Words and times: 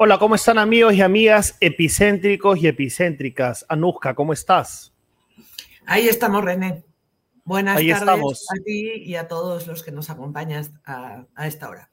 Hola, 0.00 0.16
¿cómo 0.16 0.36
están 0.36 0.58
amigos 0.58 0.94
y 0.94 1.02
amigas 1.02 1.56
epicéntricos 1.58 2.62
y 2.62 2.68
epicéntricas? 2.68 3.66
Anuska, 3.68 4.14
¿cómo 4.14 4.32
estás? 4.32 4.94
Ahí 5.86 6.06
estamos, 6.06 6.44
René. 6.44 6.84
Buenas 7.44 7.84
tardes 7.84 8.46
a 8.48 8.62
ti 8.64 8.92
y 8.92 9.16
a 9.16 9.26
todos 9.26 9.66
los 9.66 9.82
que 9.82 9.90
nos 9.90 10.08
acompañan 10.08 10.64
a, 10.84 11.26
esta 11.44 11.68
hora. 11.68 11.90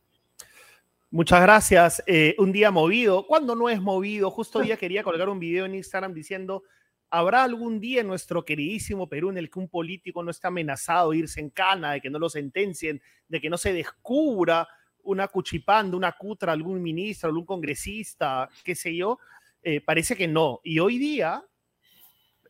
Muchas 1.10 1.42
gracias. 1.42 2.04
Eh, 2.06 2.36
un 2.38 2.52
día 2.52 2.70
movido. 2.70 3.26
¿Cuándo 3.26 3.56
no 3.56 3.70
es 3.70 3.82
movido? 3.82 4.30
Justo 4.30 4.60
hoy 4.60 4.66
día 4.66 4.78
quería 4.78 5.02
colgar 5.02 5.28
un 5.28 5.40
video 5.40 5.66
en 5.66 5.74
Instagram 5.74 6.14
diciendo, 6.14 6.62
¿habrá 7.10 7.44
algún 7.44 7.80
día 7.80 8.02
en 8.02 8.08
nuestro 8.08 8.46
queridísimo 8.46 9.10
Perú 9.10 9.32
en 9.32 9.40
el 9.40 9.50
que 9.50 9.58
un 9.58 9.68
político 9.68 10.22
no 10.22 10.30
esté 10.30 10.46
amenazado 10.46 11.10
de 11.10 11.18
irse 11.18 11.40
en 11.40 11.50
cana, 11.50 11.94
de 11.94 12.02
que 12.02 12.12
no 12.12 12.20
lo 12.20 12.30
sentencien, 12.30 13.02
de 13.28 13.42
que 13.42 13.50
no 13.50 13.58
se 13.58 13.74
descubra 13.74 14.68
una 15.06 15.28
cuchipanda, 15.28 15.96
una 15.96 16.12
cutra, 16.12 16.52
algún 16.52 16.82
ministro, 16.82 17.30
algún 17.30 17.46
congresista, 17.46 18.50
qué 18.64 18.76
sé 18.76 18.96
yo, 18.96 19.20
eh, 19.64 19.82
parece 19.82 20.16
que 20.16 20.28
no. 20.28 20.60
Y 20.64 20.80
hoy 20.80 20.98
día, 20.98 21.44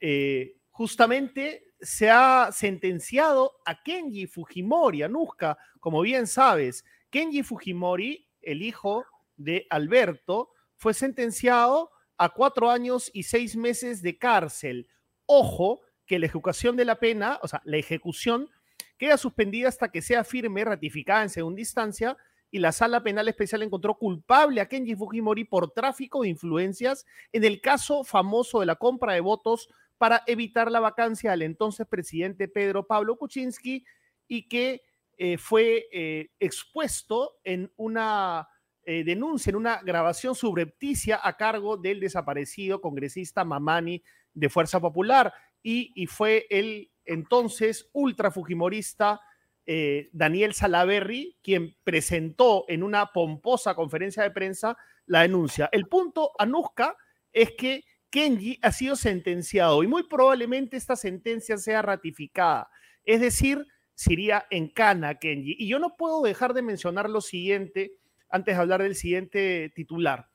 eh, 0.01 0.57
justamente 0.71 1.73
se 1.79 2.09
ha 2.09 2.49
sentenciado 2.51 3.53
a 3.65 3.81
Kenji 3.81 4.27
Fujimori, 4.27 5.03
a 5.03 5.07
Nusca, 5.07 5.57
como 5.79 6.01
bien 6.01 6.27
sabes. 6.27 6.83
Kenji 7.09 7.43
Fujimori, 7.43 8.27
el 8.41 8.61
hijo 8.61 9.05
de 9.37 9.67
Alberto, 9.69 10.51
fue 10.75 10.93
sentenciado 10.93 11.91
a 12.17 12.29
cuatro 12.29 12.69
años 12.69 13.09
y 13.13 13.23
seis 13.23 13.55
meses 13.55 14.01
de 14.01 14.17
cárcel. 14.17 14.87
Ojo, 15.25 15.81
que 16.05 16.19
la 16.19 16.27
ejecución 16.27 16.75
de 16.75 16.85
la 16.85 16.99
pena, 16.99 17.39
o 17.41 17.47
sea, 17.47 17.61
la 17.65 17.77
ejecución, 17.77 18.49
queda 18.97 19.17
suspendida 19.17 19.69
hasta 19.69 19.89
que 19.89 20.01
sea 20.01 20.23
firme, 20.23 20.63
ratificada 20.63 21.23
en 21.23 21.29
segunda 21.29 21.61
instancia 21.61 22.17
y 22.51 22.59
la 22.59 22.71
Sala 22.71 23.03
Penal 23.03 23.27
Especial 23.27 23.63
encontró 23.63 23.97
culpable 23.97 24.61
a 24.61 24.67
Kenji 24.67 24.95
Fujimori 24.95 25.43
por 25.43 25.71
tráfico 25.71 26.21
de 26.21 26.29
influencias 26.29 27.05
en 27.31 27.43
el 27.43 27.59
caso 27.61 28.03
famoso 28.03 28.59
de 28.59 28.65
la 28.65 28.75
compra 28.75 29.13
de 29.13 29.19
votos 29.19 29.69
para 29.97 30.23
evitar 30.27 30.71
la 30.71 30.79
vacancia 30.79 31.31
al 31.31 31.41
entonces 31.41 31.87
presidente 31.87 32.47
Pedro 32.47 32.85
Pablo 32.85 33.17
Kuczynski 33.17 33.85
y 34.27 34.47
que 34.47 34.81
eh, 35.17 35.37
fue 35.37 35.87
eh, 35.91 36.29
expuesto 36.39 37.37
en 37.43 37.71
una 37.77 38.47
eh, 38.83 39.03
denuncia, 39.03 39.49
en 39.49 39.55
una 39.55 39.81
grabación 39.81 40.35
subrepticia 40.35 41.19
a 41.23 41.37
cargo 41.37 41.77
del 41.77 41.99
desaparecido 41.99 42.81
congresista 42.81 43.45
Mamani 43.45 44.03
de 44.33 44.49
Fuerza 44.49 44.79
Popular 44.79 45.33
y, 45.63 45.91
y 45.95 46.07
fue 46.07 46.45
el 46.49 46.91
entonces 47.05 47.89
ultra 47.93 48.31
fujimorista 48.31 49.21
eh, 49.65 50.09
Daniel 50.13 50.53
Salaverry, 50.53 51.37
quien 51.41 51.75
presentó 51.83 52.65
en 52.67 52.83
una 52.83 53.11
pomposa 53.11 53.73
conferencia 53.75 54.23
de 54.23 54.31
prensa 54.31 54.77
la 55.07 55.21
denuncia. 55.21 55.69
El 55.71 55.87
punto, 55.87 56.31
Anuska, 56.37 56.95
es 57.33 57.51
que 57.57 57.83
Kenji 58.09 58.59
ha 58.61 58.71
sido 58.71 58.95
sentenciado 58.95 59.83
y 59.83 59.87
muy 59.87 60.03
probablemente 60.03 60.77
esta 60.77 60.95
sentencia 60.95 61.57
sea 61.57 61.81
ratificada. 61.81 62.69
Es 63.03 63.21
decir, 63.21 63.65
sería 63.93 64.45
en 64.51 64.69
cana 64.69 65.15
Kenji. 65.15 65.55
Y 65.57 65.67
yo 65.67 65.79
no 65.79 65.95
puedo 65.97 66.21
dejar 66.21 66.53
de 66.53 66.61
mencionar 66.61 67.09
lo 67.09 67.21
siguiente 67.21 67.93
antes 68.29 68.55
de 68.55 68.61
hablar 68.61 68.83
del 68.83 68.95
siguiente 68.95 69.71
titular. 69.75 70.29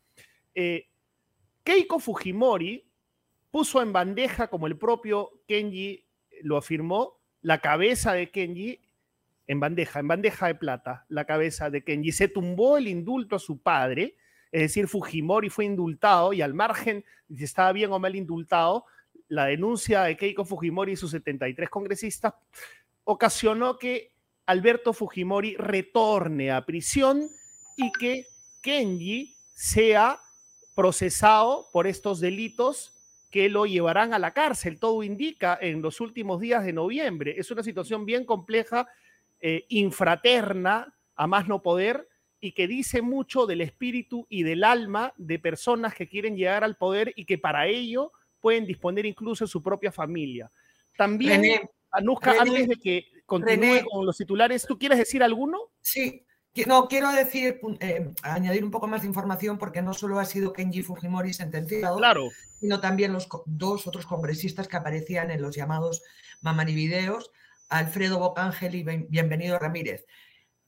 Eh, 0.54 0.88
Keiko 1.62 2.00
Fujimori 2.00 2.84
puso 3.50 3.82
en 3.82 3.92
bandeja, 3.92 4.48
como 4.48 4.66
el 4.66 4.76
propio 4.76 5.30
Kenji 5.46 6.04
lo 6.42 6.56
afirmó, 6.56 7.20
la 7.42 7.60
cabeza 7.60 8.12
de 8.12 8.30
Kenji 8.30 8.80
en 9.50 9.58
bandeja, 9.58 9.98
en 9.98 10.06
bandeja 10.06 10.46
de 10.46 10.54
plata, 10.54 11.04
la 11.08 11.24
cabeza 11.24 11.70
de 11.70 11.82
Kenji. 11.82 12.12
Se 12.12 12.28
tumbó 12.28 12.76
el 12.76 12.86
indulto 12.86 13.34
a 13.34 13.40
su 13.40 13.60
padre, 13.60 14.14
es 14.52 14.62
decir, 14.62 14.86
Fujimori 14.86 15.50
fue 15.50 15.64
indultado 15.64 16.32
y 16.32 16.40
al 16.40 16.54
margen 16.54 17.04
si 17.36 17.42
estaba 17.42 17.72
bien 17.72 17.90
o 17.90 17.98
mal 17.98 18.14
indultado, 18.14 18.84
la 19.26 19.46
denuncia 19.46 20.02
de 20.04 20.16
Keiko 20.16 20.44
Fujimori 20.44 20.92
y 20.92 20.96
sus 20.96 21.10
73 21.10 21.68
congresistas 21.68 22.34
ocasionó 23.02 23.76
que 23.76 24.12
Alberto 24.46 24.92
Fujimori 24.92 25.56
retorne 25.56 26.52
a 26.52 26.64
prisión 26.64 27.28
y 27.76 27.90
que 27.90 28.28
Kenji 28.60 29.36
sea 29.52 30.20
procesado 30.76 31.68
por 31.72 31.88
estos 31.88 32.20
delitos 32.20 32.94
que 33.32 33.48
lo 33.48 33.66
llevarán 33.66 34.14
a 34.14 34.20
la 34.20 34.32
cárcel. 34.32 34.78
Todo 34.78 35.02
indica 35.02 35.58
en 35.60 35.82
los 35.82 36.00
últimos 36.00 36.38
días 36.38 36.64
de 36.64 36.72
noviembre. 36.72 37.34
Es 37.36 37.50
una 37.50 37.64
situación 37.64 38.06
bien 38.06 38.24
compleja 38.24 38.86
eh, 39.40 39.66
infraterna, 39.68 40.94
a 41.14 41.26
más 41.26 41.48
no 41.48 41.62
poder, 41.62 42.08
y 42.40 42.52
que 42.52 42.66
dice 42.66 43.02
mucho 43.02 43.46
del 43.46 43.60
espíritu 43.60 44.26
y 44.30 44.42
del 44.42 44.64
alma 44.64 45.12
de 45.16 45.38
personas 45.38 45.94
que 45.94 46.08
quieren 46.08 46.36
llegar 46.36 46.64
al 46.64 46.76
poder 46.76 47.12
y 47.16 47.26
que 47.26 47.38
para 47.38 47.66
ello 47.66 48.12
pueden 48.40 48.66
disponer 48.66 49.04
incluso 49.04 49.44
de 49.44 49.50
su 49.50 49.62
propia 49.62 49.92
familia. 49.92 50.50
También, 50.96 51.68
Anuska, 51.90 52.36
antes 52.40 52.68
de 52.68 52.76
que 52.76 53.06
continúe 53.26 53.84
con 53.90 54.06
los 54.06 54.16
titulares, 54.16 54.64
¿tú 54.66 54.78
quieres 54.78 54.98
decir 54.98 55.22
alguno? 55.22 55.58
Sí, 55.80 56.24
no, 56.66 56.88
quiero 56.88 57.12
decir, 57.12 57.60
eh, 57.80 58.12
añadir 58.22 58.64
un 58.64 58.70
poco 58.70 58.86
más 58.88 59.02
de 59.02 59.08
información 59.08 59.56
porque 59.56 59.82
no 59.82 59.94
solo 59.94 60.18
ha 60.18 60.24
sido 60.24 60.52
Kenji 60.52 60.82
Fujimori 60.82 61.32
sentenciado, 61.32 61.96
claro. 61.98 62.28
sino 62.58 62.80
también 62.80 63.12
los 63.12 63.28
dos 63.46 63.86
otros 63.86 64.04
congresistas 64.04 64.66
que 64.66 64.76
aparecían 64.76 65.30
en 65.30 65.42
los 65.42 65.54
llamados 65.54 66.02
Mamani 66.40 66.74
Videos, 66.74 67.30
Alfredo 67.70 68.18
Bocángel 68.18 68.74
y 68.74 68.82
Bienvenido 68.82 69.58
Ramírez. 69.58 70.04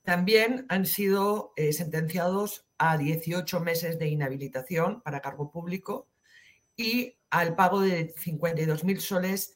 También 0.05 0.67
han 0.69 0.87
sido 0.87 1.53
eh, 1.57 1.73
sentenciados 1.73 2.67
a 2.79 2.97
18 2.97 3.61
meses 3.61 3.99
de 3.99 4.09
inhabilitación 4.09 5.03
para 5.03 5.21
cargo 5.21 5.51
público 5.51 6.09
y 6.77 7.19
al 7.31 7.55
pago 7.55 7.81
de 7.81 8.15
52.000 8.15 8.99
soles 8.99 9.55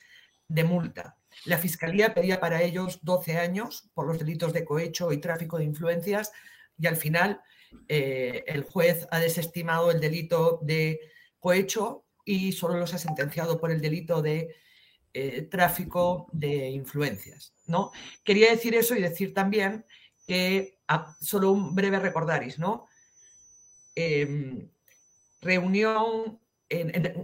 de 0.49 0.65
multa. 0.65 1.17
La 1.45 1.59
Fiscalía 1.59 2.15
pedía 2.15 2.41
para 2.41 2.63
ellos 2.63 3.01
12 3.03 3.39
años 3.39 3.91
por 3.95 4.07
los 4.07 4.19
delitos 4.19 4.53
de 4.53 4.65
cohecho 4.65 5.13
y 5.13 5.19
tráfico 5.19 5.59
de 5.59 5.65
influencias 5.65 6.33
y 6.79 6.87
al 6.87 6.97
final 6.97 7.41
eh, 7.89 8.45
el 8.47 8.65
juez 8.65 9.07
ha 9.11 9.19
desestimado 9.21 9.91
el 9.91 10.01
delito 10.01 10.61
de 10.63 11.01
cohecho 11.39 12.05
y 12.25 12.53
solo 12.53 12.79
los 12.79 12.95
ha 12.95 12.99
sentenciado 12.99 13.59
por 13.59 13.71
el 13.71 13.81
delito 13.81 14.23
de 14.23 14.55
eh, 15.19 15.49
tráfico 15.51 16.29
de 16.31 16.69
influencias. 16.69 17.55
¿no? 17.67 17.91
Quería 18.23 18.51
decir 18.51 18.75
eso 18.75 18.95
y 18.95 19.01
decir 19.01 19.33
también 19.33 19.87
que, 20.27 20.79
ah, 20.89 21.17
solo 21.23 21.53
un 21.53 21.75
breve 21.75 21.99
recordaris, 21.99 22.59
¿no? 22.59 22.87
Em, 23.95 24.69
reunión, 25.41 26.39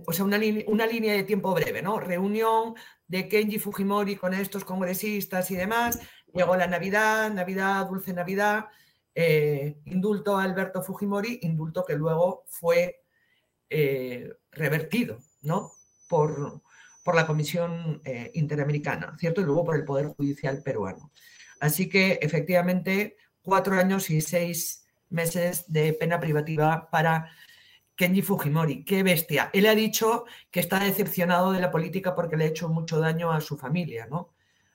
o 0.06 0.12
sea, 0.14 0.24
una, 0.24 0.38
línea 0.38 1.12
de 1.12 1.24
tiempo 1.24 1.52
breve, 1.52 1.82
¿no? 1.82 2.00
Reunión 2.00 2.74
de 3.08 3.28
Kenji 3.28 3.58
Fujimori 3.58 4.16
con 4.16 4.32
estos 4.32 4.64
congresistas 4.64 5.50
y 5.50 5.56
demás, 5.56 6.00
llegó 6.32 6.56
la 6.56 6.68
Navidad, 6.68 7.30
Navidad, 7.30 7.86
Dulce 7.88 8.14
Navidad, 8.14 8.68
eh, 9.14 9.76
indulto 9.84 10.38
a 10.38 10.44
Alberto 10.44 10.82
Fujimori, 10.82 11.40
indulto 11.42 11.84
que 11.84 11.96
luego 11.96 12.44
fue 12.48 13.02
eh, 13.68 14.32
revertido, 14.50 15.18
¿no? 15.42 15.72
Por, 16.08 16.62
por 17.02 17.14
la 17.14 17.26
Comisión 17.26 18.00
eh, 18.04 18.30
Interamericana, 18.34 19.16
¿cierto? 19.18 19.40
Y 19.40 19.44
luego 19.44 19.64
por 19.64 19.76
el 19.76 19.84
Poder 19.84 20.06
Judicial 20.06 20.62
peruano. 20.62 21.10
Así 21.60 21.88
que 21.88 22.18
efectivamente, 22.22 23.16
cuatro 23.42 23.76
años 23.76 24.10
y 24.10 24.20
seis 24.20 24.86
meses 25.10 25.70
de 25.70 25.92
pena 25.92 26.18
privativa 26.18 26.88
para 26.90 27.30
Kenji 27.94 28.22
Fujimori. 28.22 28.84
¡Qué 28.84 29.02
bestia! 29.02 29.50
Él 29.52 29.66
ha 29.66 29.74
dicho 29.74 30.24
que 30.50 30.60
está 30.60 30.80
decepcionado 30.80 31.52
de 31.52 31.60
la 31.60 31.70
política 31.70 32.14
porque 32.14 32.36
le 32.36 32.44
ha 32.44 32.48
hecho 32.48 32.68
mucho 32.68 32.98
daño 32.98 33.30
a 33.30 33.40
su 33.40 33.56
familia, 33.56 34.06
¿no? 34.06 34.32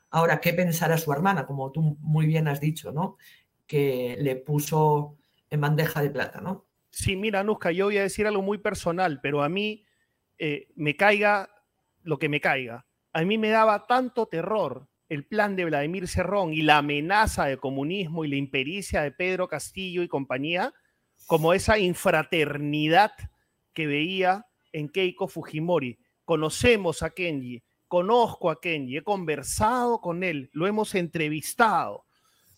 Ahora, 0.09 0.39
¿qué 0.39 0.53
pensará 0.53 0.97
su 0.97 1.11
hermana? 1.11 1.45
Como 1.45 1.71
tú 1.71 1.97
muy 1.99 2.25
bien 2.25 2.47
has 2.47 2.61
dicho, 2.61 2.91
¿no? 2.91 3.17
Que 3.65 4.15
le 4.19 4.35
puso 4.37 5.17
en 5.49 5.61
bandeja 5.61 6.01
de 6.01 6.09
plata, 6.09 6.39
¿no? 6.39 6.65
Sí, 6.89 7.15
mira, 7.15 7.41
Anuska, 7.41 7.71
yo 7.71 7.85
voy 7.85 7.97
a 7.97 8.03
decir 8.03 8.25
algo 8.27 8.41
muy 8.41 8.57
personal, 8.57 9.19
pero 9.21 9.43
a 9.43 9.49
mí 9.49 9.85
eh, 10.37 10.69
me 10.75 10.95
caiga 10.95 11.49
lo 12.07 12.17
que 12.17 12.29
me 12.29 12.39
caiga. 12.39 12.85
A 13.11 13.23
mí 13.23 13.37
me 13.37 13.49
daba 13.49 13.85
tanto 13.85 14.27
terror 14.27 14.87
el 15.09 15.25
plan 15.25 15.57
de 15.57 15.65
Vladimir 15.65 16.07
Cerrón 16.07 16.53
y 16.53 16.61
la 16.61 16.77
amenaza 16.77 17.45
de 17.45 17.57
comunismo 17.57 18.23
y 18.23 18.29
la 18.29 18.37
impericia 18.37 19.01
de 19.01 19.11
Pedro 19.11 19.47
Castillo 19.49 20.01
y 20.03 20.07
compañía, 20.07 20.73
como 21.25 21.53
esa 21.53 21.77
infraternidad 21.77 23.11
que 23.73 23.87
veía 23.87 24.45
en 24.71 24.87
Keiko 24.87 25.27
Fujimori. 25.27 25.97
Conocemos 26.23 27.03
a 27.03 27.09
Kenji, 27.09 27.61
conozco 27.89 28.49
a 28.49 28.61
Kenji, 28.61 28.97
he 28.97 29.03
conversado 29.03 29.99
con 29.99 30.23
él, 30.23 30.49
lo 30.53 30.65
hemos 30.65 30.95
entrevistado 30.95 32.05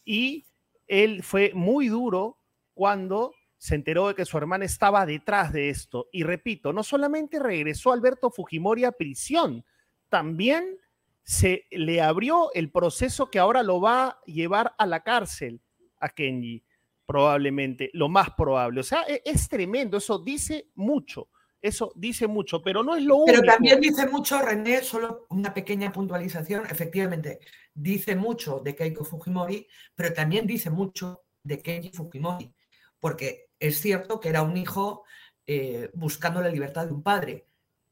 y 0.05 0.45
él 0.87 1.23
fue 1.23 1.51
muy 1.55 1.87
duro 1.87 2.37
cuando 2.75 3.33
se 3.59 3.75
enteró 3.75 4.07
de 4.07 4.15
que 4.15 4.25
su 4.25 4.37
hermana 4.37 4.63
estaba 4.63 5.05
detrás 5.05 5.51
de 5.51 5.69
esto. 5.69 6.07
Y 6.13 6.23
repito, 6.23 6.71
no 6.71 6.81
solamente 6.81 7.39
regresó 7.39 7.91
Alberto 7.91 8.31
Fujimori 8.31 8.85
a 8.85 8.93
prisión, 8.93 9.65
también 10.07 10.77
se 11.23 11.65
le 11.69 12.01
abrió 12.01 12.51
el 12.53 12.71
proceso 12.71 13.29
que 13.29 13.37
ahora 13.37 13.61
lo 13.61 13.81
va 13.81 14.07
a 14.07 14.21
llevar 14.25 14.73
a 14.77 14.85
la 14.85 15.03
cárcel 15.03 15.61
a 15.99 16.09
Kenji. 16.09 16.63
probablemente, 17.05 17.89
lo 17.93 18.07
más 18.07 18.29
probable. 18.31 18.79
O 18.79 18.83
sea, 18.83 19.01
es, 19.03 19.21
es 19.25 19.49
tremendo, 19.49 19.97
eso 19.97 20.19
dice 20.19 20.69
mucho. 20.75 21.27
Eso 21.61 21.91
dice 21.95 22.27
mucho, 22.27 22.61
pero 22.61 22.83
no 22.83 22.95
es 22.95 23.03
lo 23.03 23.17
único. 23.17 23.41
Pero 23.41 23.51
también 23.51 23.81
dice 23.81 24.07
mucho, 24.07 24.41
René, 24.41 24.81
solo 24.81 25.25
una 25.29 25.53
pequeña 25.53 25.91
puntualización. 25.91 26.65
Efectivamente, 26.65 27.39
dice 27.73 28.15
mucho 28.15 28.61
de 28.63 28.73
Keiko 28.73 29.03
Fujimori, 29.03 29.67
pero 29.93 30.13
también 30.13 30.47
dice 30.47 30.69
mucho 30.69 31.23
de 31.43 31.61
Kenji 31.61 31.91
Fujimori, 31.91 32.53
porque 32.99 33.48
es 33.59 33.81
cierto 33.81 34.19
que 34.19 34.29
era 34.29 34.41
un 34.41 34.57
hijo 34.57 35.03
eh, 35.45 35.89
buscando 35.93 36.41
la 36.41 36.49
libertad 36.49 36.85
de 36.85 36.93
un 36.93 37.03
padre, 37.03 37.45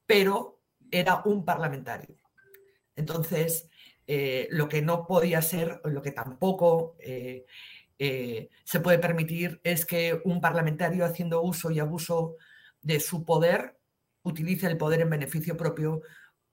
pero 0.06 0.62
era 0.92 1.22
un 1.25 1.44
parlamentario. 1.44 2.16
Entonces, 2.96 3.69
eh, 4.06 4.48
lo 4.52 4.69
que 4.69 4.81
no 4.81 5.06
podía 5.06 5.42
ser, 5.42 5.81
lo 5.86 6.02
que 6.02 6.12
tampoco 6.12 6.96
eh, 7.00 7.46
se 8.64 8.80
puede 8.80 9.00
permitir 9.00 9.60
es 9.64 9.86
que 9.86 10.22
un 10.24 10.40
parlamentario 10.40 11.04
haciendo 11.04 11.42
uso 11.42 11.72
y 11.72 11.80
abuso 11.80 12.38
de 12.81 13.00
su 13.00 13.25
poder 13.25 13.78
utilice 14.24 14.68
el 14.68 14.78
poder 14.78 15.02
en 15.02 15.10
beneficio 15.10 15.58
propio 15.58 16.02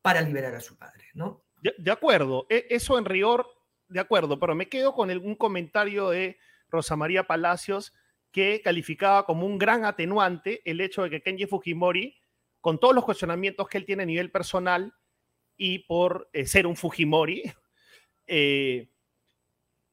para 0.00 0.20
liberar 0.20 0.54
a 0.54 0.60
su 0.60 0.76
padre, 0.76 1.10
¿no? 1.14 1.44
De, 1.78 1.90
acuerdo, 1.90 2.46
e, 2.50 2.66
eso 2.70 2.98
en 2.98 3.06
rigor, 3.06 3.46
de 3.88 4.00
acuerdo, 4.00 4.38
pero 4.38 4.54
me 4.54 4.68
quedo 4.68 4.94
con 4.94 5.10
un 5.10 5.34
comentario 5.34 6.10
de 6.10 6.38
Rosa 6.68 6.94
María 6.96 7.24
Palacios 7.26 7.94
que 8.34 8.60
calificaba 8.62 9.24
como 9.24 9.46
un 9.46 9.58
gran 9.58 9.84
atenuante 9.84 10.60
el 10.68 10.80
hecho 10.80 11.04
de 11.04 11.10
que 11.10 11.22
Kenji 11.22 11.46
Fujimori, 11.46 12.16
con 12.60 12.80
todos 12.80 12.92
los 12.92 13.04
cuestionamientos 13.04 13.68
que 13.68 13.78
él 13.78 13.86
tiene 13.86 14.02
a 14.02 14.06
nivel 14.06 14.32
personal 14.32 14.92
y 15.56 15.78
por 15.86 16.28
eh, 16.32 16.44
ser 16.44 16.66
un 16.66 16.74
Fujimori, 16.74 17.44
eh, 18.26 18.90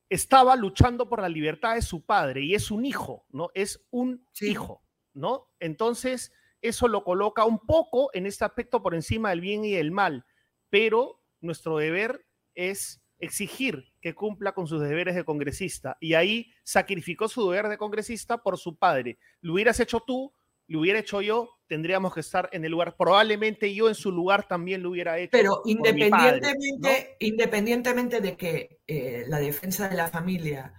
estaba 0.09 0.55
luchando 0.55 1.07
por 1.07 1.21
la 1.21 1.29
libertad 1.29 1.75
de 1.75 1.83
su 1.83 2.03
padre 2.03 2.41
y 2.41 2.55
es 2.55 2.71
un 2.71 2.83
hijo, 2.83 3.27
¿no? 3.29 3.51
Es 3.53 3.85
un 3.91 4.27
hijo, 4.39 4.83
¿no? 5.13 5.51
Entonces, 5.59 6.33
eso 6.61 6.87
lo 6.87 7.03
coloca 7.03 7.45
un 7.45 7.59
poco 7.59 8.09
en 8.11 8.25
este 8.25 8.43
aspecto 8.43 8.81
por 8.81 8.95
encima 8.95 9.29
del 9.29 9.41
bien 9.41 9.63
y 9.65 9.73
del 9.73 9.91
mal, 9.91 10.25
pero 10.71 11.21
nuestro 11.41 11.77
deber 11.77 12.25
es 12.55 13.03
exigir 13.19 13.90
que 14.01 14.15
cumpla 14.15 14.53
con 14.53 14.67
sus 14.67 14.81
deberes 14.81 15.15
de 15.15 15.23
congresista. 15.23 15.97
Y 15.99 16.15
ahí 16.15 16.51
sacrificó 16.63 17.27
su 17.27 17.49
deber 17.49 17.69
de 17.69 17.77
congresista 17.77 18.39
por 18.39 18.57
su 18.57 18.75
padre. 18.75 19.19
Lo 19.41 19.53
hubieras 19.53 19.79
hecho 19.79 20.01
tú, 20.01 20.33
lo 20.67 20.79
hubiera 20.79 20.99
hecho 20.99 21.21
yo, 21.21 21.49
tendríamos 21.67 22.13
que 22.13 22.21
estar 22.21 22.49
en 22.51 22.65
el 22.65 22.71
lugar. 22.71 22.95
Probablemente 22.97 23.73
yo 23.73 23.87
en 23.87 23.95
su 23.95 24.11
lugar 24.11 24.47
también 24.47 24.81
lo 24.81 24.89
hubiera 24.89 25.19
hecho. 25.19 25.31
Pero 25.31 25.61
independientemente, 25.65 27.15
independientemente 27.19 28.21
de 28.21 28.35
que 28.35 28.79
eh, 28.87 29.25
la 29.27 29.39
defensa 29.39 29.87
de 29.87 29.95
la 29.95 30.07
familia 30.07 30.73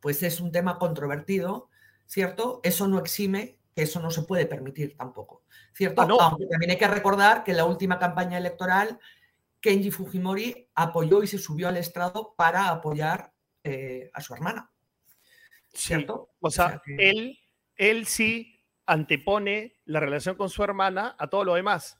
pues 0.00 0.22
es 0.22 0.40
un 0.40 0.52
tema 0.52 0.78
controvertido, 0.78 1.70
¿cierto? 2.04 2.60
Eso 2.62 2.86
no 2.88 2.98
exime 2.98 3.56
que 3.74 3.84
eso 3.84 4.00
no 4.00 4.10
se 4.10 4.20
puede 4.20 4.44
permitir 4.44 4.96
tampoco, 4.98 5.44
¿cierto? 5.72 6.02
Ah, 6.02 6.28
Aunque 6.28 6.46
también 6.46 6.72
hay 6.72 6.76
que 6.76 6.88
recordar 6.88 7.42
que 7.42 7.54
la 7.54 7.64
última 7.64 7.98
campaña 7.98 8.36
electoral 8.36 8.98
Kenji 9.64 9.90
Fujimori 9.90 10.68
apoyó 10.74 11.22
y 11.22 11.26
se 11.26 11.38
subió 11.38 11.68
al 11.68 11.78
estrado 11.78 12.34
para 12.36 12.68
apoyar 12.68 13.32
eh, 13.62 14.10
a 14.12 14.20
su 14.20 14.34
hermana. 14.34 14.70
¿Cierto? 15.72 16.34
o 16.38 16.50
sea, 16.50 16.82
él, 16.98 17.38
él 17.74 18.04
sí 18.04 18.62
antepone 18.84 19.80
la 19.86 20.00
relación 20.00 20.36
con 20.36 20.50
su 20.50 20.62
hermana 20.62 21.16
a 21.18 21.28
todo 21.28 21.44
lo 21.44 21.54
demás. 21.54 21.98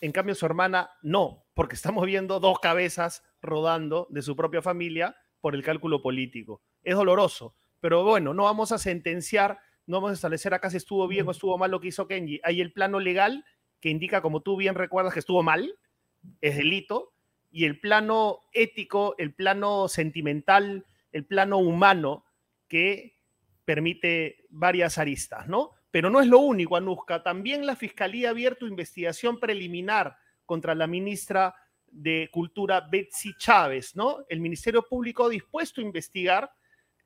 En 0.00 0.10
cambio, 0.10 0.34
su 0.34 0.46
hermana 0.46 0.88
no, 1.02 1.44
porque 1.52 1.74
estamos 1.74 2.06
viendo 2.06 2.40
dos 2.40 2.58
cabezas 2.60 3.22
rodando 3.42 4.06
de 4.08 4.22
su 4.22 4.34
propia 4.34 4.62
familia 4.62 5.14
por 5.42 5.54
el 5.54 5.62
cálculo 5.62 6.00
político. 6.00 6.62
Es 6.82 6.96
doloroso, 6.96 7.54
pero 7.80 8.04
bueno, 8.04 8.32
no 8.32 8.44
vamos 8.44 8.72
a 8.72 8.78
sentenciar, 8.78 9.58
no 9.84 9.98
vamos 9.98 10.12
a 10.12 10.14
establecer 10.14 10.54
acá 10.54 10.70
si 10.70 10.78
estuvo 10.78 11.06
bien 11.06 11.28
o 11.28 11.32
estuvo 11.32 11.58
mal 11.58 11.70
lo 11.70 11.78
que 11.78 11.88
hizo 11.88 12.08
Kenji. 12.08 12.40
Hay 12.42 12.62
el 12.62 12.72
plano 12.72 13.00
legal 13.00 13.44
que 13.80 13.90
indica, 13.90 14.22
como 14.22 14.40
tú 14.40 14.56
bien 14.56 14.76
recuerdas, 14.76 15.12
que 15.12 15.20
estuvo 15.20 15.42
mal, 15.42 15.78
es 16.40 16.56
delito, 16.56 17.12
y 17.50 17.64
el 17.64 17.78
plano 17.78 18.40
ético, 18.52 19.14
el 19.18 19.34
plano 19.34 19.88
sentimental, 19.88 20.86
el 21.12 21.26
plano 21.26 21.58
humano 21.58 22.24
que 22.66 23.18
permite 23.64 24.46
varias 24.48 24.98
aristas, 24.98 25.46
¿no? 25.46 25.72
Pero 25.90 26.08
no 26.08 26.20
es 26.20 26.26
lo 26.26 26.38
único, 26.38 26.76
Anuska. 26.76 27.22
También 27.22 27.66
la 27.66 27.76
Fiscalía 27.76 28.28
ha 28.28 28.30
abierto 28.30 28.66
investigación 28.66 29.38
preliminar 29.38 30.16
contra 30.46 30.74
la 30.74 30.86
ministra 30.86 31.54
de 31.86 32.30
Cultura, 32.32 32.80
Betsy 32.90 33.34
Chávez, 33.36 33.94
¿no? 33.94 34.24
El 34.30 34.40
Ministerio 34.40 34.82
Público 34.88 35.28
dispuesto 35.28 35.82
a 35.82 35.84
investigar 35.84 36.50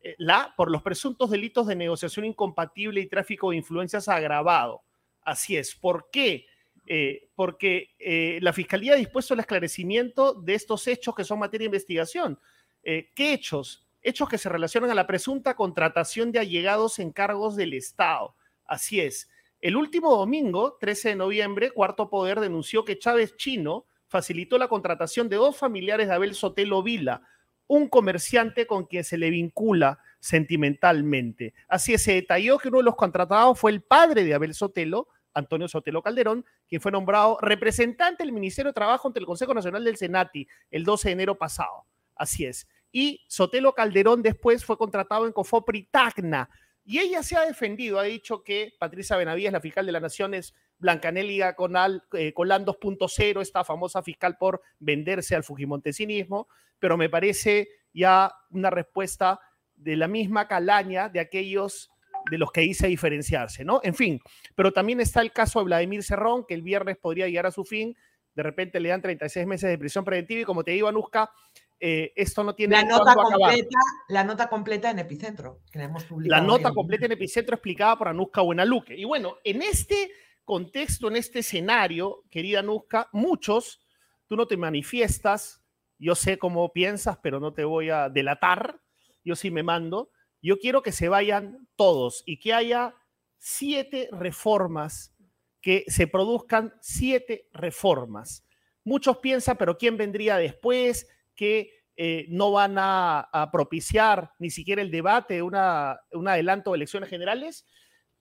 eh, 0.01 0.15
la 0.19 0.55
por 0.57 0.71
los 0.71 0.83
presuntos 0.83 1.31
delitos 1.31 1.67
de 1.67 1.75
negociación 1.75 2.25
incompatible 2.25 3.01
y 3.01 3.09
tráfico 3.09 3.51
de 3.51 3.57
influencias 3.57 4.09
agravado. 4.09 4.83
Así 5.23 5.57
es. 5.57 5.75
¿Por 5.75 6.09
qué? 6.13 6.47
Eh, 6.89 7.31
porque 7.35 7.97
eh, 7.99 8.39
la 8.43 8.53
Fiscalía 8.53 8.93
ha 8.93 8.97
dispuesto 8.97 9.35
el 9.35 9.41
esclarecimiento 9.41 10.35
de 10.35 10.55
estos 10.55 10.87
hechos 10.87 11.15
que 11.17 11.25
son 11.25 11.41
materia 11.41 11.65
de 11.65 11.77
investigación. 11.77 12.39
Eh, 12.85 13.11
¿Qué 13.15 13.33
hechos? 13.33 13.85
Hechos 14.03 14.29
que 14.29 14.39
se 14.39 14.49
relacionan 14.49 14.91
a 14.91 14.95
la 14.95 15.09
presunta 15.09 15.57
contratación 15.57 16.31
de 16.31 16.39
allegados 16.39 17.01
en 17.01 17.11
cargos 17.11 17.57
del 17.57 17.75
Estado. 17.75 18.37
Así 18.65 19.01
es. 19.01 19.29
El 19.61 19.77
último 19.77 20.15
domingo, 20.17 20.77
13 20.79 21.11
de 21.11 21.17
noviembre, 21.17 21.71
Cuarto 21.73 22.09
Poder 22.09 22.39
denunció 22.39 22.85
que 22.85 22.99
Chávez 22.99 23.37
Chino 23.37 23.87
facilitó 24.07 24.57
la 24.59 24.69
contratación 24.69 25.29
de 25.29 25.37
dos 25.37 25.57
familiares 25.57 26.07
de 26.07 26.15
Abel 26.15 26.37
Sotelo 26.37 26.85
Vila, 26.85 27.23
un 27.67 27.89
comerciante 27.89 28.69
con 28.69 28.85
quien 28.85 29.03
se 29.03 29.19
le 29.19 29.31
vincula 29.31 29.99
sentimentalmente. 30.21 31.55
Así 31.67 31.95
es, 31.95 32.03
se 32.03 32.13
detalló 32.13 32.59
que 32.59 32.69
uno 32.69 32.79
de 32.79 32.85
los 32.85 32.95
contratados 32.95 33.59
fue 33.59 33.73
el 33.73 33.83
padre 33.83 34.23
de 34.23 34.35
Abel 34.35 34.55
Sotelo, 34.55 35.09
Antonio 35.37 35.69
Sotelo 35.69 36.03
Calderón, 36.03 36.45
quien 36.67 36.81
fue 36.81 36.91
nombrado 36.91 37.39
representante 37.41 38.25
del 38.25 38.33
Ministerio 38.33 38.71
de 38.71 38.75
Trabajo 38.75 39.07
ante 39.07 39.21
el 39.21 39.27
Consejo 39.27 39.55
Nacional 39.55 39.85
del 39.85 39.97
Senati 39.97 40.49
el 40.71 40.85
12 40.85 41.09
de 41.09 41.13
enero 41.13 41.37
pasado. 41.37 41.85
Así 42.15 42.47
es. 42.47 42.67
Y 42.91 43.25
Sotelo 43.29 43.75
Calderón 43.75 44.23
después 44.23 44.65
fue 44.65 44.79
contratado 44.79 45.27
en 45.27 45.33
Cofopri 45.33 45.85
Tacna. 45.85 46.49
Y 46.85 47.01
ella 47.01 47.23
se 47.23 47.37
ha 47.37 47.45
defendido, 47.45 47.99
ha 47.99 48.05
dicho 48.05 48.43
que 48.43 48.73
Patricia 48.79 49.17
Benavides, 49.17 49.53
la 49.53 49.61
fiscal 49.61 49.85
de 49.85 49.93
la 49.93 50.01
Nación, 50.01 50.35
es 50.35 50.55
Blancanéliga 50.79 51.55
Conal, 51.55 52.05
eh, 52.13 52.33
Colán 52.33 52.65
2.0, 52.65 53.43
esta 53.43 53.65
famosa 53.65 54.03
fiscal 54.03 54.37
por 54.39 54.63
venderse 54.79 55.35
al 55.35 55.45
fujimontesinismo, 55.45 56.49
pero 56.79 56.97
me 56.97 57.11
parece 57.11 57.69
ya 57.93 58.33
una 58.51 58.71
respuesta 58.71 59.41
de 59.75 59.97
la 59.97 60.09
misma 60.09 60.49
calaña 60.49 61.09
de 61.09 61.21
aquellos 61.21 61.91
de 62.31 62.39
los 62.39 62.51
que 62.53 62.63
hice 62.63 62.89
diferenciarse, 62.89 63.65
¿no? 63.65 63.81
En 63.83 63.95
fin, 63.95 64.21
pero 64.55 64.73
también 64.73 65.01
está 65.01 65.21
el 65.21 65.33
caso 65.33 65.61
de 65.61 65.67
Vladimir 65.67 66.03
Cerrón, 66.03 66.45
que 66.47 66.55
el 66.55 66.63
viernes 66.63 66.97
podría 66.97 67.27
llegar 67.27 67.47
a 67.47 67.51
su 67.51 67.65
fin, 67.65 67.97
de 68.35 68.43
repente 68.43 68.81
le 68.81 68.91
dan 68.91 69.01
36 69.01 69.47
meses 69.47 69.71
de 69.71 69.79
prisión 69.79 70.05
preventiva 70.05 70.41
y 70.43 70.45
como 70.45 70.63
te 70.63 70.73
digo, 70.73 70.89
Anuska, 70.89 71.31
eh, 71.79 72.13
esto 72.17 72.45
no 72.45 72.55
tiene... 72.55 72.77
La 72.77 72.85
nota, 72.85 73.15
completa, 73.15 73.79
la 74.09 74.25
nota 74.25 74.49
completa 74.49 74.91
en 74.91 74.99
Epicentro, 74.99 75.61
que 75.71 75.81
hemos 75.81 76.05
publicado. 76.05 76.43
La 76.43 76.47
nota 76.47 76.73
completa 76.73 77.07
en 77.07 77.13
Epicentro 77.13 77.55
explicada 77.55 77.97
por 77.97 78.09
Anuska 78.09 78.43
Buenaluque. 78.43 78.95
Y 78.97 79.05
bueno, 79.05 79.37
en 79.45 79.63
este 79.63 80.11
contexto, 80.45 81.09
en 81.09 81.17
este 81.17 81.41
escenario, 81.41 82.25
querida 82.31 82.61
Anuska, 82.61 83.09
muchos, 83.13 83.81
tú 84.27 84.37
no 84.37 84.47
te 84.47 84.57
manifiestas, 84.57 85.63
yo 85.99 86.15
sé 86.15 86.39
cómo 86.39 86.73
piensas, 86.73 87.19
pero 87.23 87.41
no 87.41 87.53
te 87.53 87.65
voy 87.65 87.91
a 87.91 88.09
delatar, 88.11 88.81
yo 89.25 89.35
sí 89.35 89.51
me 89.51 89.63
mando, 89.63 90.11
yo 90.47 90.59
quiero 90.59 90.81
que 90.81 90.93
se 90.93 91.09
vayan 91.09 91.69
todos 91.75 92.23
y 92.25 92.39
que 92.39 92.55
haya 92.55 92.95
siete 93.37 94.09
reformas, 94.13 95.13
que 95.61 95.85
se 95.89 96.07
produzcan 96.07 96.73
siete 96.81 97.49
reformas. 97.53 98.47
Muchos 98.85 99.19
piensan, 99.19 99.57
pero 99.57 99.77
¿quién 99.77 99.97
vendría 99.97 100.37
después? 100.37 101.09
Que 101.35 101.73
eh, 101.97 102.27
no 102.29 102.53
van 102.53 102.77
a, 102.79 103.29
propiciar 103.51 104.35
ni 104.39 104.51
siquiera 104.51 104.83
el 104.83 104.93
debate, 104.93 105.43
una, 105.43 105.99
un 106.13 106.29
adelanto 106.29 106.71
de 106.71 106.77
elecciones 106.77 107.11
generales, 107.11 107.67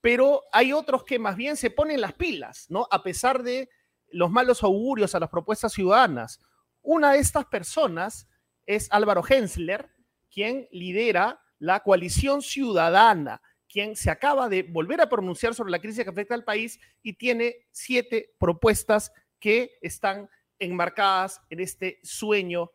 pero 0.01 0.41
hay 0.51 0.73
otros 0.73 1.03
que 1.03 1.19
más 1.19 1.35
bien 1.35 1.55
se 1.55 1.69
ponen 1.69 2.01
las 2.01 2.13
pilas, 2.13 2.65
¿no? 2.69 2.87
A 2.89 3.03
pesar 3.03 3.43
de 3.43 3.69
los 4.07 4.31
malos 4.31 4.63
augurios 4.63 5.13
a 5.13 5.19
las 5.19 5.29
propuestas 5.29 5.73
ciudadanas. 5.73 6.39
Una 6.81 7.11
de 7.11 7.19
estas 7.19 7.45
personas 7.45 8.27
es 8.65 8.91
Álvaro 8.91 9.23
Hensler, 9.27 9.91
quien 10.31 10.67
lidera 10.71 11.44
la 11.59 11.81
coalición 11.81 12.41
ciudadana, 12.41 13.41
quien 13.67 13.95
se 13.95 14.09
acaba 14.09 14.49
de 14.49 14.63
volver 14.63 15.01
a 15.01 15.09
pronunciar 15.09 15.53
sobre 15.53 15.71
la 15.71 15.79
crisis 15.79 16.03
que 16.03 16.09
afecta 16.09 16.35
al 16.35 16.43
país 16.43 16.79
y 17.01 17.13
tiene 17.13 17.67
siete 17.71 18.33
propuestas 18.39 19.11
que 19.39 19.77
están 19.81 20.29
enmarcadas 20.59 21.41
en 21.49 21.59
este 21.59 21.99
sueño 22.03 22.71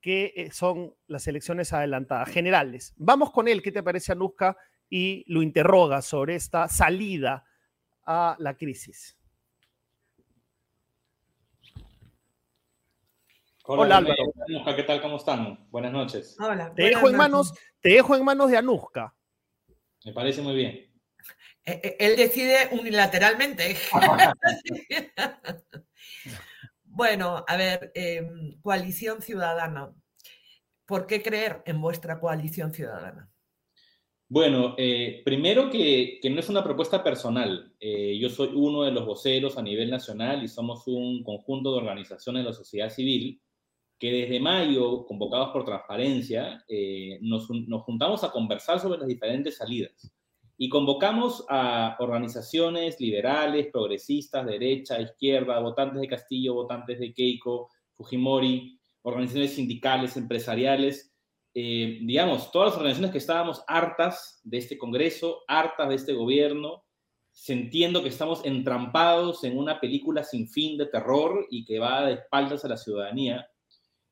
que 0.00 0.32
eh, 0.34 0.50
son 0.50 0.94
las 1.06 1.26
elecciones 1.26 1.72
adelantadas 1.72 2.30
generales. 2.30 2.94
Vamos 2.96 3.30
con 3.30 3.48
él, 3.48 3.62
¿qué 3.62 3.70
te 3.70 3.82
parece, 3.82 4.12
Anuska? 4.12 4.56
Y 4.88 5.24
lo 5.32 5.42
interroga 5.42 6.02
sobre 6.02 6.34
esta 6.34 6.68
salida 6.68 7.44
a 8.04 8.34
la 8.38 8.56
crisis. 8.56 9.19
Hola, 13.72 13.98
Álvaro. 13.98 14.24
¿qué 14.74 14.82
tal? 14.82 15.00
¿Cómo 15.00 15.16
están? 15.16 15.68
Buenas 15.70 15.92
noches. 15.92 16.36
Hola. 16.40 16.74
Te 16.74 16.86
dejo, 16.86 17.08
en 17.08 17.16
manos, 17.16 17.54
te 17.80 17.90
dejo 17.90 18.16
en 18.16 18.24
manos 18.24 18.50
de 18.50 18.56
Anuska. 18.56 19.14
Me 20.04 20.12
parece 20.12 20.42
muy 20.42 20.56
bien. 20.56 20.92
Eh, 21.64 21.80
eh, 21.80 21.96
él 22.00 22.16
decide 22.16 22.68
unilateralmente. 22.72 23.76
bueno, 26.82 27.44
a 27.46 27.56
ver, 27.56 27.92
em, 27.94 28.60
coalición 28.60 29.22
ciudadana. 29.22 29.94
¿Por 30.84 31.06
qué 31.06 31.22
creer 31.22 31.62
en 31.64 31.80
vuestra 31.80 32.18
coalición 32.18 32.74
ciudadana? 32.74 33.30
Bueno, 34.28 34.74
eh, 34.78 35.22
primero 35.24 35.70
que, 35.70 36.18
no 36.28 36.40
es 36.40 36.48
una 36.48 36.64
propuesta 36.64 37.04
personal. 37.04 37.72
yo 37.80 38.28
soy 38.30 38.50
uno 38.52 38.82
de 38.82 38.90
los 38.90 39.06
voceros 39.06 39.56
a 39.56 39.62
nivel 39.62 39.90
nacional 39.90 40.42
y 40.42 40.48
somos 40.48 40.88
un 40.88 41.22
conjunto 41.22 41.70
de 41.70 41.78
organizaciones 41.78 42.42
de 42.42 42.50
la 42.50 42.54
sociedad 42.56 42.90
civil 42.90 43.40
que 44.00 44.10
desde 44.10 44.40
mayo, 44.40 45.04
convocados 45.06 45.50
por 45.50 45.64
transparencia, 45.64 46.64
nos, 47.20 47.48
nos 47.50 47.82
juntamos 47.82 48.24
a 48.24 48.32
conversar 48.32 48.80
sobre 48.80 48.98
las 48.98 49.06
diferentes 49.06 49.58
salidas 49.58 50.10
y 50.62 50.68
convocamos 50.68 51.46
a 51.48 51.96
organizaciones 52.00 53.00
liberales, 53.00 53.68
progresistas, 53.72 54.44
derecha, 54.44 55.00
izquierda, 55.00 55.58
votantes 55.58 56.02
de 56.02 56.06
Castillo, 56.06 56.52
votantes 56.52 56.98
de 56.98 57.14
Keiko, 57.14 57.70
Fujimori, 57.94 58.78
organizaciones 59.00 59.54
sindicales, 59.54 60.18
empresariales, 60.18 61.14
eh, 61.54 62.00
digamos, 62.02 62.52
todas 62.52 62.68
las 62.68 62.76
organizaciones 62.76 63.10
que 63.10 63.18
estábamos 63.18 63.64
hartas 63.66 64.42
de 64.44 64.58
este 64.58 64.76
Congreso, 64.76 65.38
hartas 65.48 65.88
de 65.88 65.94
este 65.94 66.12
gobierno, 66.12 66.84
sintiendo 67.30 68.02
que 68.02 68.10
estamos 68.10 68.44
entrampados 68.44 69.42
en 69.44 69.56
una 69.56 69.80
película 69.80 70.24
sin 70.24 70.46
fin 70.46 70.76
de 70.76 70.84
terror 70.84 71.46
y 71.50 71.64
que 71.64 71.78
va 71.78 72.04
de 72.04 72.12
espaldas 72.12 72.66
a 72.66 72.68
la 72.68 72.76
ciudadanía. 72.76 73.49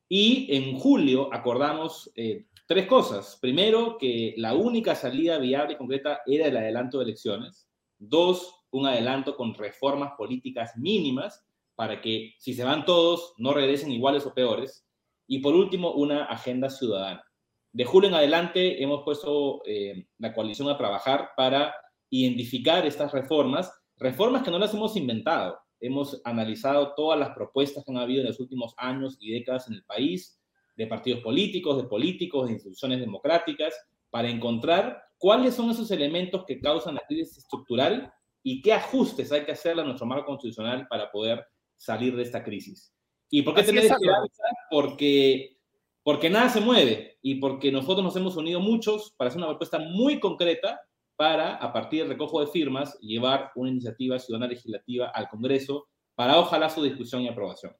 Y 0.09 0.55
en 0.57 0.79
julio 0.79 1.29
acordamos 1.33 2.11
eh, 2.17 2.47
Tres 2.69 2.87
cosas. 2.87 3.39
Primero, 3.41 3.97
que 3.97 4.35
la 4.37 4.53
única 4.53 4.95
salida 4.95 5.39
viable 5.39 5.73
y 5.73 5.77
concreta 5.79 6.21
era 6.27 6.49
el 6.49 6.57
adelanto 6.59 6.99
de 6.99 7.05
elecciones. 7.05 7.67
Dos, 7.99 8.57
un 8.71 8.87
adelanto 8.87 9.37
con 9.37 9.55
reformas 9.55 10.13
políticas 10.19 10.77
mínimas 10.77 11.43
para 11.75 12.03
que 12.03 12.35
si 12.39 12.53
se 12.53 12.65
van 12.65 12.85
todos 12.85 13.33
no 13.39 13.55
regresen 13.55 13.91
iguales 13.91 14.27
o 14.27 14.35
peores. 14.35 14.87
Y 15.27 15.39
por 15.39 15.55
último, 15.55 15.93
una 15.93 16.25
agenda 16.25 16.69
ciudadana. 16.69 17.25
De 17.73 17.87
julio 17.87 18.11
en 18.11 18.17
adelante 18.17 18.83
hemos 18.83 19.03
puesto 19.03 19.63
eh, 19.65 20.07
la 20.19 20.35
coalición 20.35 20.69
a 20.69 20.77
trabajar 20.77 21.31
para 21.39 21.75
identificar 22.11 22.85
estas 22.85 23.13
reformas, 23.13 23.73
reformas 23.97 24.43
que 24.43 24.51
no 24.51 24.59
las 24.59 24.75
hemos 24.75 24.95
inventado. 24.95 25.59
Hemos 25.81 26.21
analizado 26.25 26.95
todas 26.95 27.19
las 27.19 27.31
propuestas 27.31 27.85
que 27.85 27.91
han 27.91 27.99
habido 27.99 28.21
en 28.21 28.29
los 28.29 28.41
últimos 28.41 28.75
años 28.77 29.17
y 29.21 29.33
décadas 29.33 29.69
en 29.69 29.75
el 29.75 29.85
país, 29.85 30.41
de 30.77 30.87
partidos 30.87 31.21
políticos, 31.21 31.77
de 31.77 31.89
políticos, 31.89 32.47
de 32.47 32.55
instituciones 32.55 33.01
democráticas, 33.01 33.75
para 34.11 34.29
encontrar 34.29 35.03
cuáles 35.19 35.55
son 35.55 35.71
esos 35.71 35.91
elementos 35.91 36.45
que 36.47 36.61
causan 36.61 36.95
la 36.95 37.03
crisis 37.07 37.39
estructural 37.39 38.13
y 38.43 38.63
qué 38.63 38.73
ajustes 38.73 39.33
hay 39.33 39.45
que 39.45 39.53
hacerle 39.53 39.83
a 39.83 39.85
nuestro 39.85 40.07
marco 40.07 40.27
constitucional 40.27 40.87
para 40.89 41.11
poder 41.11 41.45
salir 41.77 42.17
de 42.17 42.23
esta 42.23 42.43
crisis. 42.43 42.95
¿Y 43.31 43.43
por 43.43 43.55
qué 43.55 43.63
tener 43.63 43.85
esperanza? 43.85 44.43
Porque, 44.71 45.59
porque 46.03 46.31
nada 46.31 46.49
se 46.49 46.61
mueve 46.61 47.19
y 47.21 47.37
porque 47.37 47.71
nosotros 47.71 48.05
nos 48.05 48.17
hemos 48.17 48.37
unido 48.37 48.61
muchos 48.61 49.15
para 49.17 49.29
hacer 49.29 49.39
una 49.39 49.49
propuesta 49.49 49.79
muy 49.79 50.19
concreta 50.19 50.81
para, 51.19 51.57
a 51.57 51.73
partir 51.73 52.03
del 52.03 52.11
recojo 52.11 52.41
de 52.41 52.47
firmas, 52.47 52.97
llevar 53.01 53.51
una 53.57 53.71
iniciativa 53.71 54.21
ciudadana 54.21 54.53
legislativa 54.53 55.09
al 55.09 55.29
Congreso 55.29 55.89
para 56.15 56.39
ojalá 56.39 56.71
su 56.71 56.81
discusión 56.81 57.23
y 57.23 57.29
aprobación. 57.29 57.75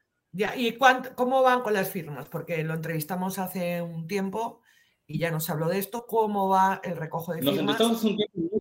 ¿y 0.57 0.77
cómo 1.15 1.43
van 1.43 1.63
con 1.63 1.73
las 1.73 1.89
firmas? 1.89 2.29
Porque 2.29 2.65
lo 2.65 2.75
entrevistamos 2.75 3.39
hace 3.39 3.81
un 3.81 4.09
tiempo 4.09 4.61
y 5.07 5.21
ya 5.21 5.31
nos 5.31 5.49
habló 5.51 5.69
de 5.69 5.79
esto. 5.79 6.05
¿Cómo 6.09 6.49
va 6.49 6.81
el 6.83 6.97
recojo 6.97 7.33
de 7.33 7.39
firmas? 7.39 7.55
Nos 7.55 7.61
entrevistamos 7.61 8.05
un 8.05 8.17
tiempo 8.17 8.59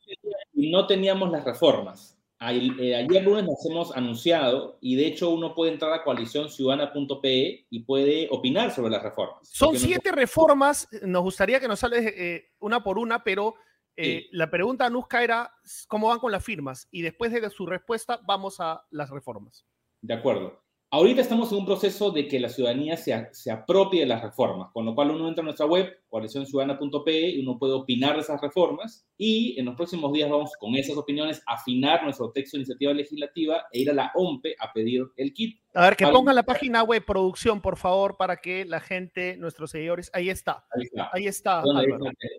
y 0.54 0.72
no 0.72 0.86
teníamos 0.86 1.32
las 1.32 1.44
reformas. 1.44 2.16
Eh, 2.40 2.96
ayer 2.96 3.24
lunes 3.24 3.46
nos 3.46 3.66
hemos 3.66 3.98
anunciado 3.98 4.78
y 4.80 4.96
de 4.96 5.08
hecho 5.08 5.32
uno 5.32 5.56
puede 5.56 5.72
entrar 5.72 5.92
a 5.92 6.04
coaliciónciudadana.pe 6.04 7.66
y 7.68 7.80
puede 7.80 8.28
opinar 8.30 8.70
sobre 8.70 8.92
las 8.92 9.02
reformas. 9.02 9.40
Son 9.42 9.76
siete 9.76 10.12
reformas, 10.12 10.88
nos 11.02 11.24
gustaría 11.24 11.60
que 11.60 11.68
nos 11.68 11.80
sales 11.80 12.06
eh, 12.16 12.52
una 12.60 12.84
por 12.84 13.00
una, 13.00 13.24
pero 13.24 13.56
eh, 13.98 14.28
la 14.32 14.50
pregunta 14.50 14.86
a 14.86 14.90
Nusca 14.90 15.24
era 15.24 15.52
cómo 15.88 16.08
van 16.08 16.20
con 16.20 16.32
las 16.32 16.44
firmas 16.44 16.88
y 16.92 17.02
después 17.02 17.32
de 17.32 17.50
su 17.50 17.66
respuesta 17.66 18.20
vamos 18.26 18.60
a 18.60 18.86
las 18.92 19.10
reformas. 19.10 19.66
De 20.02 20.14
acuerdo. 20.14 20.62
Ahorita 20.90 21.20
estamos 21.20 21.52
en 21.52 21.58
un 21.58 21.66
proceso 21.66 22.12
de 22.12 22.30
que 22.30 22.40
la 22.40 22.48
ciudadanía 22.48 22.96
se, 22.96 23.28
se 23.34 23.52
apropie 23.52 24.00
de 24.00 24.06
las 24.06 24.24
reformas, 24.24 24.72
con 24.72 24.86
lo 24.86 24.96
cual 24.96 25.12
uno 25.12 25.28
entra 25.28 25.42
a 25.42 25.44
nuestra 25.44 25.66
web, 25.66 25.94
coaliciónciudadana.pe, 26.08 27.32
y 27.32 27.42
uno 27.42 27.60
puede 27.60 27.74
opinar 27.74 28.16
de 28.16 28.22
esas 28.22 28.40
reformas 28.40 29.06
y 29.18 29.60
en 29.60 29.66
los 29.66 29.76
próximos 29.76 30.14
días 30.14 30.30
vamos 30.30 30.52
con 30.58 30.76
esas 30.76 30.96
opiniones 30.96 31.44
a 31.46 31.56
afinar 31.56 32.06
nuestro 32.06 32.32
texto 32.32 32.56
de 32.56 32.62
iniciativa 32.62 32.94
legislativa 32.94 33.66
e 33.74 33.82
ir 33.82 33.90
a 33.90 33.94
la 33.94 34.12
OMPE 34.16 34.56
a 34.58 34.72
pedir 34.72 35.04
el 35.18 35.34
kit. 35.34 35.60
A 35.74 35.82
ver, 35.82 35.98
que 35.98 36.08
ponga 36.08 36.32
la 36.32 36.44
página 36.44 36.84
web 36.84 37.04
producción, 37.04 37.60
por 37.60 37.76
favor, 37.76 38.16
para 38.16 38.38
que 38.38 38.64
la 38.64 38.80
gente, 38.80 39.36
nuestros 39.36 39.72
seguidores, 39.72 40.10
ahí 40.14 40.30
está. 40.30 40.66
Ahí 41.12 41.28
está. 41.28 41.64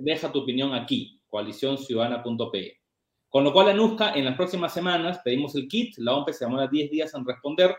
deja, 0.00 0.33
tu 0.33 0.38
opinión 0.38 0.73
aquí, 0.73 1.18
coaliciónciudadana.pe. 1.29 2.79
Con 3.29 3.45
lo 3.45 3.53
cual, 3.53 3.69
Anuska, 3.69 4.15
en 4.15 4.25
las 4.25 4.37
próximas 4.37 4.73
semanas 4.73 5.21
pedimos 5.25 5.55
el 5.55 5.69
kit, 5.69 5.95
la 5.99 6.15
OMPE 6.15 6.33
se 6.33 6.45
demora 6.47 6.67
10 6.67 6.91
días 6.91 7.15
en 7.15 7.27
responder 7.27 7.77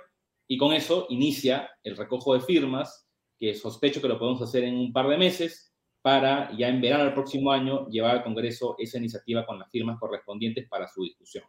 y 0.47 0.57
con 0.57 0.73
eso 0.73 1.07
inicia 1.09 1.69
el 1.83 1.97
recojo 1.97 2.33
de 2.33 2.41
firmas, 2.41 3.07
que 3.37 3.55
sospecho 3.55 4.01
que 4.01 4.07
lo 4.07 4.19
podemos 4.19 4.41
hacer 4.41 4.63
en 4.63 4.75
un 4.75 4.93
par 4.93 5.07
de 5.07 5.17
meses, 5.17 5.69
para 6.01 6.51
ya 6.57 6.67
en 6.69 6.81
verano 6.81 7.03
del 7.03 7.13
próximo 7.13 7.51
año 7.51 7.87
llevar 7.89 8.17
al 8.17 8.23
Congreso 8.23 8.75
esa 8.77 8.97
iniciativa 8.97 9.45
con 9.45 9.59
las 9.59 9.69
firmas 9.69 9.99
correspondientes 9.99 10.67
para 10.67 10.87
su 10.87 11.03
discusión. 11.03 11.43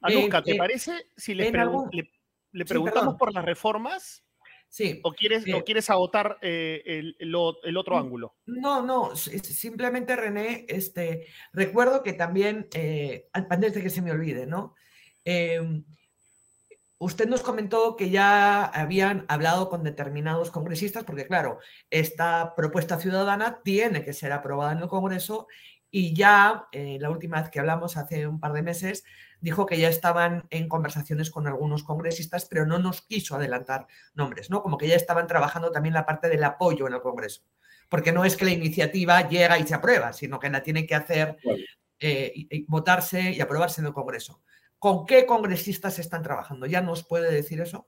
Anuska, 0.00 0.42
¿te 0.42 0.54
parece 0.56 1.08
si 1.16 1.34
le, 1.34 1.50
le, 1.50 2.64
preguntamos 2.64 3.16
por 3.16 3.32
las 3.32 3.44
reformas? 3.44 4.23
Sí. 4.74 4.98
¿O 5.04 5.12
quieres, 5.12 5.44
¿o 5.54 5.62
quieres 5.62 5.88
agotar 5.88 6.36
eh, 6.42 6.82
el, 6.84 7.16
el, 7.20 7.76
otro 7.76 7.96
ángulo? 7.96 8.34
No, 8.46 8.82
no, 8.82 9.14
simplemente 9.14 10.16
René, 10.16 10.66
este, 10.68 11.28
recuerdo 11.52 12.02
que 12.02 12.12
también, 12.12 12.66
eh, 12.74 13.28
antes 13.32 13.72
de 13.72 13.82
que 13.84 13.88
se 13.88 14.02
me 14.02 14.10
olvide, 14.10 14.48
¿no? 14.48 14.74
Eh, 15.24 15.60
Usted 16.98 17.28
nos 17.28 17.42
comentó 17.42 17.96
que 17.96 18.10
ya 18.10 18.64
habían 18.64 19.26
hablado 19.28 19.68
con 19.68 19.84
determinados 19.84 20.50
congresistas, 20.50 21.04
porque 21.04 21.26
claro, 21.26 21.58
esta 21.90 22.54
propuesta 22.56 22.98
ciudadana 22.98 23.60
tiene 23.62 24.04
que 24.04 24.12
ser 24.12 24.32
aprobada 24.32 24.72
en 24.72 24.78
el 24.78 24.88
Congreso 24.88 25.46
y 25.90 26.14
ya 26.14 26.66
eh, 26.72 26.98
la 27.00 27.10
última 27.10 27.40
vez 27.40 27.50
que 27.50 27.60
hablamos, 27.60 27.96
hace 27.96 28.26
un 28.26 28.40
par 28.40 28.52
de 28.52 28.62
meses, 28.62 29.04
dijo 29.44 29.66
que 29.66 29.78
ya 29.78 29.90
estaban 29.90 30.46
en 30.48 30.70
conversaciones 30.70 31.30
con 31.30 31.46
algunos 31.46 31.84
congresistas, 31.84 32.46
pero 32.46 32.64
no 32.64 32.78
nos 32.78 33.02
quiso 33.02 33.36
adelantar 33.36 33.86
nombres, 34.14 34.48
¿no? 34.48 34.62
Como 34.62 34.78
que 34.78 34.88
ya 34.88 34.96
estaban 34.96 35.26
trabajando 35.26 35.70
también 35.70 35.92
la 35.92 36.06
parte 36.06 36.30
del 36.30 36.42
apoyo 36.44 36.86
en 36.86 36.94
el 36.94 37.02
Congreso, 37.02 37.42
porque 37.90 38.10
no 38.10 38.24
es 38.24 38.38
que 38.38 38.46
la 38.46 38.52
iniciativa 38.52 39.28
llega 39.28 39.58
y 39.58 39.66
se 39.66 39.74
aprueba, 39.74 40.14
sino 40.14 40.40
que 40.40 40.48
la 40.48 40.62
tiene 40.62 40.86
que 40.86 40.94
hacer, 40.94 41.36
eh, 42.00 42.64
votarse 42.68 43.32
y 43.32 43.40
aprobarse 43.42 43.82
en 43.82 43.88
el 43.88 43.92
Congreso. 43.92 44.42
¿Con 44.78 45.04
qué 45.04 45.26
congresistas 45.26 45.98
están 45.98 46.22
trabajando? 46.22 46.64
¿Ya 46.64 46.80
nos 46.80 47.04
puede 47.04 47.30
decir 47.30 47.60
eso? 47.60 47.86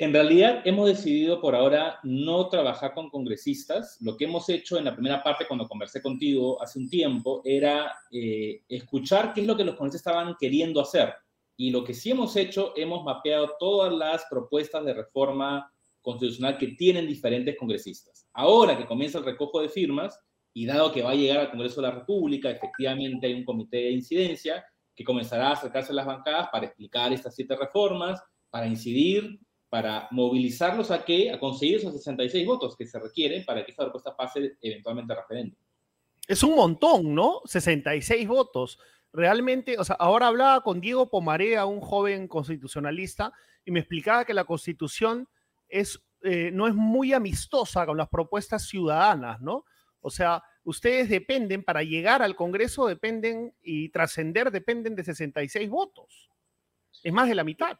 En 0.00 0.12
realidad 0.12 0.62
hemos 0.64 0.86
decidido 0.86 1.40
por 1.40 1.56
ahora 1.56 1.98
no 2.04 2.48
trabajar 2.48 2.94
con 2.94 3.10
congresistas. 3.10 3.98
Lo 4.00 4.16
que 4.16 4.26
hemos 4.26 4.48
hecho 4.48 4.78
en 4.78 4.84
la 4.84 4.94
primera 4.94 5.24
parte 5.24 5.44
cuando 5.48 5.66
conversé 5.66 6.00
contigo 6.00 6.62
hace 6.62 6.78
un 6.78 6.88
tiempo 6.88 7.42
era 7.44 7.92
eh, 8.12 8.62
escuchar 8.68 9.34
qué 9.34 9.40
es 9.40 9.46
lo 9.48 9.56
que 9.56 9.64
los 9.64 9.74
congresistas 9.74 10.12
estaban 10.12 10.36
queriendo 10.38 10.80
hacer. 10.80 11.12
Y 11.56 11.72
lo 11.72 11.82
que 11.82 11.94
sí 11.94 12.12
hemos 12.12 12.36
hecho, 12.36 12.74
hemos 12.76 13.04
mapeado 13.04 13.56
todas 13.58 13.92
las 13.92 14.24
propuestas 14.30 14.84
de 14.84 14.94
reforma 14.94 15.68
constitucional 16.00 16.56
que 16.58 16.68
tienen 16.68 17.08
diferentes 17.08 17.56
congresistas. 17.58 18.28
Ahora 18.32 18.78
que 18.78 18.86
comienza 18.86 19.18
el 19.18 19.24
recojo 19.24 19.60
de 19.60 19.68
firmas, 19.68 20.20
y 20.54 20.66
dado 20.66 20.92
que 20.92 21.02
va 21.02 21.10
a 21.10 21.14
llegar 21.14 21.38
al 21.38 21.50
Congreso 21.50 21.80
de 21.80 21.88
la 21.88 21.94
República, 21.94 22.50
efectivamente 22.50 23.26
hay 23.26 23.34
un 23.34 23.44
comité 23.44 23.78
de 23.78 23.90
incidencia, 23.90 24.64
que 24.94 25.04
comenzará 25.04 25.48
a 25.48 25.52
acercarse 25.52 25.92
a 25.92 25.96
las 25.96 26.06
bancadas 26.06 26.48
para 26.50 26.66
explicar 26.66 27.12
estas 27.12 27.34
siete 27.34 27.54
reformas, 27.56 28.20
para 28.50 28.66
incidir, 28.66 29.38
para 29.68 30.08
movilizarlos 30.10 30.90
a 30.90 31.04
que 31.04 31.30
a 31.30 31.38
conseguir 31.38 31.76
esos 31.76 31.92
66 31.94 32.46
votos 32.46 32.76
que 32.76 32.86
se 32.86 32.98
requieren 32.98 33.44
para 33.44 33.64
que 33.64 33.70
esta 33.70 33.84
propuesta 33.84 34.16
pase 34.16 34.56
eventualmente 34.62 35.12
a 35.12 35.16
referéndum. 35.16 35.58
Es 36.26 36.42
un 36.42 36.54
montón, 36.54 37.14
¿no? 37.14 37.40
66 37.44 38.26
votos. 38.28 38.78
Realmente, 39.12 39.78
o 39.78 39.84
sea, 39.84 39.96
ahora 39.96 40.26
hablaba 40.26 40.62
con 40.62 40.80
Diego 40.80 41.08
Pomarea, 41.08 41.64
un 41.64 41.80
joven 41.80 42.28
constitucionalista, 42.28 43.32
y 43.64 43.70
me 43.70 43.80
explicaba 43.80 44.24
que 44.24 44.34
la 44.34 44.44
constitución 44.44 45.28
es, 45.68 46.02
eh, 46.22 46.50
no 46.52 46.66
es 46.66 46.74
muy 46.74 47.12
amistosa 47.12 47.86
con 47.86 47.96
las 47.96 48.08
propuestas 48.08 48.66
ciudadanas, 48.66 49.40
¿no? 49.40 49.64
O 50.00 50.10
sea, 50.10 50.42
ustedes 50.64 51.08
dependen, 51.08 51.64
para 51.64 51.82
llegar 51.82 52.22
al 52.22 52.36
Congreso, 52.36 52.86
dependen 52.86 53.54
y 53.62 53.88
trascender, 53.88 54.50
dependen 54.50 54.94
de 54.94 55.04
66 55.04 55.68
votos. 55.68 56.30
Es 57.02 57.12
más 57.12 57.28
de 57.28 57.34
la 57.34 57.44
mitad. 57.44 57.78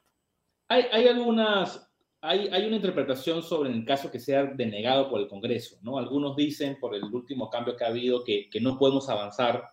Hay, 0.68 1.08
algunas, 1.08 1.90
hay, 2.20 2.48
hay, 2.48 2.66
una 2.66 2.76
interpretación 2.76 3.42
sobre 3.42 3.70
el 3.70 3.84
caso 3.84 4.10
que 4.10 4.20
sea 4.20 4.44
denegado 4.44 5.08
por 5.08 5.20
el 5.20 5.28
Congreso, 5.28 5.78
¿no? 5.82 5.98
Algunos 5.98 6.36
dicen, 6.36 6.78
por 6.78 6.94
el 6.94 7.04
último 7.04 7.48
cambio 7.48 7.74
que 7.74 7.84
ha 7.84 7.88
habido, 7.88 8.22
que, 8.22 8.50
que 8.50 8.60
no 8.60 8.78
podemos 8.78 9.08
avanzar 9.08 9.64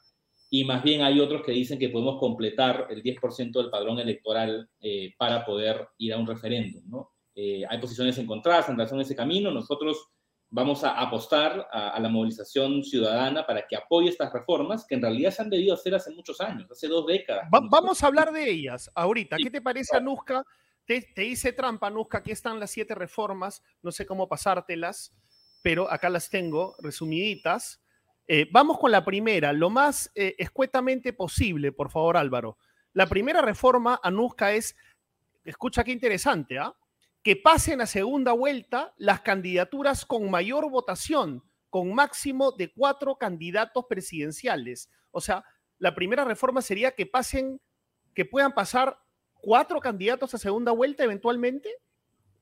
y 0.50 0.64
más 0.64 0.84
bien 0.84 1.02
hay 1.02 1.20
otros 1.20 1.42
que 1.42 1.52
dicen 1.52 1.80
que 1.80 1.90
podemos 1.90 2.20
completar 2.20 2.88
el 2.90 3.04
10% 3.04 3.52
del 3.52 3.70
padrón 3.70 4.00
electoral 4.00 4.70
eh, 4.80 5.14
para 5.18 5.44
poder 5.46 5.90
ir 5.98 6.14
a 6.14 6.18
un 6.18 6.28
referéndum. 6.28 6.84
¿no? 6.88 7.12
Eh, 7.36 7.64
hay 7.68 7.80
posiciones 7.80 8.18
encontradas 8.18 8.70
en 8.70 8.76
relación 8.76 9.00
a 9.00 9.04
ese 9.04 9.16
camino. 9.16 9.52
Nosotros 9.52 10.08
vamos 10.50 10.84
a 10.84 10.92
apostar 10.92 11.68
a, 11.72 12.00
la 12.00 12.08
movilización 12.08 12.84
ciudadana 12.84 13.46
para 13.46 13.68
que 13.68 13.76
apoye 13.76 14.10
estas 14.10 14.32
reformas 14.32 14.86
que 14.88 14.96
en 14.96 15.02
realidad 15.02 15.32
se 15.32 15.42
han 15.42 15.50
debido 15.50 15.74
hacer 15.74 15.96
hace 15.96 16.12
muchos 16.12 16.40
años, 16.40 16.72
hace 16.72 16.88
dos 16.88 17.06
décadas. 17.06 17.50
vamos 17.52 18.02
a 18.02 18.08
hablar 18.08 18.32
de 18.32 18.50
ellas 18.50 18.90
ahorita. 18.96 19.36
¿Qué 19.38 19.50
te 19.50 19.62
parece, 19.62 19.98
Anuska? 19.98 20.46
Te, 20.86 21.26
hice 21.26 21.52
trampa, 21.52 21.88
Anuska. 21.88 22.20
Aquí 22.20 22.32
están 22.32 22.60
las 22.60 22.72
siete 22.72 22.94
reformas. 22.94 23.64
No 23.82 23.92
sé 23.92 24.06
cómo 24.06 24.30
pasártelas, 24.30 25.16
pero 25.62 25.92
acá 25.92 26.10
las 26.10 26.30
tengo 26.30 26.76
resumiditas. 26.80 27.82
Eh, 28.28 28.48
vamos 28.52 28.80
con 28.80 28.92
la 28.92 29.06
primera, 29.06 29.54
lo 29.54 29.70
más 29.70 30.12
eh, 30.16 30.36
escuetamente 30.38 31.14
posible, 31.14 31.72
por 31.72 31.92
favor, 31.92 32.18
Álvaro. 32.18 32.58
La 32.94 33.08
primera 33.08 33.42
reforma, 33.42 34.00
Anuska, 34.02 34.54
es, 34.54 34.76
escucha 35.44 35.84
qué 35.84 35.92
interesante, 35.92 36.58
¿ah? 36.58 36.76
que 37.22 37.36
pasen 37.36 37.82
a 37.82 37.88
segunda 37.88 38.32
vuelta 38.34 38.94
las 38.98 39.22
candidaturas 39.22 40.06
con 40.06 40.30
mayor 40.30 40.70
votación, 40.70 41.44
con 41.70 41.94
máximo 41.94 42.52
de 42.52 42.72
cuatro 42.72 43.18
candidatos 43.18 43.86
presidenciales. 43.90 44.90
O 45.12 45.22
sea, 45.22 45.44
la 45.78 45.94
primera 45.94 46.24
reforma 46.24 46.62
sería 46.62 46.92
que 46.92 47.06
pasen, 47.06 47.60
que 48.14 48.26
puedan 48.26 48.54
pasar 48.54 49.00
cuatro 49.46 49.80
candidatos 49.80 50.34
a 50.34 50.40
segunda 50.40 50.72
vuelta 50.72 51.04
eventualmente. 51.04 51.70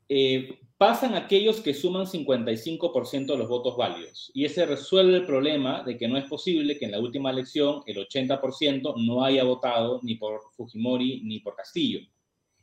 Eh, 0.08 0.58
pasan 0.78 1.16
aquellos 1.16 1.60
que 1.60 1.74
suman 1.74 2.06
55% 2.06 3.26
de 3.26 3.38
los 3.38 3.50
votos 3.50 3.76
válidos. 3.76 4.32
Y 4.34 4.46
ese 4.46 4.66
resuelve 4.66 5.18
el 5.18 5.26
problema 5.26 5.84
de 5.84 5.98
que 5.98 6.08
no 6.08 6.18
es 6.18 6.26
posible 6.26 6.78
que 6.80 6.86
en 6.86 6.92
la 6.92 7.00
última 7.00 7.30
elección 7.30 7.84
el 7.86 7.98
80% 8.08 8.96
no 9.06 9.24
haya 9.24 9.44
votado 9.44 10.00
ni 10.02 10.16
por 10.16 10.40
Fujimori 10.56 11.22
ni 11.24 11.42
por 11.42 11.56
Castillo. 11.56 12.00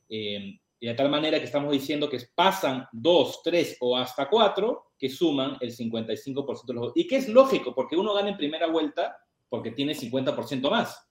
Eh, 0.09 0.59
y 0.83 0.87
de 0.87 0.95
tal 0.95 1.11
manera 1.11 1.39
que 1.39 1.45
estamos 1.45 1.71
diciendo 1.71 2.09
que 2.09 2.19
pasan 2.35 2.87
dos, 2.93 3.43
tres 3.45 3.77
o 3.81 3.99
hasta 3.99 4.31
cuatro 4.31 4.93
que 4.99 5.11
suman 5.11 5.59
el 5.61 5.77
55% 5.77 6.67
de 6.67 6.73
los 6.73 6.81
votos. 6.81 6.97
Y 6.97 7.07
que 7.07 7.17
es 7.17 7.29
lógico, 7.29 7.75
porque 7.75 7.97
uno 7.97 8.15
gana 8.15 8.31
en 8.31 8.39
primera 8.39 8.67
vuelta 8.67 9.19
porque 9.51 9.73
tiene 9.73 9.95
50% 9.95 10.71
más. 10.71 11.07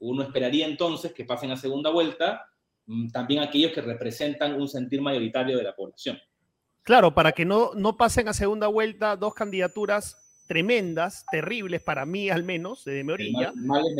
Uno 0.00 0.24
esperaría 0.24 0.66
entonces 0.66 1.12
que 1.12 1.24
pasen 1.24 1.52
a 1.52 1.56
segunda 1.56 1.90
vuelta 1.90 2.44
también 3.12 3.42
aquellos 3.42 3.72
que 3.72 3.80
representan 3.80 4.60
un 4.60 4.68
sentir 4.68 5.00
mayoritario 5.00 5.56
de 5.56 5.64
la 5.64 5.74
población. 5.74 6.18
Claro, 6.82 7.14
para 7.14 7.32
que 7.32 7.44
no, 7.44 7.72
no 7.74 7.96
pasen 7.96 8.28
a 8.28 8.32
segunda 8.32 8.66
vuelta 8.66 9.16
dos 9.16 9.34
candidaturas 9.34 10.18
tremendas, 10.48 11.24
terribles 11.30 11.82
para 11.82 12.04
mí 12.04 12.28
al 12.28 12.42
menos, 12.42 12.84
de 12.84 13.04
mi 13.04 13.12
orilla, 13.12 13.52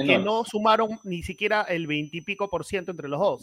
que 0.05 0.19
no 0.19 0.45
sumaron 0.45 0.99
ni 1.05 1.23
siquiera 1.23 1.63
el 1.63 1.87
veintipico 1.87 2.51
por 2.51 2.65
ciento 2.65 2.91
entre 2.91 3.09
los 3.09 3.21
dos. 3.21 3.41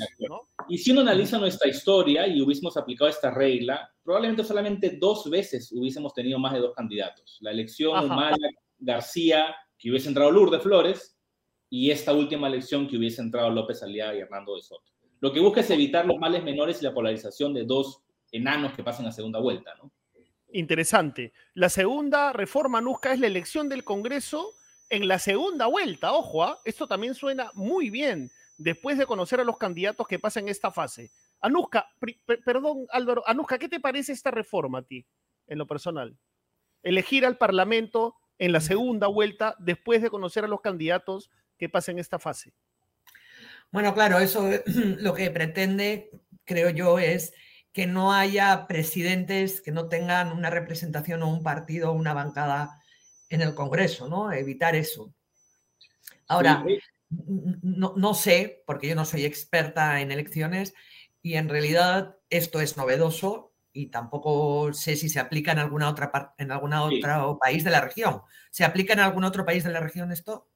Y 0.67 0.77
si 0.77 0.91
uno 0.91 1.01
analiza 1.01 1.39
nuestra 1.39 1.69
historia 1.69 2.27
y 2.27 2.41
hubiésemos 2.41 2.77
aplicado 2.77 3.10
esta 3.10 3.31
regla, 3.31 3.89
probablemente 4.03 4.43
solamente 4.43 4.98
dos 5.00 5.27
veces 5.29 5.72
hubiésemos 5.72 6.13
tenido 6.13 6.38
más 6.38 6.53
de 6.53 6.60
dos 6.60 6.75
candidatos. 6.75 7.38
La 7.41 7.51
elección 7.51 8.03
Humala 8.03 8.38
García, 8.77 9.55
que 9.77 9.89
hubiese 9.89 10.10
entrado 10.10 10.29
Lourdes 10.29 10.62
Flores, 10.62 11.17
y 11.69 11.89
esta 11.91 12.13
última 12.13 12.48
elección 12.48 12.88
que 12.88 12.98
hubiese 12.98 13.22
entrado 13.22 13.50
López 13.50 13.81
Aliaga 13.81 14.15
y 14.15 14.19
Hernando 14.19 14.55
de 14.55 14.62
Soto. 14.62 14.91
Lo 15.19 15.33
que 15.33 15.39
busca 15.39 15.61
es 15.61 15.69
evitar 15.69 16.05
los 16.05 16.17
males 16.17 16.43
menores 16.43 16.81
y 16.81 16.85
la 16.85 16.93
polarización 16.93 17.53
de 17.53 17.65
dos 17.65 18.01
enanos 18.31 18.73
que 18.73 18.83
pasen 18.83 19.05
a 19.05 19.11
segunda 19.11 19.39
vuelta, 19.39 19.75
¿no? 19.75 19.91
Interesante. 20.51 21.33
La 21.53 21.69
segunda 21.69 22.33
reforma, 22.33 22.81
Nusca, 22.81 23.13
es 23.13 23.19
la 23.19 23.27
elección 23.27 23.69
del 23.69 23.83
Congreso 23.83 24.51
en 24.89 25.08
la 25.08 25.19
segunda 25.19 25.67
vuelta. 25.67 26.13
Ojo, 26.13 26.43
¿ah? 26.43 26.60
esto 26.65 26.88
también 26.88 27.13
suena 27.13 27.51
muy 27.53 27.89
bien 27.89 28.32
después 28.58 28.97
de 28.97 29.05
conocer 29.05 29.39
a 29.39 29.43
los 29.43 29.58
candidatos 29.58 30.08
que 30.08 30.19
pasan 30.19 30.49
esta 30.49 30.71
fase. 30.71 31.12
Anuska, 31.41 31.88
perdón, 32.43 32.88
Álvaro, 32.89 33.23
Anuska, 33.27 33.60
¿qué 33.60 33.69
te 33.69 33.79
parece 33.79 34.12
esta 34.12 34.32
reforma 34.32 34.79
a 34.79 34.84
ti, 34.84 35.05
en 35.47 35.58
lo 35.58 35.67
personal? 35.67 36.17
Elegir 36.84 37.25
al 37.25 37.38
Parlamento 37.38 38.15
en 38.38 38.51
la 38.51 38.60
segunda 38.60 39.08
vuelta 39.08 39.55
después 39.60 40.01
de 40.01 40.10
conocer 40.10 40.43
a 40.43 40.47
los 40.47 40.62
candidatos 40.62 41.29
que 41.58 41.69
pasen 41.69 41.99
esta 41.99 42.19
fase. 42.19 42.53
Bueno, 43.71 43.93
claro, 43.93 44.19
eso 44.19 44.49
lo 44.65 45.13
que 45.13 45.32
pretende, 45.32 46.10
creo 46.45 46.69
yo, 46.69 46.99
es 46.99 47.34
que 47.71 47.86
no 47.86 48.13
haya 48.13 48.67
presidentes 48.67 49.62
que 49.62 49.71
no 49.71 49.88
tengan 49.88 50.32
una 50.32 50.49
representación 50.49 51.21
o 51.23 51.29
un 51.29 51.43
partido 51.43 51.91
o 51.91 51.93
una 51.93 52.13
bancada 52.13 52.82
en 53.29 53.41
el 53.41 53.53
Congreso, 53.53 54.08
¿no? 54.08 54.32
Evitar 54.32 54.75
eso. 54.75 55.13
Ahora, 56.27 56.65
no, 57.10 58.13
sé, 58.13 58.63
porque 58.65 58.88
yo 58.88 58.95
no 58.95 59.05
soy 59.05 59.25
experta 59.25 60.01
en 60.01 60.12
elecciones 60.12 60.73
y 61.21 61.36
en 61.36 61.49
realidad 61.49 62.17
esto 62.29 62.62
es 62.62 62.77
novedoso 62.77 63.53
y 63.71 63.88
tampoco 63.88 64.73
sé 64.73 64.95
si 64.95 65.10
se 65.10 65.19
aplica 65.19 65.51
en 65.51 65.60
alguna 65.60 65.89
otra 65.89 66.34
en 66.38 66.51
alguna 66.51 66.84
otro 66.84 67.38
país 67.39 67.63
de 67.63 67.71
la 67.71 67.82
región. 67.82 68.21
¿Se 68.51 68.63
aplica 68.63 68.93
en 68.93 68.99
algún 68.99 69.23
otro 69.23 69.45
país 69.45 69.63
de 69.63 69.71
la 69.71 69.79
región 69.79 70.12
esto? 70.12 70.49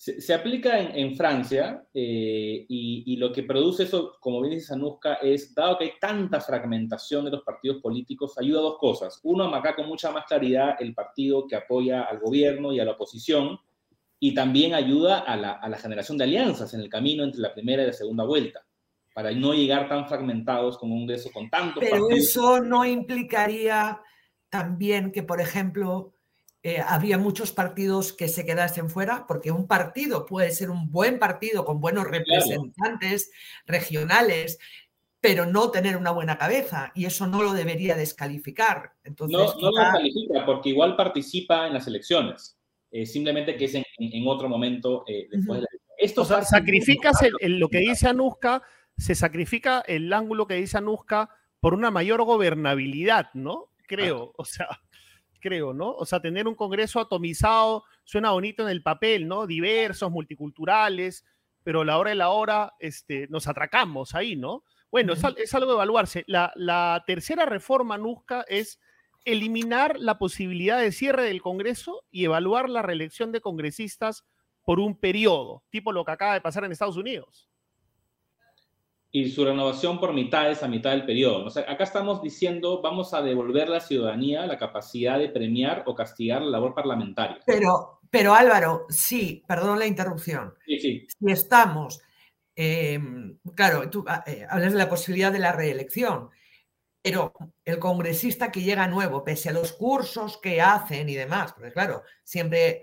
Se, 0.00 0.32
aplica 0.32 0.80
en, 0.80 1.14
Francia 1.14 1.84
eh, 1.92 2.64
y, 2.66 3.16
lo 3.18 3.30
que 3.30 3.42
produce 3.42 3.82
eso, 3.82 4.16
como 4.18 4.40
bien 4.40 4.54
dice 4.54 4.68
Sanuska, 4.68 5.16
es, 5.16 5.54
dado 5.54 5.76
que 5.76 5.84
hay 5.84 5.92
tanta 6.00 6.40
fragmentación 6.40 7.26
de 7.26 7.32
los 7.32 7.42
partidos 7.42 7.82
políticos, 7.82 8.32
ayuda 8.38 8.60
a 8.60 8.62
dos 8.62 8.78
cosas. 8.78 9.20
Uno, 9.24 9.44
a 9.44 9.50
marcar 9.50 9.76
con 9.76 9.86
mucha 9.86 10.10
más 10.10 10.24
claridad 10.24 10.76
el 10.80 10.94
partido 10.94 11.46
que 11.46 11.54
apoya 11.54 12.04
al 12.04 12.18
gobierno 12.18 12.72
y 12.72 12.80
a 12.80 12.86
la 12.86 12.92
oposición, 12.92 13.58
y 14.18 14.32
también 14.32 14.72
ayuda 14.72 15.18
a 15.18 15.36
la, 15.36 15.78
generación 15.78 16.16
de 16.16 16.24
alianzas 16.24 16.72
en 16.72 16.80
el 16.80 16.88
camino 16.88 17.22
entre 17.22 17.42
la 17.42 17.52
primera 17.52 17.82
y 17.82 17.88
la 17.88 17.92
segunda 17.92 18.24
vuelta, 18.24 18.64
para 19.14 19.32
no 19.32 19.52
llegar 19.52 19.86
tan 19.86 20.08
fragmentados 20.08 20.78
con 20.78 20.92
un 20.92 21.00
Congreso 21.00 21.30
con 21.30 21.50
tantos 21.50 21.84
Pero 21.84 22.08
eso 22.08 22.58
no 22.62 22.86
implicaría 22.86 24.00
también 24.48 25.12
que, 25.12 25.22
por 25.22 25.42
ejemplo, 25.42 26.14
eh, 26.62 26.82
había 26.86 27.16
muchos 27.16 27.52
partidos 27.52 28.12
que 28.12 28.28
se 28.28 28.44
quedasen 28.44 28.90
fuera, 28.90 29.24
porque 29.26 29.50
un 29.50 29.66
partido 29.66 30.26
puede 30.26 30.50
ser 30.50 30.68
un 30.68 30.90
buen 30.90 31.18
partido 31.18 31.64
con 31.64 31.80
buenos 31.80 32.04
representantes 32.06 33.30
regionales, 33.64 34.58
pero 35.22 35.46
no 35.46 35.70
tener 35.70 35.96
una 35.96 36.10
buena 36.10 36.36
cabeza, 36.36 36.92
y 36.94 37.06
eso 37.06 37.26
no 37.26 37.42
lo 37.42 37.54
debería 37.54 37.96
descalificar. 37.96 38.92
Entonces, 39.04 39.38
no, 39.38 39.54
no 39.54 39.70
lo 39.70 39.80
descalifica, 39.84 40.44
porque 40.44 40.68
igual 40.68 40.96
participa 40.96 41.66
en 41.66 41.72
las 41.72 41.86
elecciones, 41.86 42.58
eh, 42.90 43.06
simplemente 43.06 43.56
que 43.56 43.64
es 43.64 43.74
en, 43.74 43.84
otro 44.28 44.48
momento 44.48 45.04
eh, 45.06 45.28
después 45.30 45.60
de 45.60 45.62
la 45.62 45.68
Esto 45.96 46.26
sacrificas 46.26 47.16
lo 47.40 47.68
que 47.68 47.78
dice 47.78 48.06
Anuska, 48.06 48.62
se 48.98 49.14
sacrifica 49.14 49.82
el 49.86 50.12
ángulo 50.12 50.46
que 50.46 50.54
dice 50.56 50.76
Anuska 50.76 51.30
por 51.58 51.72
una 51.72 51.90
mayor 51.90 52.22
gobernabilidad, 52.24 53.30
¿no? 53.32 53.72
Creo, 53.86 54.34
o 54.36 54.44
sea 54.44 54.68
creo, 55.40 55.72
¿no? 55.72 55.90
O 55.92 56.06
sea, 56.06 56.20
tener 56.20 56.46
un 56.46 56.54
Congreso 56.54 57.00
atomizado 57.00 57.84
suena 58.04 58.30
bonito 58.30 58.62
en 58.62 58.68
el 58.68 58.82
papel, 58.82 59.26
¿no? 59.26 59.46
Diversos, 59.46 60.10
multiculturales, 60.10 61.24
pero 61.62 61.82
a 61.82 61.84
la 61.84 61.98
hora 61.98 62.10
de 62.10 62.16
la 62.16 62.30
hora 62.30 62.74
este, 62.78 63.26
nos 63.28 63.48
atracamos 63.48 64.14
ahí, 64.14 64.36
¿no? 64.36 64.64
Bueno, 64.90 65.12
es, 65.12 65.54
algo 65.54 65.68
de 65.68 65.74
evaluarse. 65.74 66.24
La, 66.26 67.02
tercera 67.06 67.46
reforma, 67.46 67.96
Nusca, 67.98 68.44
es 68.48 68.80
eliminar 69.24 69.98
la 69.98 70.18
posibilidad 70.18 70.80
de 70.80 70.92
cierre 70.92 71.24
del 71.24 71.42
Congreso 71.42 72.04
y 72.10 72.24
evaluar 72.24 72.68
la 72.68 72.82
reelección 72.82 73.32
de 73.32 73.40
congresistas 73.40 74.24
por 74.64 74.80
un 74.80 74.98
periodo, 74.98 75.64
tipo 75.70 75.92
lo 75.92 76.04
que 76.04 76.12
acaba 76.12 76.34
de 76.34 76.40
pasar 76.40 76.64
en 76.64 76.72
Estados 76.72 76.96
Unidos 76.96 77.49
y 79.12 79.28
su 79.30 79.44
renovación 79.44 79.98
por 79.98 80.12
mitades 80.12 80.62
a 80.62 80.68
mitad 80.68 80.90
del 80.90 81.04
periodo. 81.04 81.46
O 81.46 81.50
sea, 81.50 81.64
acá 81.68 81.84
estamos 81.84 82.22
diciendo, 82.22 82.80
vamos 82.80 83.12
a 83.12 83.22
devolver 83.22 83.66
a 83.66 83.72
la 83.72 83.80
ciudadanía 83.80 84.46
la 84.46 84.58
capacidad 84.58 85.18
de 85.18 85.28
premiar 85.28 85.82
o 85.86 85.94
castigar 85.94 86.42
la 86.42 86.50
labor 86.50 86.74
parlamentaria. 86.74 87.40
Pero, 87.44 88.00
pero 88.08 88.34
Álvaro, 88.34 88.86
sí, 88.88 89.42
perdón 89.48 89.80
la 89.80 89.86
interrupción. 89.86 90.54
Sí, 90.64 90.78
sí. 90.78 91.06
Si 91.08 91.32
estamos, 91.32 92.00
em, 92.54 93.38
claro, 93.56 93.90
tú 93.90 94.04
ah, 94.06 94.22
eh, 94.26 94.46
hablas 94.48 94.72
de 94.72 94.78
la 94.78 94.88
posibilidad 94.88 95.32
de 95.32 95.40
la 95.40 95.52
reelección, 95.52 96.30
pero 97.02 97.32
el 97.64 97.78
congresista 97.80 98.52
que 98.52 98.62
llega 98.62 98.86
nuevo, 98.86 99.24
pese 99.24 99.48
a 99.48 99.52
los 99.52 99.72
cursos 99.72 100.38
que 100.38 100.60
hacen 100.60 101.08
y 101.08 101.14
demás, 101.14 101.52
porque 101.52 101.72
claro, 101.72 102.04
siempre 102.22 102.82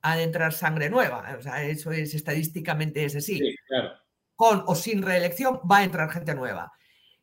ha 0.00 0.16
de 0.16 0.22
entrar 0.22 0.52
sangre 0.54 0.88
nueva, 0.88 1.36
o 1.36 1.42
sea, 1.42 1.62
eso 1.64 1.90
es 1.90 2.14
estadísticamente 2.14 3.04
es 3.04 3.16
así. 3.16 3.38
Sí, 3.38 3.56
claro 3.66 4.05
con 4.36 4.62
o 4.66 4.74
sin 4.74 5.02
reelección, 5.02 5.60
va 5.70 5.78
a 5.78 5.84
entrar 5.84 6.10
gente 6.10 6.34
nueva. 6.34 6.72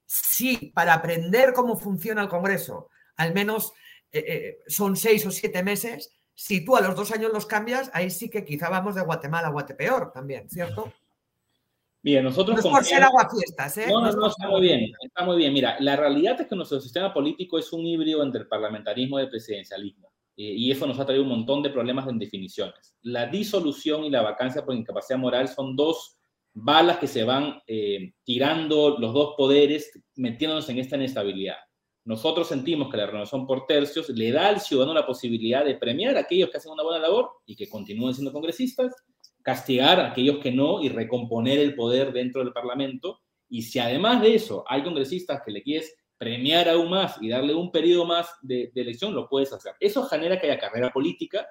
Si 0.06 0.72
para 0.74 0.96
aprender 0.96 1.54
cómo 1.54 1.78
funciona 1.78 2.22
el 2.22 2.28
Congreso, 2.28 2.90
al 3.16 3.34
menos 3.34 3.72
eh, 4.12 4.26
eh, 4.28 4.58
son 4.68 4.98
seis 4.98 5.26
o 5.26 5.32
siete 5.32 5.64
meses, 5.64 6.12
si 6.36 6.66
tú 6.66 6.76
a 6.76 6.82
los 6.82 6.96
dos 6.96 7.12
años 7.12 7.32
los 7.32 7.46
cambias, 7.46 7.92
ahí 7.94 8.10
sí 8.10 8.30
que 8.30 8.44
quizá 8.44 8.70
vamos 8.70 8.96
de 8.96 9.04
Guatemala 9.04 9.48
a 9.48 9.52
Guatepeor 9.52 10.12
también, 10.12 10.50
¿cierto? 10.50 10.92
Bien, 12.02 12.24
nosotros... 12.24 12.58
No 12.58 12.70
es 12.70 12.76
por 12.76 12.84
ser 12.84 13.02
aguafiestas, 13.04 13.78
¿eh? 13.78 13.86
No, 13.88 14.02
no, 14.02 14.12
no, 14.12 14.28
está 14.28 14.48
muy 14.50 14.62
bien, 14.62 14.92
está 15.02 15.24
muy 15.24 15.38
bien. 15.38 15.54
Mira, 15.54 15.78
la 15.80 15.96
realidad 15.96 16.42
es 16.42 16.48
que 16.48 16.56
nuestro 16.56 16.82
sistema 16.82 17.14
político 17.14 17.58
es 17.58 17.72
un 17.72 17.86
híbrido 17.86 18.22
entre 18.24 18.42
el 18.42 18.48
parlamentarismo 18.48 19.20
y 19.20 19.24
el 19.24 19.30
presidencialismo. 19.30 20.12
eh, 20.36 20.44
y 20.44 20.72
eso 20.72 20.88
nos 20.88 21.00
ha 21.00 21.06
traído 21.06 21.24
un 21.24 21.30
montón 21.30 21.62
de 21.62 21.70
problemas 21.70 22.08
en 22.08 22.20
definiciones. 22.20 22.96
La 23.04 23.28
disolución 23.28 24.04
y 24.04 24.10
la 24.10 24.22
vacancia 24.22 24.66
por 24.66 24.76
incapacidad 24.76 25.20
moral 25.20 25.48
son 25.48 25.76
dos 25.76 26.18
balas 26.54 26.98
que 26.98 27.08
se 27.08 27.24
van 27.24 27.62
eh, 27.68 28.14
tirando 28.24 28.98
los 29.00 29.14
dos 29.14 29.36
poderes, 29.38 29.92
metiéndonos 30.16 30.70
en 30.70 30.80
esta 30.80 30.96
inestabilidad. 30.96 31.58
Nosotros 32.06 32.50
sentimos 32.50 32.90
que 32.92 32.98
la 32.98 33.06
renovación 33.06 33.48
por 33.48 33.66
tercios 33.66 34.10
le 34.10 34.32
da 34.32 34.50
al 34.50 34.60
ciudadano 34.60 34.94
la 34.94 35.06
posibilidad 35.06 35.64
de 35.64 35.76
premiar 35.76 36.18
a 36.18 36.22
aquellos 36.22 36.50
que 36.50 36.58
hacen 36.58 36.72
una 36.72 36.84
buena 36.84 37.00
labor 37.00 37.32
y 37.46 37.56
que 37.56 37.70
continúen 37.70 38.14
siendo 38.14 38.34
congresistas, 38.34 38.94
castigar 39.42 40.00
a 40.00 40.12
aquellos 40.12 40.40
que 40.40 40.52
no 40.52 40.82
y 40.82 40.90
recomponer 40.90 41.60
el 41.60 41.76
poder 41.76 42.12
dentro 42.12 42.44
del 42.44 42.54
Parlamento. 42.54 43.22
Y 43.50 43.62
si 43.62 43.80
además 43.80 44.22
de 44.22 44.36
eso 44.36 44.66
hay 44.68 44.84
congresistas 44.84 45.42
que 45.46 45.52
le 45.52 45.64
quieres 45.64 45.96
premiar 46.18 46.70
aún 46.70 46.90
más 46.90 47.18
y 47.22 47.30
darle 47.30 47.54
un 47.54 47.72
periodo 47.72 48.06
más 48.06 48.30
de, 48.42 48.72
elección, 48.76 49.14
lo 49.14 49.28
puedes 49.28 49.52
hacer. 49.54 49.74
Eso 49.80 50.04
genera 50.04 50.40
que 50.40 50.48
haya 50.50 50.60
carrera 50.60 50.92
política. 50.92 51.46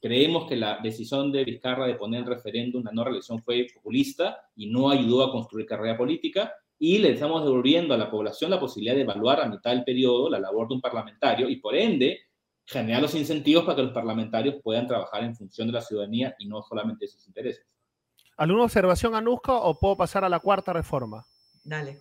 Creemos 0.00 0.46
que 0.48 0.56
la 0.56 0.78
decisión 0.82 1.32
de 1.32 1.44
Vizcarra 1.44 1.86
de 1.86 1.94
poner 1.94 2.20
en 2.20 2.26
referéndum 2.26 2.84
la 2.84 2.92
no 2.92 3.04
reelección 3.04 3.42
fue 3.42 3.66
populista 3.74 4.48
y 4.54 4.66
no 4.66 4.90
ayudó 4.90 5.24
a 5.24 5.32
construir 5.32 5.66
carrera 5.66 5.96
política. 5.96 6.52
Y 6.78 6.98
le 6.98 7.12
estamos 7.12 7.42
devolviendo 7.44 7.94
a 7.94 7.98
la 7.98 8.10
población 8.10 8.50
la 8.50 8.60
posibilidad 8.60 8.94
de 8.94 9.02
evaluar 9.02 9.40
a 9.40 9.48
mitad 9.48 9.70
del 9.70 9.84
periodo 9.84 10.28
la 10.28 10.38
labor 10.38 10.68
de 10.68 10.74
un 10.74 10.80
parlamentario 10.80 11.48
y 11.48 11.56
por 11.56 11.74
ende 11.74 12.20
generar 12.66 13.00
los 13.00 13.14
incentivos 13.14 13.64
para 13.64 13.76
que 13.76 13.82
los 13.82 13.92
parlamentarios 13.92 14.56
puedan 14.62 14.86
trabajar 14.86 15.22
en 15.24 15.34
función 15.34 15.68
de 15.68 15.74
la 15.74 15.80
ciudadanía 15.80 16.34
y 16.38 16.46
no 16.46 16.62
solamente 16.62 17.04
de 17.06 17.12
sus 17.12 17.26
intereses. 17.26 17.64
¿Alguna 18.36 18.64
observación, 18.64 19.14
Anuska, 19.14 19.54
o 19.54 19.78
puedo 19.78 19.96
pasar 19.96 20.24
a 20.24 20.28
la 20.28 20.40
cuarta 20.40 20.72
reforma? 20.72 21.24
Dale. 21.64 22.00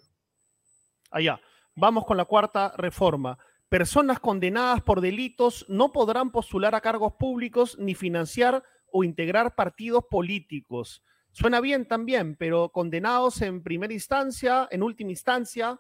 Allá. 1.12 1.40
Vamos 1.76 2.06
con 2.06 2.18
la 2.18 2.26
cuarta 2.26 2.74
reforma. 2.78 3.38
Personas 3.70 4.20
condenadas 4.20 4.82
por 4.82 5.02
delitos 5.02 5.66
no 5.68 5.92
podrán 5.92 6.32
postular 6.32 6.76
a 6.76 6.82
cargos 6.82 7.14
públicos 7.14 7.78
ni 7.80 7.96
financiar 7.96 8.64
o 8.92 9.04
integrar 9.04 9.56
partidos 9.56 10.04
políticos. 10.10 11.04
Suena 11.32 11.60
bien 11.60 11.88
también, 11.88 12.38
pero 12.38 12.70
condenados 12.70 13.42
en 13.42 13.64
primera 13.64 13.92
instancia, 13.92 14.68
en 14.72 14.84
última 14.84 15.12
instancia. 15.12 15.80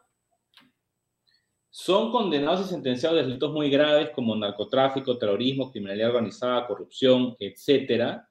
Son 1.69 2.11
condenados 2.11 2.65
y 2.65 2.69
sentenciados 2.69 3.17
de 3.17 3.23
delitos 3.23 3.53
muy 3.53 3.69
graves 3.69 4.09
como 4.09 4.35
narcotráfico, 4.35 5.17
terrorismo, 5.17 5.71
criminalidad 5.71 6.09
organizada, 6.09 6.67
corrupción, 6.67 7.35
etcétera. 7.39 8.27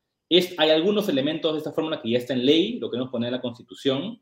Hay 0.58 0.70
algunos 0.70 1.08
elementos 1.08 1.52
de 1.52 1.58
esta 1.58 1.72
fórmula 1.72 2.02
que 2.02 2.10
ya 2.10 2.18
está 2.18 2.34
en 2.34 2.44
ley, 2.44 2.78
lo 2.78 2.90
que 2.90 2.98
nos 2.98 3.10
pone 3.10 3.26
en 3.26 3.32
la 3.32 3.40
Constitución, 3.40 4.20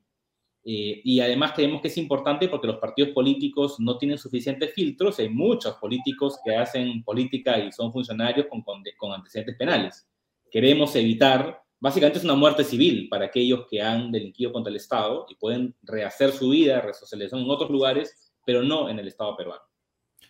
eh, 0.64 1.00
y 1.02 1.18
además 1.20 1.52
creemos 1.54 1.80
que 1.80 1.88
es 1.88 1.98
importante 1.98 2.48
porque 2.48 2.68
los 2.68 2.78
partidos 2.78 3.10
políticos 3.10 3.80
no 3.80 3.98
tienen 3.98 4.16
suficientes 4.16 4.72
filtros. 4.72 5.18
Hay 5.18 5.28
muchos 5.28 5.74
políticos 5.76 6.38
que 6.44 6.54
hacen 6.54 7.02
política 7.02 7.58
y 7.58 7.72
son 7.72 7.92
funcionarios 7.92 8.46
con, 8.46 8.62
con, 8.62 9.12
antecedentes 9.12 9.56
penales. 9.56 10.08
Queremos 10.50 10.94
evitar, 10.94 11.60
básicamente 11.80 12.18
es 12.18 12.24
una 12.24 12.36
muerte 12.36 12.62
civil 12.62 13.08
para 13.08 13.26
aquellos 13.26 13.66
que 13.68 13.82
han 13.82 14.12
delinquido 14.12 14.52
contra 14.52 14.70
el 14.70 14.76
Estado 14.76 15.26
y 15.28 15.34
pueden 15.34 15.74
rehacer 15.82 16.30
su 16.30 16.50
vida, 16.50 16.80
resocialización 16.80 17.42
en 17.42 17.50
otros 17.50 17.70
lugares, 17.70 18.32
pero 18.46 18.62
no 18.62 18.88
en 18.88 19.00
el 19.00 19.08
Estado 19.08 19.36
peruano. 19.36 19.62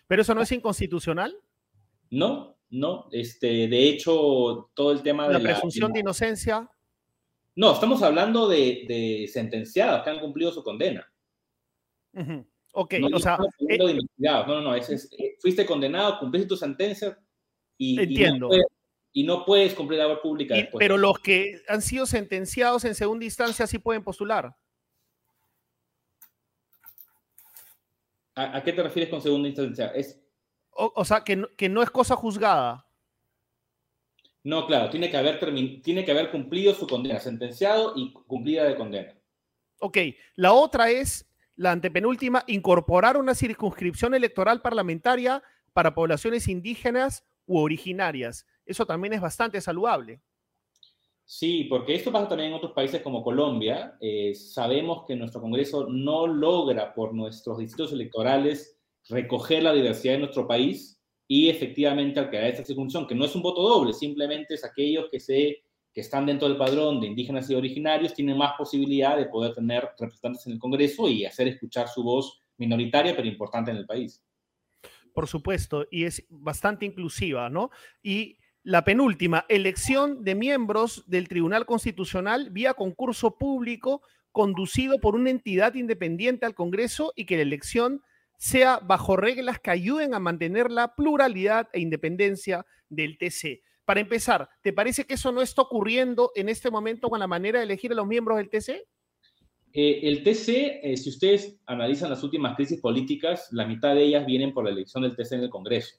¿Pero 0.07 0.23
eso 0.23 0.33
no 0.33 0.41
es 0.41 0.51
inconstitucional? 0.51 1.35
No, 2.09 2.57
no. 2.71 3.07
Este, 3.11 3.67
de 3.67 3.89
hecho, 3.89 4.71
todo 4.73 4.91
el 4.91 5.03
tema 5.03 5.27
de 5.27 5.33
la 5.33 5.39
presunción 5.39 5.93
de 5.93 5.99
inocencia 5.99 6.67
no, 7.55 7.73
estamos 7.73 8.01
hablando 8.01 8.47
de, 8.47 9.29
sentenciados 9.31 10.03
que 10.03 10.09
han 10.09 10.19
cumplido 10.19 10.51
su 10.51 10.63
condena. 10.63 11.07
Ok, 12.73 12.95
o 13.13 13.19
sea. 13.19 13.37
Eh, 13.69 13.97
no, 14.17 14.47
no, 14.47 14.61
no, 14.61 14.75
es, 14.75 14.89
eh, 14.89 15.35
fuiste 15.39 15.65
condenado, 15.65 16.19
cumpliste 16.19 16.49
tu 16.49 16.57
sentencia 16.57 17.17
y, 17.77 17.99
entiendo. 18.01 18.49
y, 19.11 19.23
no, 19.23 19.45
puedes, 19.45 19.75
cumplir 19.75 19.99
la 19.99 20.07
obra 20.07 20.21
pública 20.21 20.55
después. 20.55 20.79
Pero 20.79 20.97
los 20.97 21.19
que 21.19 21.61
han 21.67 21.81
sido 21.81 22.07
sentenciados 22.07 22.85
en 22.85 22.95
segunda 22.95 23.25
instancia 23.25 23.67
sí 23.67 23.77
pueden 23.77 24.03
postular. 24.03 24.55
¿A, 28.35 28.63
qué 28.63 28.73
te 28.73 28.81
refieres 28.81 29.11
con 29.11 29.21
segunda 29.21 29.47
instancia? 29.47 29.87
Es, 29.89 30.19
o, 30.71 31.05
sea, 31.05 31.23
que 31.23 31.43
que 31.55 31.69
no 31.69 31.83
es 31.83 31.91
cosa 31.91 32.15
juzgada. 32.15 32.87
No, 34.43 34.67
claro, 34.67 34.89
tiene 34.89 35.09
que 35.09 35.17
haber, 35.17 35.39
tiene 35.81 36.03
que 36.03 36.11
haber 36.11 36.29
cumplido 36.29 36.73
su 36.73 36.85
condena, 36.85 37.19
sentenciado 37.19 37.93
y 37.95 38.11
cumplida 38.11 38.65
de 38.65 38.75
condena. 38.75 39.17
Ok, 39.79 39.97
la 40.35 40.53
otra 40.53 40.89
es, 40.89 41.29
la 41.55 41.71
antepenúltima, 41.71 42.43
incorporar 42.47 43.17
una 43.17 43.35
circunscripción 43.35 44.13
electoral 44.13 44.61
parlamentaria 44.61 45.41
para 45.71 45.95
poblaciones 45.95 46.47
indígenas 46.47 47.25
u 47.45 47.57
originarias. 47.59 48.45
Eso 48.65 48.85
también 48.85 49.13
es 49.13 49.21
bastante 49.21 49.61
saludable. 49.61 50.21
Sí, 51.25 51.65
porque 51.69 51.95
esto 51.95 52.11
pasa 52.11 52.27
también 52.27 52.49
en 52.49 52.55
otros 52.55 52.73
países 52.73 53.01
como 53.01 53.23
Colombia. 53.23 53.97
Eh, 54.01 54.35
sabemos 54.35 55.05
que 55.07 55.15
nuestro 55.15 55.41
Congreso 55.41 55.87
no 55.89 56.27
logra 56.27 56.93
por 56.93 57.13
nuestros 57.13 57.59
distritos 57.59 57.93
electorales 57.93 58.77
recoger 59.07 59.63
la 59.63 59.73
diversidad 59.73 60.13
de 60.13 60.19
nuestro 60.19 60.47
país 60.47 61.01
y 61.27 61.49
efectivamente 61.49 62.19
al 62.19 62.29
crear 62.29 62.45
esta 62.45 62.63
circunscripción, 62.63 63.07
que 63.07 63.15
no 63.15 63.25
es 63.25 63.35
un 63.35 63.41
voto 63.41 63.61
doble, 63.61 63.93
simplemente 63.93 64.55
es 64.55 64.65
aquellos 64.65 65.07
que, 65.09 65.19
se, 65.19 65.63
que 65.93 66.01
están 66.01 66.25
dentro 66.25 66.47
del 66.47 66.57
padrón 66.57 66.99
de 66.99 67.07
indígenas 67.07 67.49
y 67.49 67.55
originarios, 67.55 68.13
tienen 68.13 68.37
más 68.37 68.53
posibilidad 68.57 69.17
de 69.17 69.25
poder 69.25 69.53
tener 69.53 69.89
representantes 69.97 70.45
en 70.47 70.53
el 70.53 70.59
Congreso 70.59 71.07
y 71.07 71.25
hacer 71.25 71.47
escuchar 71.47 71.87
su 71.87 72.03
voz 72.03 72.41
minoritaria, 72.57 73.15
pero 73.15 73.27
importante 73.27 73.71
en 73.71 73.77
el 73.77 73.85
país. 73.85 74.23
Por 75.13 75.27
supuesto, 75.27 75.85
y 75.91 76.05
es 76.05 76.25
bastante 76.29 76.85
inclusiva, 76.85 77.49
¿no? 77.49 77.69
Y 78.01 78.37
la 78.63 78.83
penúltima, 78.83 79.45
elección 79.49 80.23
de 80.23 80.35
miembros 80.35 81.03
del 81.07 81.27
Tribunal 81.27 81.65
Constitucional 81.65 82.49
vía 82.49 82.73
concurso 82.73 83.37
público 83.37 84.01
conducido 84.31 84.99
por 84.99 85.15
una 85.15 85.29
entidad 85.29 85.75
independiente 85.75 86.45
al 86.45 86.55
Congreso 86.55 87.13
y 87.15 87.25
que 87.25 87.35
la 87.35 87.43
elección 87.43 88.01
sea 88.43 88.81
bajo 88.83 89.15
reglas 89.15 89.57
que 89.61 89.71
ayuden 89.71 90.13
a 90.13 90.19
mantener 90.19 90.69
la 90.69 90.95
pluralidad 90.95 91.69
e 91.71 91.79
independencia 91.79 92.65
del 92.89 93.17
TC. 93.17 93.63
Para 93.85 94.01
empezar, 94.01 94.49
¿te 94.61 94.73
parece 94.73 95.05
que 95.05 95.13
eso 95.13 95.31
no 95.31 95.41
está 95.41 95.61
ocurriendo 95.61 96.29
en 96.35 96.49
este 96.49 96.69
momento 96.69 97.09
con 97.09 97.21
la 97.21 97.27
manera 97.27 97.59
de 97.59 97.63
elegir 97.63 97.93
a 97.93 97.95
los 97.95 98.05
miembros 98.05 98.37
del 98.37 98.49
TC? 98.49 98.85
Eh, 99.71 100.01
el 100.03 100.23
TC, 100.23 100.81
eh, 100.83 100.97
si 100.97 101.09
ustedes 101.09 101.57
analizan 101.67 102.09
las 102.09 102.21
últimas 102.21 102.57
crisis 102.57 102.81
políticas, 102.81 103.47
la 103.51 103.65
mitad 103.65 103.95
de 103.95 104.03
ellas 104.03 104.25
vienen 104.25 104.53
por 104.53 104.65
la 104.65 104.71
elección 104.71 105.03
del 105.03 105.15
TC 105.15 105.35
en 105.35 105.43
el 105.43 105.49
Congreso, 105.49 105.95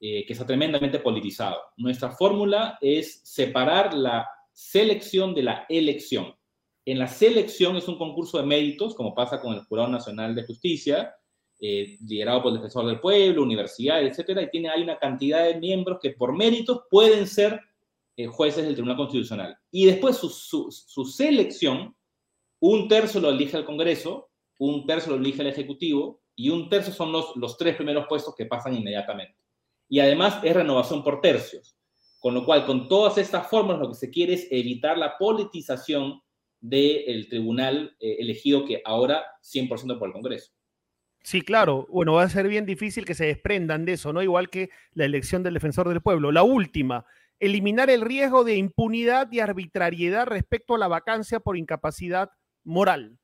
eh, 0.00 0.24
que 0.24 0.32
está 0.32 0.46
tremendamente 0.46 1.00
politizado. 1.00 1.60
Nuestra 1.76 2.12
fórmula 2.12 2.78
es 2.80 3.20
separar 3.24 3.92
la 3.92 4.26
selección 4.54 5.34
de 5.34 5.42
la 5.42 5.66
elección. 5.68 6.34
En 6.86 6.98
la 6.98 7.08
selección 7.08 7.76
es 7.76 7.88
un 7.88 7.98
concurso 7.98 8.38
de 8.38 8.46
méritos, 8.46 8.94
como 8.94 9.14
pasa 9.14 9.38
con 9.42 9.52
el 9.52 9.60
Jurado 9.64 9.88
Nacional 9.88 10.34
de 10.34 10.44
Justicia, 10.44 11.14
eh, 11.60 11.96
liderado 12.06 12.42
por 12.42 12.50
el 12.52 12.58
defensor 12.58 12.86
del 12.86 13.00
pueblo, 13.00 13.42
universidad, 13.42 14.02
etcétera, 14.02 14.42
y 14.42 14.50
tiene, 14.50 14.68
hay 14.68 14.82
una 14.82 14.98
cantidad 14.98 15.44
de 15.44 15.58
miembros 15.58 15.98
que 16.02 16.10
por 16.10 16.32
méritos 16.32 16.82
pueden 16.90 17.26
ser 17.26 17.60
eh, 18.16 18.26
jueces 18.26 18.64
del 18.64 18.74
Tribunal 18.74 18.96
Constitucional. 18.96 19.58
Y 19.70 19.86
después 19.86 20.16
su, 20.16 21.06
selección, 21.06 21.96
un 22.60 22.88
tercio 22.88 23.20
lo 23.20 23.30
elige 23.30 23.56
el 23.56 23.64
Congreso, 23.64 24.30
un 24.58 24.86
tercio 24.86 25.12
lo 25.12 25.18
elige 25.18 25.42
el 25.42 25.48
Ejecutivo, 25.48 26.22
y 26.36 26.50
un 26.50 26.68
tercio 26.68 26.92
son 26.92 27.12
los, 27.12 27.36
los 27.36 27.56
tres 27.56 27.76
primeros 27.76 28.06
puestos 28.08 28.34
que 28.34 28.46
pasan 28.46 28.76
inmediatamente. 28.76 29.36
Y 29.88 30.00
además 30.00 30.38
es 30.42 30.54
renovación 30.54 31.04
por 31.04 31.20
tercios. 31.20 31.76
Con 32.18 32.34
lo 32.34 32.44
cual, 32.44 32.64
con 32.64 32.88
todas 32.88 33.18
estas 33.18 33.48
formas, 33.48 33.78
lo 33.78 33.88
que 33.88 33.94
se 33.94 34.10
quiere 34.10 34.34
es 34.34 34.48
evitar 34.50 34.96
la 34.96 35.18
politización 35.18 36.20
del 36.60 37.28
tribunal 37.28 37.94
eh, 38.00 38.16
elegido 38.18 38.64
que 38.64 38.80
ahora 38.82 39.22
100% 39.42 39.98
por 39.98 40.08
el 40.08 40.14
Congreso. 40.14 40.52
Sí, 41.24 41.40
claro. 41.40 41.86
Bueno, 41.90 42.12
va 42.12 42.24
a 42.24 42.28
ser 42.28 42.48
bien 42.48 42.66
difícil 42.66 43.06
que 43.06 43.14
se 43.14 43.24
desprendan 43.24 43.86
de 43.86 43.94
eso, 43.94 44.12
¿no? 44.12 44.22
Igual 44.22 44.50
que 44.50 44.68
la 44.92 45.06
elección 45.06 45.42
del 45.42 45.54
defensor 45.54 45.88
del 45.88 46.02
pueblo. 46.02 46.30
La 46.30 46.42
última, 46.42 47.06
eliminar 47.40 47.88
el 47.88 48.02
riesgo 48.02 48.44
de 48.44 48.56
impunidad 48.56 49.32
y 49.32 49.40
arbitrariedad 49.40 50.26
respecto 50.26 50.74
a 50.74 50.78
la 50.78 50.86
vacancia 50.86 51.40
por 51.40 51.56
incapacidad 51.56 52.30
moral. 52.62 53.18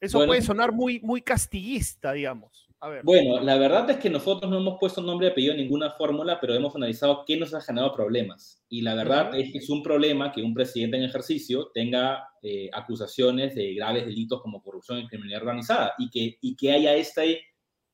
Eso 0.00 0.24
puede 0.24 0.40
sonar 0.40 0.72
muy, 0.72 1.00
muy 1.00 1.20
castillista, 1.20 2.12
digamos. 2.12 2.67
Bueno, 3.02 3.40
la 3.40 3.58
verdad 3.58 3.90
es 3.90 3.96
que 3.98 4.10
nosotros 4.10 4.50
no 4.50 4.58
hemos 4.58 4.78
puesto 4.78 5.00
nombre 5.00 5.28
y 5.28 5.30
apellido 5.30 5.52
en 5.52 5.60
ninguna 5.60 5.90
fórmula, 5.90 6.38
pero 6.40 6.54
hemos 6.54 6.74
analizado 6.76 7.24
qué 7.26 7.36
nos 7.36 7.52
ha 7.54 7.60
generado 7.60 7.92
problemas. 7.94 8.62
Y 8.68 8.82
la 8.82 8.94
verdad 8.94 9.34
es 9.38 9.52
que 9.52 9.58
es 9.58 9.68
un 9.70 9.82
problema 9.82 10.32
que 10.32 10.42
un 10.42 10.54
presidente 10.54 10.96
en 10.96 11.04
ejercicio 11.04 11.70
tenga 11.74 12.28
eh, 12.42 12.68
acusaciones 12.72 13.54
de 13.54 13.74
graves 13.74 14.06
delitos 14.06 14.40
como 14.42 14.62
corrupción 14.62 14.98
y 14.98 15.06
criminalidad 15.08 15.42
organizada 15.42 15.94
y 15.98 16.10
que, 16.10 16.38
y 16.40 16.56
que 16.56 16.72
haya 16.72 16.94
esta 16.94 17.22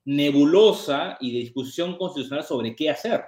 nebulosa 0.05 1.17
y 1.21 1.33
discusión 1.33 1.97
constitucional 1.97 2.45
sobre 2.45 2.77
qué 2.77 2.91
hacer. 2.91 3.23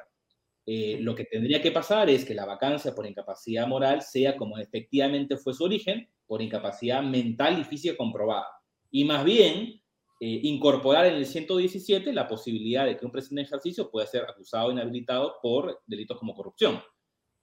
Eh, 0.67 0.99
lo 1.01 1.15
que 1.15 1.25
tendría 1.25 1.63
que 1.63 1.73
pasar 1.73 2.11
es 2.11 2.25
que 2.25 2.35
la 2.35 2.45
vacancia 2.45 2.95
por 2.95 3.07
incapacidad 3.07 3.67
moral 3.67 4.03
sea 4.03 4.37
como 4.37 4.59
efectivamente 4.59 5.37
fue 5.37 5.55
su 5.55 5.65
origen, 5.65 6.09
por 6.27 6.43
incapacidad 6.43 7.03
mental 7.03 7.61
y 7.61 7.65
física 7.65 7.97
comprobada. 7.97 8.47
Y 8.91 9.05
más 9.05 9.25
bien 9.25 9.81
eh, 10.19 10.41
incorporar 10.45 11.05
en 11.05 11.17
el 11.17 11.27
117 11.27 12.11
la 12.11 12.27
posibilidad 12.27 12.87
de 12.87 12.97
que 12.97 13.05
un 13.05 13.13
presidente 13.13 13.43
en 13.43 13.47
ejercicio 13.49 13.91
pueda 13.91 14.07
ser 14.07 14.23
acusado 14.23 14.69
o 14.69 14.73
inhabilitado 14.73 15.37
por 15.43 15.83
delitos 15.87 16.19
como 16.19 16.35
corrupción. 16.35 16.81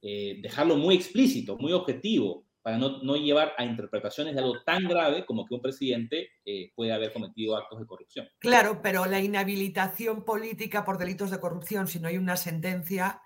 Eh, 0.01 0.39
dejarlo 0.41 0.75
muy 0.75 0.95
explícito, 0.95 1.55
muy 1.55 1.71
objetivo, 1.71 2.47
para 2.63 2.79
no, 2.79 3.03
no, 3.03 3.15
llevar 3.15 3.53
a 3.59 3.65
interpretaciones 3.65 4.33
de 4.33 4.41
algo 4.41 4.55
tan 4.65 4.87
grave 4.87 5.23
como 5.23 5.45
que 5.45 5.53
un 5.53 5.61
presidente 5.61 6.31
eh, 6.45 6.71
puede 6.73 6.93
haber 6.93 7.13
cometido 7.13 7.55
actos 7.55 7.79
de 7.79 7.85
corrupción. 7.85 8.27
Claro, 8.39 8.81
pero 8.81 9.05
la 9.05 9.19
inhabilitación 9.19 10.25
política 10.25 10.83
por 10.83 10.97
delitos 10.97 11.29
de 11.29 11.39
corrupción, 11.39 11.87
si 11.87 11.99
no 11.99 12.07
hay 12.07 12.17
una 12.17 12.37
sentencia, 12.37 13.21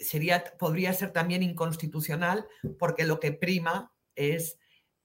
sería, 0.00 0.42
podría 0.58 0.92
ser 0.92 1.12
también 1.12 1.44
inconstitucional 1.44 2.46
porque 2.80 3.04
lo 3.04 3.20
que 3.20 3.30
prima 3.30 3.92
es 4.16 4.58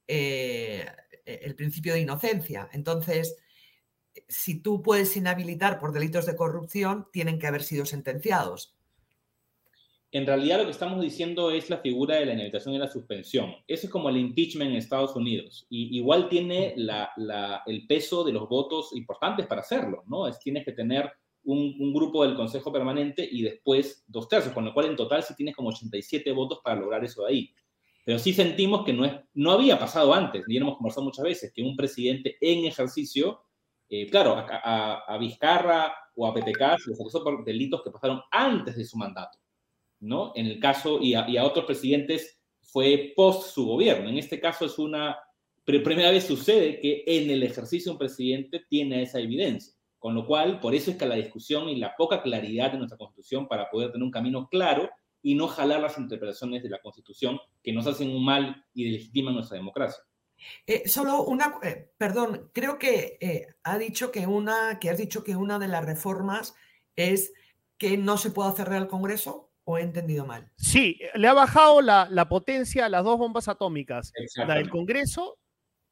el 0.08 1.56
principio 1.56 1.94
de 1.94 2.02
inocencia. 2.02 2.70
Entonces, 2.74 3.38
si 4.32 4.62
tú 4.62 4.82
puedes 4.82 5.16
inhabilitar 5.18 5.80
por 5.80 5.92
delitos 5.92 6.26
de 6.26 6.36
corrupción, 6.36 7.08
tienen 7.12 7.38
que 7.38 7.48
haber 7.48 7.64
sido 7.64 7.86
sentenciados. 7.86 8.76
En 10.14 10.26
realidad 10.26 10.60
lo 10.60 10.66
que 10.66 10.72
estamos 10.72 11.02
diciendo 11.02 11.52
es 11.52 11.70
la 11.70 11.78
figura 11.78 12.16
de 12.16 12.26
la 12.26 12.34
inhabilitación 12.34 12.76
y 12.76 12.78
la 12.78 12.90
suspensión. 12.90 13.54
Eso 13.68 13.88
es 13.88 13.92
como 13.92 14.10
el 14.10 14.18
impeachment 14.18 14.72
en 14.72 14.78
Estados 14.78 15.16
Unidos. 15.16 15.66
Y 15.70 15.98
igual 15.98 16.28
tiene 16.28 16.76
el 16.76 17.88
peso 17.88 18.24
de 18.24 18.34
los 18.34 18.50
votos 18.50 18.94
importantes 18.94 19.48
para 19.48 19.62
hacerlo, 19.62 20.04
¿no? 20.08 20.28
Es, 20.28 20.40
tienes 20.40 20.66
que 20.66 20.74
tener 20.74 21.10
un, 21.44 21.94
grupo 21.94 22.26
del 22.26 22.36
Consejo 22.36 22.72
Permanente 22.72 23.28
y 23.30 23.42
después 23.42 24.04
dos 24.08 24.28
tercios, 24.28 24.54
con 24.54 24.66
lo 24.66 24.74
cual 24.74 24.88
en 24.88 24.96
total 24.96 25.24
sí 25.24 25.34
tienes 25.36 25.56
como 25.56 25.70
87 25.70 26.32
votos 26.34 26.60
para 26.64 26.80
lograr 26.80 27.04
eso 27.04 27.24
de 27.24 27.32
ahí. 27.32 27.54
Pero 28.06 28.20
sí 28.20 28.34
sentimos 28.34 28.84
que 28.84 28.94
no, 28.94 29.06
es, 29.06 29.14
no 29.34 29.52
había 29.52 29.80
pasado 29.80 30.14
antes, 30.14 30.44
y 30.48 30.58
hemos 30.58 30.76
conversado 30.76 31.06
muchas 31.06 31.24
veces, 31.24 31.54
que 31.54 31.62
un 31.62 31.76
presidente 31.76 32.36
en 32.42 32.66
ejercicio 32.66 33.42
eh, 33.94 34.08
claro, 34.10 34.38
a, 34.38 35.18
Vizcarra 35.20 35.94
o 36.16 36.26
a 36.26 36.34
PPK 36.34 36.80
se 36.80 36.92
les 36.92 37.02
acusó 37.02 37.22
por 37.26 37.44
delitos 37.44 37.82
que 37.84 37.92
pasaron 37.92 38.22
antes 38.32 38.78
de 38.78 38.86
su 38.86 38.98
mandato, 38.98 39.38
¿no? 40.00 40.32
En 40.34 40.46
el 40.46 40.62
caso, 40.62 41.00
y 41.02 41.14
a, 41.14 41.44
otros 41.44 41.66
presidentes 41.66 42.40
fue 42.62 43.12
post 43.18 43.54
su 43.54 43.66
gobierno. 43.66 44.08
En 44.08 44.18
este 44.18 44.40
caso 44.40 44.66
es 44.66 44.80
una, 44.80 45.20
primera 45.66 46.10
vez 46.10 46.26
sucede 46.26 46.80
que 46.80 47.04
en 47.06 47.32
el 47.32 47.44
ejercicio 47.44 47.92
un 47.92 47.98
presidente 47.98 48.64
tiene 48.70 49.04
esa 49.04 49.20
evidencia. 49.20 49.74
Con 50.00 50.16
lo 50.16 50.26
cual, 50.26 50.62
por 50.62 50.74
eso 50.74 50.92
es 50.92 50.98
que 50.98 51.06
la 51.06 51.16
discusión 51.16 51.68
y 51.68 51.76
la 51.76 51.94
poca 51.98 52.24
claridad 52.24 52.72
de 52.72 52.78
nuestra 52.78 52.98
Constitución 52.98 53.50
para 53.50 53.70
poder 53.70 53.92
tener 53.92 54.06
un 54.06 54.12
camino 54.12 54.48
claro 54.50 54.90
y 55.22 55.36
no 55.36 55.50
jalar 55.50 55.82
las 55.82 55.98
interpretaciones 55.98 56.64
de 56.64 56.70
la 56.70 56.80
Constitución 56.80 57.40
que 57.62 57.74
nos 57.74 57.86
hacen 57.88 58.10
un 58.10 58.24
mal 58.24 58.66
y 58.74 58.86
delegitiman 58.86 59.34
nuestra 59.34 59.58
democracia. 59.58 60.02
Eh, 60.68 60.88
solo 60.88 61.24
una, 61.24 61.60
eh, 61.64 61.92
perdón, 61.98 62.50
creo 62.54 62.78
que 62.78 63.18
eh, 63.20 63.48
ha 63.64 63.78
dicho 63.78 64.12
que 64.12 64.28
una, 64.28 64.80
que 64.80 64.90
has 64.90 64.98
dicho 64.98 65.24
que 65.24 65.36
una 65.36 65.60
de 65.60 65.68
las 65.68 65.86
reformas 65.86 66.56
es 66.96 67.34
que 67.78 67.98
no 67.98 68.18
se 68.18 68.32
puede 68.32 68.50
hacer 68.50 68.70
al 68.70 68.88
Congreso 68.88 69.52
o 69.64 69.78
he 69.78 69.82
entendido 69.82 70.26
mal. 70.26 70.52
Sí, 70.58 71.00
le 71.16 71.28
ha 71.28 71.34
bajado 71.34 71.82
la, 71.82 72.08
la 72.10 72.30
potencia 72.30 72.86
a 72.86 72.90
las 72.90 73.04
dos 73.04 73.18
bombas 73.18 73.48
atómicas, 73.48 74.12
la 74.36 74.56
del 74.56 74.70
Congreso 74.70 75.38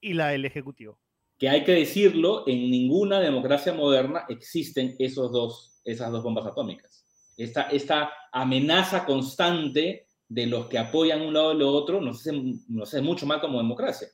y 0.02 0.14
la 0.14 0.28
del 0.28 0.46
Ejecutivo. 0.46 1.00
Que 1.38 1.50
hay 1.50 1.64
que 1.64 1.72
decirlo, 1.72 2.44
en 2.48 2.70
ninguna 2.70 3.20
democracia 3.20 3.74
moderna 3.74 4.26
existen 4.28 4.96
esos 5.00 5.32
dos, 5.32 5.82
esas 5.86 6.12
dos 6.12 6.24
bombas 6.24 6.46
atómicas. 6.46 7.06
Esta, 7.38 7.64
esta 7.70 8.12
amenaza 8.34 9.06
constante 9.06 10.08
de 10.28 10.46
los 10.46 10.68
que 10.68 10.78
apoyan 10.78 11.22
un 11.22 11.34
lado 11.34 11.54
y 11.54 11.58
lo 11.58 11.70
otro 11.70 12.02
nos 12.02 12.20
hace, 12.20 12.34
nos 12.68 12.90
hace 12.90 13.02
mucho 13.02 13.26
mal 13.26 13.40
como 13.40 13.58
democracia. 13.58 14.10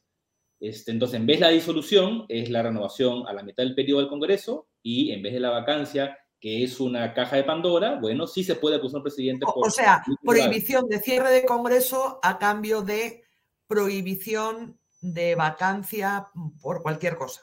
Este, 0.65 0.91
entonces, 0.91 1.19
en 1.19 1.27
vez 1.27 1.39
de 1.39 1.45
la 1.45 1.51
disolución, 1.51 2.25
es 2.27 2.49
la 2.49 2.63
renovación 2.63 3.27
a 3.27 3.33
la 3.33 3.43
mitad 3.43 3.61
del 3.61 3.75
periodo 3.75 3.99
del 3.99 4.09
Congreso 4.09 4.67
y 4.81 5.11
en 5.11 5.21
vez 5.21 5.33
de 5.33 5.39
la 5.39 5.51
vacancia, 5.51 6.17
que 6.39 6.63
es 6.63 6.79
una 6.79 7.13
caja 7.13 7.35
de 7.35 7.43
Pandora, 7.43 7.99
bueno, 8.01 8.25
sí 8.25 8.43
se 8.43 8.55
puede 8.55 8.77
acusar 8.77 8.97
al 8.97 9.03
presidente. 9.03 9.45
Por, 9.45 9.67
o 9.67 9.69
sea, 9.69 10.03
prohibición 10.23 10.87
de 10.87 10.99
cierre 10.99 11.29
de 11.29 11.45
Congreso 11.45 12.19
a 12.23 12.39
cambio 12.39 12.81
de 12.81 13.25
prohibición 13.67 14.79
de 15.01 15.35
vacancia 15.35 16.29
por 16.59 16.81
cualquier 16.81 17.15
cosa. 17.15 17.41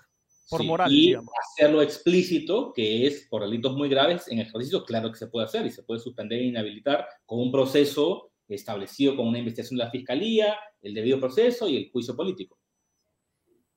Por 0.51 0.65
moral, 0.65 0.91
y 0.93 1.15
hacerlo 1.15 1.81
explícito, 1.81 2.73
que 2.73 3.07
es 3.07 3.29
por 3.31 3.43
delitos 3.43 3.77
muy 3.77 3.89
graves 3.89 4.27
en 4.27 4.41
ejercicio, 4.41 4.85
claro 4.85 5.13
que 5.13 5.19
se 5.19 5.29
puede 5.29 5.47
hacer 5.47 5.65
y 5.65 5.71
se 5.71 5.85
puede 5.85 6.01
suspender 6.01 6.41
e 6.41 6.47
inhabilitar 6.47 7.07
con 7.25 7.39
un 7.39 7.53
proceso 7.53 8.33
establecido 8.49 9.15
con 9.15 9.29
una 9.29 9.39
investigación 9.39 9.79
de 9.79 9.85
la 9.85 9.91
Fiscalía, 9.93 10.57
el 10.81 10.93
debido 10.93 11.21
proceso 11.21 11.69
y 11.69 11.77
el 11.77 11.91
juicio 11.93 12.17
político. 12.17 12.59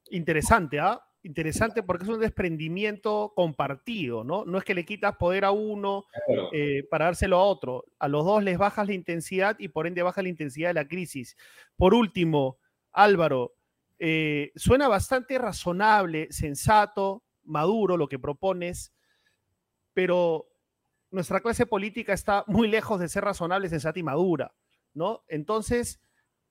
Interesante, 0.09 0.79
¿ah? 0.79 1.01
Interesante 1.23 1.81
porque 1.81 2.03
es 2.03 2.09
un 2.09 2.19
desprendimiento 2.19 3.33
compartido, 3.35 4.23
¿no? 4.23 4.45
No 4.45 4.59
es 4.59 4.63
que 4.63 4.75
le 4.75 4.85
quitas 4.85 5.15
poder 5.17 5.43
a 5.43 5.51
uno 5.51 6.05
eh, 6.53 6.83
para 6.89 7.05
dárselo 7.05 7.37
a 7.37 7.43
otro. 7.43 7.85
A 7.97 8.07
los 8.07 8.23
dos 8.23 8.43
les 8.43 8.59
bajas 8.59 8.85
la 8.85 8.93
intensidad 8.93 9.55
y 9.57 9.69
por 9.69 9.87
ende 9.87 10.03
baja 10.03 10.21
la 10.21 10.29
intensidad 10.29 10.69
de 10.69 10.75
la 10.75 10.87
crisis. 10.87 11.35
Por 11.75 11.95
último, 11.95 12.59
Álvaro, 12.91 13.55
eh, 13.97 14.51
suena 14.55 14.87
bastante 14.87 15.39
razonable, 15.39 16.27
sensato, 16.29 17.23
maduro 17.43 17.97
lo 17.97 18.07
que 18.07 18.19
propones, 18.19 18.93
pero 19.93 20.47
nuestra 21.11 21.39
clase 21.39 21.65
política 21.65 22.13
está 22.13 22.43
muy 22.47 22.67
lejos 22.67 22.99
de 22.99 23.09
ser 23.09 23.23
razonable, 23.23 23.69
sensata 23.69 23.97
y 23.97 24.03
madura, 24.03 24.53
¿no? 24.93 25.23
Entonces, 25.27 26.01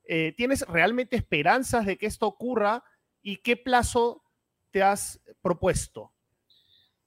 eh, 0.04 0.32
¿tienes 0.36 0.66
realmente 0.66 1.16
esperanzas 1.16 1.86
de 1.86 1.96
que 1.96 2.06
esto 2.06 2.26
ocurra? 2.26 2.82
Y 3.24 3.38
qué 3.38 3.56
plazo 3.56 4.22
te 4.70 4.82
has 4.82 5.20
propuesto? 5.42 6.12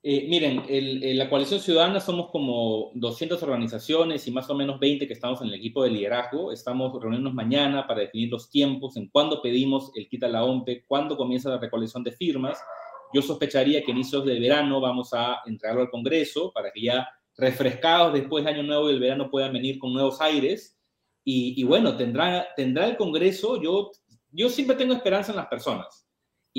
Eh, 0.03 0.25
miren, 0.29 0.63
la 1.17 1.29
coalición 1.29 1.59
ciudadana 1.59 1.99
somos 1.99 2.29
como 2.31 2.91
200 2.95 3.41
organizaciones 3.43 4.27
y 4.27 4.31
más 4.31 4.49
o 4.49 4.55
menos 4.55 4.79
20 4.79 5.07
que 5.07 5.13
estamos 5.13 5.41
en 5.41 5.47
el 5.47 5.55
equipo 5.55 5.83
de 5.83 5.89
liderazgo. 5.91 6.51
Estamos 6.51 6.93
reuniéndonos 6.93 7.33
mañana 7.33 7.85
para 7.85 8.01
definir 8.01 8.29
los 8.29 8.49
tiempos, 8.49 8.95
en 8.97 9.09
cuándo 9.09 9.41
pedimos 9.41 9.91
el 9.95 10.07
quita 10.07 10.27
la 10.27 10.43
OMPE, 10.43 10.85
cuándo 10.87 11.17
comienza 11.17 11.49
la 11.49 11.59
recolección 11.59 12.03
de 12.03 12.11
firmas. 12.11 12.57
Yo 13.13 13.21
sospecharía 13.21 13.83
que 13.83 13.91
inicios 13.91 14.25
de 14.25 14.39
verano 14.39 14.79
vamos 14.81 15.13
a 15.13 15.41
entregarlo 15.45 15.81
al 15.83 15.89
Congreso 15.89 16.51
para 16.53 16.71
que 16.71 16.81
ya 16.81 17.07
refrescados 17.35 18.13
después 18.13 18.43
del 18.43 18.55
Año 18.55 18.63
Nuevo 18.63 18.89
y 18.89 18.93
el 18.93 18.99
verano 18.99 19.29
puedan 19.29 19.53
venir 19.53 19.77
con 19.77 19.93
nuevos 19.93 20.19
aires. 20.21 20.79
Y, 21.29 21.61
bueno, 21.65 21.97
tendrá, 21.97 22.47
tendrá 22.55 22.87
el 22.87 22.95
Congreso, 22.95 23.61
yo, 23.61 23.91
yo 24.31 24.47
siempre 24.47 24.77
tengo 24.77 24.93
esperanza 24.93 25.33
en 25.33 25.35
las 25.35 25.47
personas. 25.47 26.06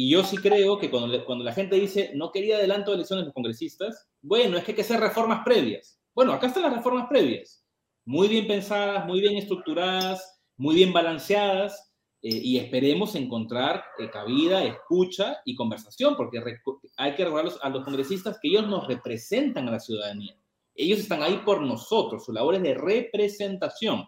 Y 0.00 0.08
yo 0.08 0.22
sí 0.22 0.36
creo 0.36 0.78
que 0.78 0.92
cuando, 0.92 1.24
cuando 1.24 1.44
la 1.44 1.52
gente 1.52 1.74
dice 1.74 2.12
no 2.14 2.30
quería 2.30 2.58
adelanto 2.58 2.92
de 2.92 2.98
elecciones 2.98 3.22
de 3.22 3.26
los 3.26 3.34
congresistas, 3.34 4.08
bueno, 4.22 4.56
es 4.56 4.62
que 4.62 4.70
hay 4.70 4.76
que 4.76 4.82
hacer 4.82 5.00
reformas 5.00 5.42
previas. 5.44 6.00
Bueno, 6.14 6.32
acá 6.32 6.46
están 6.46 6.62
las 6.62 6.76
reformas 6.76 7.08
previas. 7.08 7.66
Muy 8.04 8.28
bien 8.28 8.46
pensadas, 8.46 9.04
muy 9.06 9.20
bien 9.20 9.36
estructuradas, 9.36 10.40
muy 10.56 10.76
bien 10.76 10.92
balanceadas, 10.92 11.96
eh, 12.22 12.28
y 12.30 12.58
esperemos 12.58 13.16
encontrar 13.16 13.82
eh, 13.98 14.08
cabida, 14.08 14.62
escucha 14.62 15.38
y 15.44 15.56
conversación, 15.56 16.14
porque 16.16 16.40
hay 16.96 17.16
que 17.16 17.24
recordar 17.24 17.52
a 17.60 17.68
los 17.68 17.84
congresistas 17.84 18.38
que 18.40 18.50
ellos 18.50 18.68
nos 18.68 18.86
representan 18.86 19.66
a 19.66 19.72
la 19.72 19.80
ciudadanía. 19.80 20.38
Ellos 20.76 21.00
están 21.00 21.24
ahí 21.24 21.42
por 21.44 21.60
nosotros, 21.60 22.24
su 22.24 22.32
labor 22.32 22.54
es 22.54 22.62
de 22.62 22.74
representación. 22.74 24.06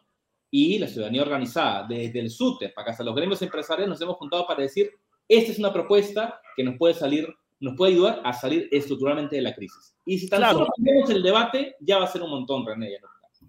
Y 0.52 0.78
la 0.78 0.86
ciudadanía 0.86 1.22
organizada, 1.22 1.84
desde 1.88 2.20
el 2.20 2.30
SUTE, 2.30 2.68
para 2.68 2.92
hasta 2.92 3.02
los 3.02 3.16
gremios 3.16 3.42
empresariales 3.42 3.88
nos 3.88 4.00
hemos 4.00 4.18
juntado 4.18 4.46
para 4.46 4.62
decir, 4.62 4.88
esta 5.30 5.52
es 5.52 5.58
una 5.60 5.72
propuesta 5.72 6.40
que 6.56 6.64
nos 6.64 6.76
puede 6.76 6.92
salir, 6.92 7.32
nos 7.60 7.76
puede 7.76 7.92
ayudar 7.92 8.20
a 8.24 8.32
salir 8.32 8.68
estructuralmente 8.72 9.36
de 9.36 9.42
la 9.42 9.54
crisis. 9.54 9.94
Y 10.04 10.18
si 10.18 10.28
tan 10.28 10.42
solo 10.42 10.66
tenemos 10.76 11.08
el 11.08 11.22
debate, 11.22 11.76
ya 11.78 11.98
va 11.98 12.04
a 12.04 12.08
ser 12.08 12.22
un 12.22 12.30
montón, 12.30 12.66
René. 12.66 12.98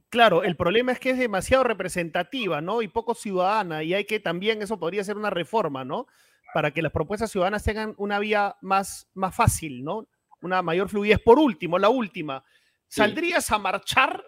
Claro, 0.10 0.44
el 0.44 0.56
problema 0.56 0.92
es 0.92 1.00
que 1.00 1.10
es 1.10 1.18
demasiado 1.18 1.64
representativa, 1.64 2.62
¿no? 2.62 2.84
Y 2.84 2.88
poco 2.88 3.16
ciudadana, 3.16 3.82
y 3.82 3.96
hay 3.96 4.06
que 4.06 4.20
también, 4.20 4.62
eso 4.62 4.80
podría 4.80 5.04
ser 5.04 5.18
una 5.18 5.32
reforma, 5.32 5.84
¿no? 5.84 6.06
Para 6.54 6.72
que 6.72 6.84
las 6.84 6.92
propuestas 6.92 7.32
ciudadanas 7.32 7.64
tengan 7.64 7.96
una 7.98 8.20
vía 8.20 8.56
más, 8.62 9.10
más 9.16 9.36
fácil, 9.36 9.84
¿no? 9.84 10.08
Una 10.42 10.62
mayor 10.62 10.88
fluidez. 10.88 11.20
Por 11.20 11.40
último, 11.40 11.80
la 11.80 11.90
última, 11.90 12.44
¿saldrías 12.88 13.50
a 13.52 13.58
marchar 13.58 14.24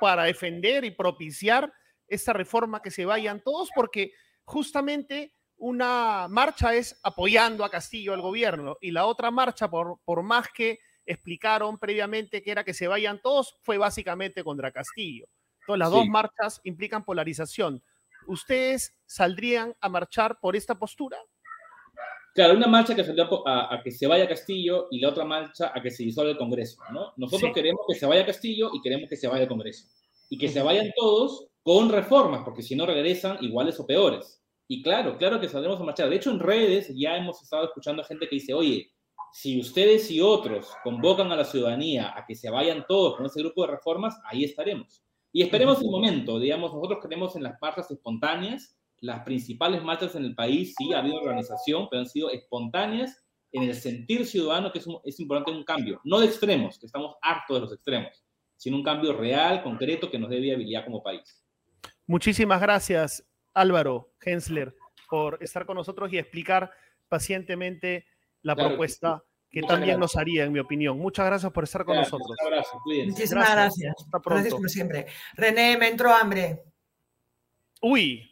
para 0.00 0.24
defender 0.24 0.84
y 0.84 0.90
propiciar 0.90 1.72
esta 2.08 2.32
reforma 2.32 2.82
que 2.82 2.90
se 2.90 3.04
vayan 3.04 3.40
todos? 3.40 3.68
Porque 3.72 4.12
justamente 4.44 5.32
una 5.62 6.26
marcha 6.28 6.74
es 6.74 6.98
apoyando 7.04 7.64
a 7.64 7.70
Castillo 7.70 8.14
al 8.14 8.20
gobierno 8.20 8.78
y 8.80 8.90
la 8.90 9.06
otra 9.06 9.30
marcha, 9.30 9.70
por, 9.70 10.00
por 10.04 10.24
más 10.24 10.48
que 10.52 10.80
explicaron 11.06 11.78
previamente 11.78 12.42
que 12.42 12.50
era 12.50 12.64
que 12.64 12.74
se 12.74 12.88
vayan 12.88 13.20
todos, 13.22 13.56
fue 13.62 13.78
básicamente 13.78 14.42
contra 14.42 14.72
Castillo. 14.72 15.26
Entonces, 15.60 15.78
las 15.78 15.90
dos 15.92 16.06
marchas 16.08 16.60
implican 16.64 17.04
polarización. 17.04 17.80
¿Ustedes 18.26 18.96
saldrían 19.06 19.72
a 19.80 19.88
marchar 19.88 20.40
por 20.40 20.56
esta 20.56 20.76
postura? 20.76 21.16
Claro, 22.34 22.54
una 22.54 22.66
marcha 22.66 22.96
que 22.96 23.04
salió 23.04 23.46
a, 23.46 23.80
que 23.84 23.92
se 23.92 24.08
vaya 24.08 24.28
Castillo 24.28 24.88
y 24.90 24.98
la 24.98 25.10
otra 25.10 25.24
marcha 25.24 25.70
a 25.72 25.80
que 25.80 25.92
se 25.92 26.02
disuelva 26.02 26.32
el 26.32 26.38
Congreso, 26.38 26.82
¿no? 26.92 27.12
Nosotros 27.16 27.52
queremos 27.54 27.82
que 27.86 27.94
se 27.94 28.06
vaya 28.06 28.26
Castillo 28.26 28.72
y 28.74 28.82
queremos 28.82 29.08
que 29.08 29.16
se 29.16 29.28
vaya 29.28 29.42
el 29.44 29.48
Congreso. 29.48 29.86
Y 30.28 30.38
que 30.38 30.48
se 30.48 30.60
vayan 30.60 30.90
todos 30.96 31.46
con 31.62 31.88
reformas, 31.88 32.42
porque 32.44 32.62
si 32.62 32.74
no 32.74 32.84
regresan 32.84 33.38
iguales 33.44 33.78
o 33.78 33.86
peores. 33.86 34.41
Y 34.68 34.82
claro, 34.82 35.18
claro 35.18 35.40
que 35.40 35.48
saldremos 35.48 35.80
a 35.80 35.84
marchar. 35.84 36.08
De 36.08 36.16
hecho, 36.16 36.30
en 36.30 36.40
redes 36.40 36.92
ya 36.96 37.16
hemos 37.16 37.42
estado 37.42 37.64
escuchando 37.64 38.02
a 38.02 38.06
gente 38.06 38.28
que 38.28 38.36
dice, 38.36 38.54
oye, 38.54 38.92
Si 39.34 39.58
ustedes 39.58 40.10
y 40.10 40.20
otros 40.20 40.68
convocan 40.84 41.32
a 41.32 41.36
la 41.36 41.44
ciudadanía 41.46 42.12
a 42.14 42.26
que 42.26 42.34
se 42.34 42.50
vayan 42.50 42.84
todos 42.86 43.16
con 43.16 43.24
ese 43.24 43.40
grupo 43.40 43.62
de 43.62 43.72
reformas, 43.72 44.20
ahí 44.26 44.44
estaremos. 44.44 45.02
Y 45.32 45.40
esperemos 45.40 45.80
un 45.80 45.90
momento, 45.90 46.38
digamos, 46.38 46.74
nosotros 46.74 46.98
creemos 47.02 47.34
en 47.34 47.44
las 47.44 47.54
marchas 47.58 47.90
espontáneas, 47.90 48.76
las 49.00 49.24
principales 49.24 49.82
marchas 49.82 50.14
en 50.16 50.24
el 50.26 50.34
país, 50.34 50.74
sí, 50.76 50.92
ha 50.92 50.98
habido 50.98 51.16
organización, 51.16 51.88
pero 51.90 52.00
han 52.00 52.08
sido 52.08 52.30
espontáneas 52.30 53.24
en 53.52 53.62
el 53.62 53.74
sentir 53.74 54.26
ciudadano, 54.26 54.70
que 54.70 54.80
es, 54.80 54.86
es 55.04 55.18
importante 55.18 55.50
un 55.50 55.64
cambio, 55.64 55.98
no 56.04 56.20
de 56.20 56.26
extremos, 56.26 56.78
que 56.78 56.84
estamos 56.84 57.16
hartos 57.22 57.56
de 57.56 57.60
los 57.62 57.72
extremos, 57.72 58.22
sino 58.56 58.76
un 58.76 58.82
cambio 58.82 59.14
real, 59.14 59.62
concreto, 59.62 60.10
que 60.10 60.18
nos 60.18 60.28
dé 60.28 60.40
viabilidad 60.40 60.84
como 60.84 61.02
país. 61.02 61.42
Muchísimas 62.06 62.60
gracias, 62.60 63.24
Álvaro 63.54 64.12
Hensler, 64.20 64.74
por 65.08 65.38
estar 65.42 65.66
con 65.66 65.76
nosotros 65.76 66.12
y 66.12 66.18
explicar 66.18 66.72
pacientemente 67.08 68.06
la 68.42 68.56
propuesta 68.56 69.22
que, 69.50 69.62
también 69.62 70.00
nos 70.00 70.16
haría, 70.16 70.44
en 70.44 70.52
mi 70.52 70.58
opinión. 70.58 70.98
Muchas 70.98 71.26
gracias 71.26 71.52
por 71.52 71.64
estar 71.64 71.84
con 71.84 71.96
nosotros. 71.96 72.36
Muchísimas 73.06 73.50
gracias. 73.52 73.94
Gracias 74.24 74.54
como 74.54 74.68
siempre. 74.68 75.06
René, 75.34 75.76
me 75.76 75.88
entró 75.88 76.14
hambre. 76.14 76.62
Uy, 77.82 78.30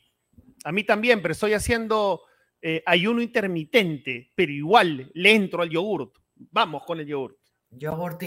a 0.65 0.73
mí 0.73 0.85
también, 0.85 1.21
pero 1.21 1.33
estoy 1.33 1.53
haciendo 1.53 2.23
eh, 2.63 2.83
ayuno 2.87 3.21
intermitente, 3.21 4.33
pero 4.35 4.53
igual 4.53 5.11
le 5.13 5.35
entro 5.35 5.63
al 5.63 5.71
yogurt. 5.71 6.15
Vamos 6.35 6.85
con 6.87 7.01
el 7.01 7.07
yogurt. 7.07 7.37
Yogurt. 7.71 8.23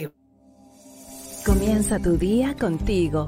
Comienza 1.45 1.99
tu 1.99 2.17
día 2.17 2.55
contigo, 2.55 3.27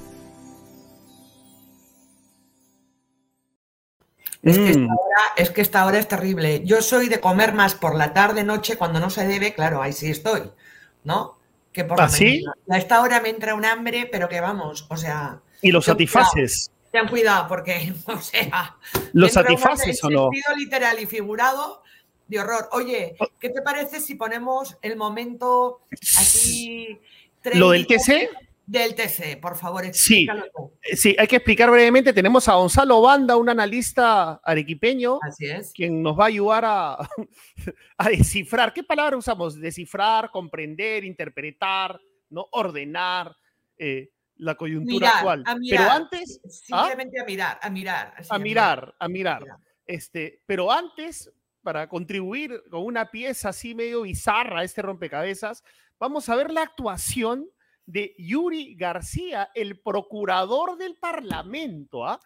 Es, 4.43 4.57
que 4.57 4.69
esta 4.71 4.79
mm. 4.79 4.89
hora, 4.89 5.21
es 5.35 5.49
que 5.51 5.61
esta 5.61 5.85
hora 5.85 5.99
es 5.99 6.07
terrible. 6.07 6.63
Yo 6.65 6.81
soy 6.81 7.09
de 7.09 7.19
comer 7.19 7.53
más 7.53 7.75
por 7.75 7.95
la 7.95 8.13
tarde, 8.13 8.43
noche, 8.43 8.75
cuando 8.75 8.99
no 8.99 9.09
se 9.09 9.27
debe, 9.27 9.53
claro, 9.53 9.81
ahí 9.81 9.93
sí 9.93 10.09
estoy, 10.09 10.51
¿no? 11.03 11.37
Que 11.71 11.85
por 11.85 11.99
la 11.99 12.05
¿Ah, 12.05 12.53
A 12.69 12.77
esta 12.77 13.01
hora 13.01 13.21
me 13.21 13.29
entra 13.29 13.55
un 13.55 13.65
hambre, 13.65 14.09
pero 14.11 14.27
que 14.27 14.41
vamos, 14.41 14.87
o 14.89 14.97
sea. 14.97 15.41
Y 15.61 15.71
lo 15.71 15.81
satisfaces. 15.81 16.71
Ten 16.91 17.07
cuidado, 17.07 17.47
porque, 17.47 17.93
o 18.05 18.19
sea. 18.19 18.77
¿Lo 19.13 19.29
satisfaces 19.29 20.03
o 20.03 20.09
no? 20.09 20.29
sentido 20.31 20.55
literal 20.57 20.99
y 20.99 21.05
figurado 21.05 21.83
de 22.27 22.39
horror. 22.39 22.69
Oye, 22.71 23.15
oh. 23.19 23.27
¿qué 23.39 23.49
te 23.49 23.61
parece 23.61 23.99
si 23.99 24.15
ponemos 24.15 24.77
el 24.81 24.97
momento 24.97 25.81
aquí. 26.17 26.99
¿Lo 27.53 27.71
del 27.71 27.85
TC? 27.85 28.29
Del 28.71 28.95
TC, 28.95 29.37
por 29.41 29.57
favor, 29.57 29.83
sí, 29.91 30.25
eh, 30.81 30.95
sí, 30.95 31.13
hay 31.19 31.27
que 31.27 31.35
explicar 31.35 31.69
brevemente. 31.69 32.13
Tenemos 32.13 32.47
a 32.47 32.53
Gonzalo 32.53 33.01
Banda, 33.01 33.35
un 33.35 33.49
analista 33.49 34.39
arequipeño, 34.41 35.19
Así 35.21 35.45
es. 35.47 35.73
quien 35.73 36.01
nos 36.01 36.17
va 36.17 36.23
a 36.23 36.27
ayudar 36.27 36.63
a, 36.65 36.97
a 37.97 38.09
descifrar. 38.09 38.71
¿Qué 38.71 38.81
palabra 38.81 39.17
usamos? 39.17 39.59
Descifrar, 39.59 40.31
comprender, 40.31 41.03
interpretar, 41.03 41.99
¿no? 42.29 42.47
ordenar. 42.53 43.35
Eh, 43.77 44.09
la 44.37 44.55
coyuntura 44.55 45.09
actual. 45.17 45.43
pero 45.69 45.91
antes. 45.91 46.39
¿ah? 46.71 46.85
Simplemente 46.87 47.19
a 47.19 47.25
mirar, 47.25 47.59
a 47.61 47.69
mirar. 47.69 48.13
A 48.29 48.39
mirar, 48.39 48.95
a 48.99 49.07
mirar. 49.09 49.43
Este, 49.85 50.43
pero 50.45 50.71
antes, 50.71 51.29
para 51.61 51.89
contribuir 51.89 52.63
con 52.69 52.85
una 52.85 53.11
pieza 53.11 53.49
así 53.49 53.75
medio 53.75 54.03
bizarra 54.03 54.61
a 54.61 54.63
este 54.63 54.81
rompecabezas, 54.81 55.61
vamos 55.99 56.29
a 56.29 56.37
ver 56.37 56.51
la 56.51 56.61
actuación 56.61 57.49
de 57.85 58.15
Yuri 58.17 58.75
García, 58.75 59.49
el 59.55 59.79
procurador 59.79 60.77
del 60.77 60.95
Parlamento. 60.95 62.05
¿ah? 62.05 62.19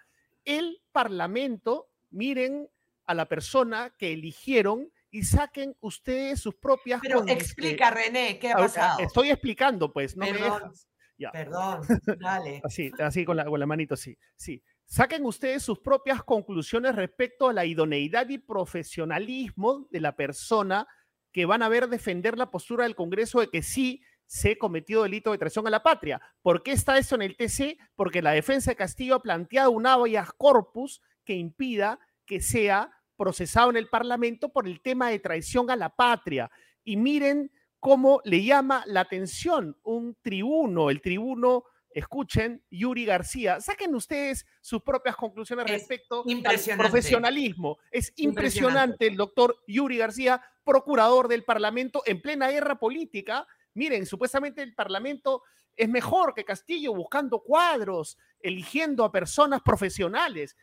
El 0.43 0.81
Parlamento, 0.91 1.89
miren 2.09 2.69
a 3.05 3.13
la 3.13 3.27
persona 3.27 3.93
que 3.97 4.13
eligieron 4.13 4.91
y 5.11 5.23
saquen 5.23 5.75
ustedes 5.79 6.41
sus 6.41 6.55
propias. 6.55 6.99
Pero 7.01 7.25
explica, 7.27 7.89
René, 7.89 8.37
¿qué 8.39 8.51
ha 8.51 8.57
pasado? 8.57 8.99
Estoy 8.99 9.29
explicando, 9.29 9.93
pues, 9.93 10.17
no 10.17 10.25
me 10.25 10.33
dejas. 10.33 10.87
Perdón, 11.31 11.81
dale. 12.19 12.61
así, 12.63 12.91
así 12.99 13.23
con 13.23 13.37
la, 13.37 13.45
con 13.45 13.59
la 13.59 13.65
manito, 13.65 13.95
sí. 13.95 14.17
Sí. 14.35 14.61
Saquen 14.85 15.25
ustedes 15.25 15.63
sus 15.63 15.79
propias 15.79 16.23
conclusiones 16.23 16.95
respecto 16.95 17.47
a 17.47 17.53
la 17.53 17.65
idoneidad 17.65 18.29
y 18.29 18.37
profesionalismo 18.37 19.87
de 19.89 19.99
la 20.01 20.15
persona 20.15 20.87
que 21.31 21.45
van 21.45 21.63
a 21.63 21.69
ver 21.69 21.87
defender 21.87 22.37
la 22.37 22.51
postura 22.51 22.83
del 22.83 22.95
Congreso 22.95 23.39
de 23.39 23.49
que 23.49 23.63
sí 23.63 24.01
se 24.25 24.51
ha 24.51 24.57
cometido 24.57 25.03
delito 25.03 25.31
de 25.31 25.37
traición 25.37 25.67
a 25.67 25.69
la 25.69 25.83
patria. 25.83 26.21
¿Por 26.41 26.63
qué 26.63 26.71
está 26.71 26.97
eso 26.97 27.15
en 27.15 27.21
el 27.21 27.35
TC? 27.35 27.77
Porque 27.95 28.21
la 28.21 28.31
defensa 28.31 28.71
de 28.71 28.75
Castillo 28.75 29.15
ha 29.15 29.21
planteado 29.21 29.71
un 29.71 29.85
habeas 29.87 30.31
corpus 30.33 31.01
que 31.23 31.33
impida 31.33 31.99
que 32.25 32.41
sea 32.41 32.91
procesado 33.17 33.69
en 33.69 33.77
el 33.77 33.87
Parlamento 33.87 34.49
por 34.49 34.67
el 34.67 34.81
tema 34.81 35.09
de 35.09 35.19
traición 35.19 35.69
a 35.69 35.75
la 35.75 35.89
patria. 35.89 36.49
Y 36.83 36.97
miren 36.97 37.51
cómo 37.79 38.21
le 38.23 38.43
llama 38.43 38.83
la 38.87 39.01
atención 39.01 39.77
un 39.83 40.17
tribuno, 40.21 40.89
el 40.89 41.01
tribuno, 41.01 41.65
escuchen, 41.95 42.61
Yuri 42.69 43.05
García. 43.05 43.61
Saquen 43.61 43.95
ustedes 43.95 44.45
sus 44.59 44.81
propias 44.81 45.15
conclusiones 45.15 45.69
respecto 45.69 46.23
al 46.45 46.77
profesionalismo. 46.77 47.77
Es 47.89 48.11
impresionante, 48.17 49.07
el 49.07 49.15
doctor 49.15 49.57
Yuri 49.67 49.97
García, 49.97 50.41
procurador 50.63 51.27
del 51.29 51.45
Parlamento 51.45 52.03
en 52.05 52.21
plena 52.21 52.49
guerra 52.49 52.77
política. 52.79 53.47
Miren, 53.75 54.05
supuestamente 54.05 54.61
el 54.63 54.73
Parlamento 54.73 55.43
es 55.75 55.87
mejor 55.87 56.33
que 56.33 56.43
Castillo 56.43 56.93
buscando 56.93 57.39
cuadros, 57.39 58.17
eligiendo 58.39 59.03
a 59.03 59.11
personas 59.11 59.61
profesionales. 59.61 60.57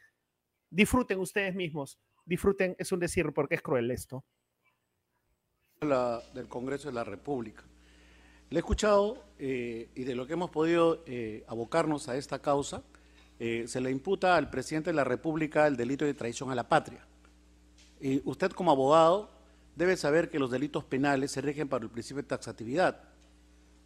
Disfruten 0.69 1.21
ustedes 1.21 1.55
mismos. 1.55 1.99
Disfruten, 2.25 2.75
es 2.79 2.91
un 2.91 2.99
decir 2.99 3.33
porque 3.33 3.55
es 3.55 3.63
cruel 3.63 3.91
esto 3.91 4.25
del 6.35 6.49
Congreso 6.49 6.89
de 6.89 6.95
la 6.95 7.05
República. 7.05 7.65
Le 8.51 8.59
he 8.59 8.61
escuchado 8.61 9.25
eh, 9.39 9.91
y 9.95 10.05
de 10.05 10.15
lo 10.15 10.27
que 10.27 10.35
hemos 10.35 10.51
podido 10.51 11.03
eh, 11.07 11.45
abocarnos 11.49 12.09
a 12.09 12.17
esta 12.17 12.41
causa, 12.41 12.85
eh, 13.41 13.65
se 13.67 13.81
le 13.81 13.91
imputa 13.91 14.37
al 14.37 14.49
presidente 14.49 14.91
de 14.91 14.95
la 14.95 15.05
República 15.05 15.67
el 15.67 15.77
delito 15.77 16.05
de 16.05 16.15
traición 16.15 16.51
a 16.51 16.55
la 16.55 16.69
patria. 16.69 17.05
Y 18.01 18.23
usted 18.29 18.53
como 18.53 18.71
abogado 18.71 19.31
debe 19.77 19.97
saber 19.97 20.31
que 20.31 20.39
los 20.39 20.51
delitos 20.51 20.85
penales 20.85 21.33
se 21.33 21.41
rigen 21.41 21.69
por 21.69 21.83
el 21.83 21.91
principio 21.91 22.23
de 22.23 22.29
taxatividad. 22.29 23.01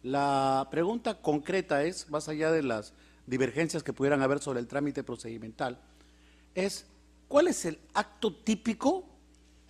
La 0.03 0.67
pregunta 0.71 1.21
concreta 1.21 1.83
es, 1.83 2.09
más 2.09 2.29
allá 2.29 2.51
de 2.51 2.63
las 2.63 2.93
divergencias 3.25 3.83
que 3.83 3.93
pudieran 3.93 4.21
haber 4.21 4.39
sobre 4.39 4.59
el 4.59 4.67
trámite 4.67 5.03
procedimental, 5.03 5.79
es 6.55 6.85
¿cuál 7.27 7.47
es 7.47 7.65
el 7.65 7.79
acto 7.93 8.33
típico 8.33 9.05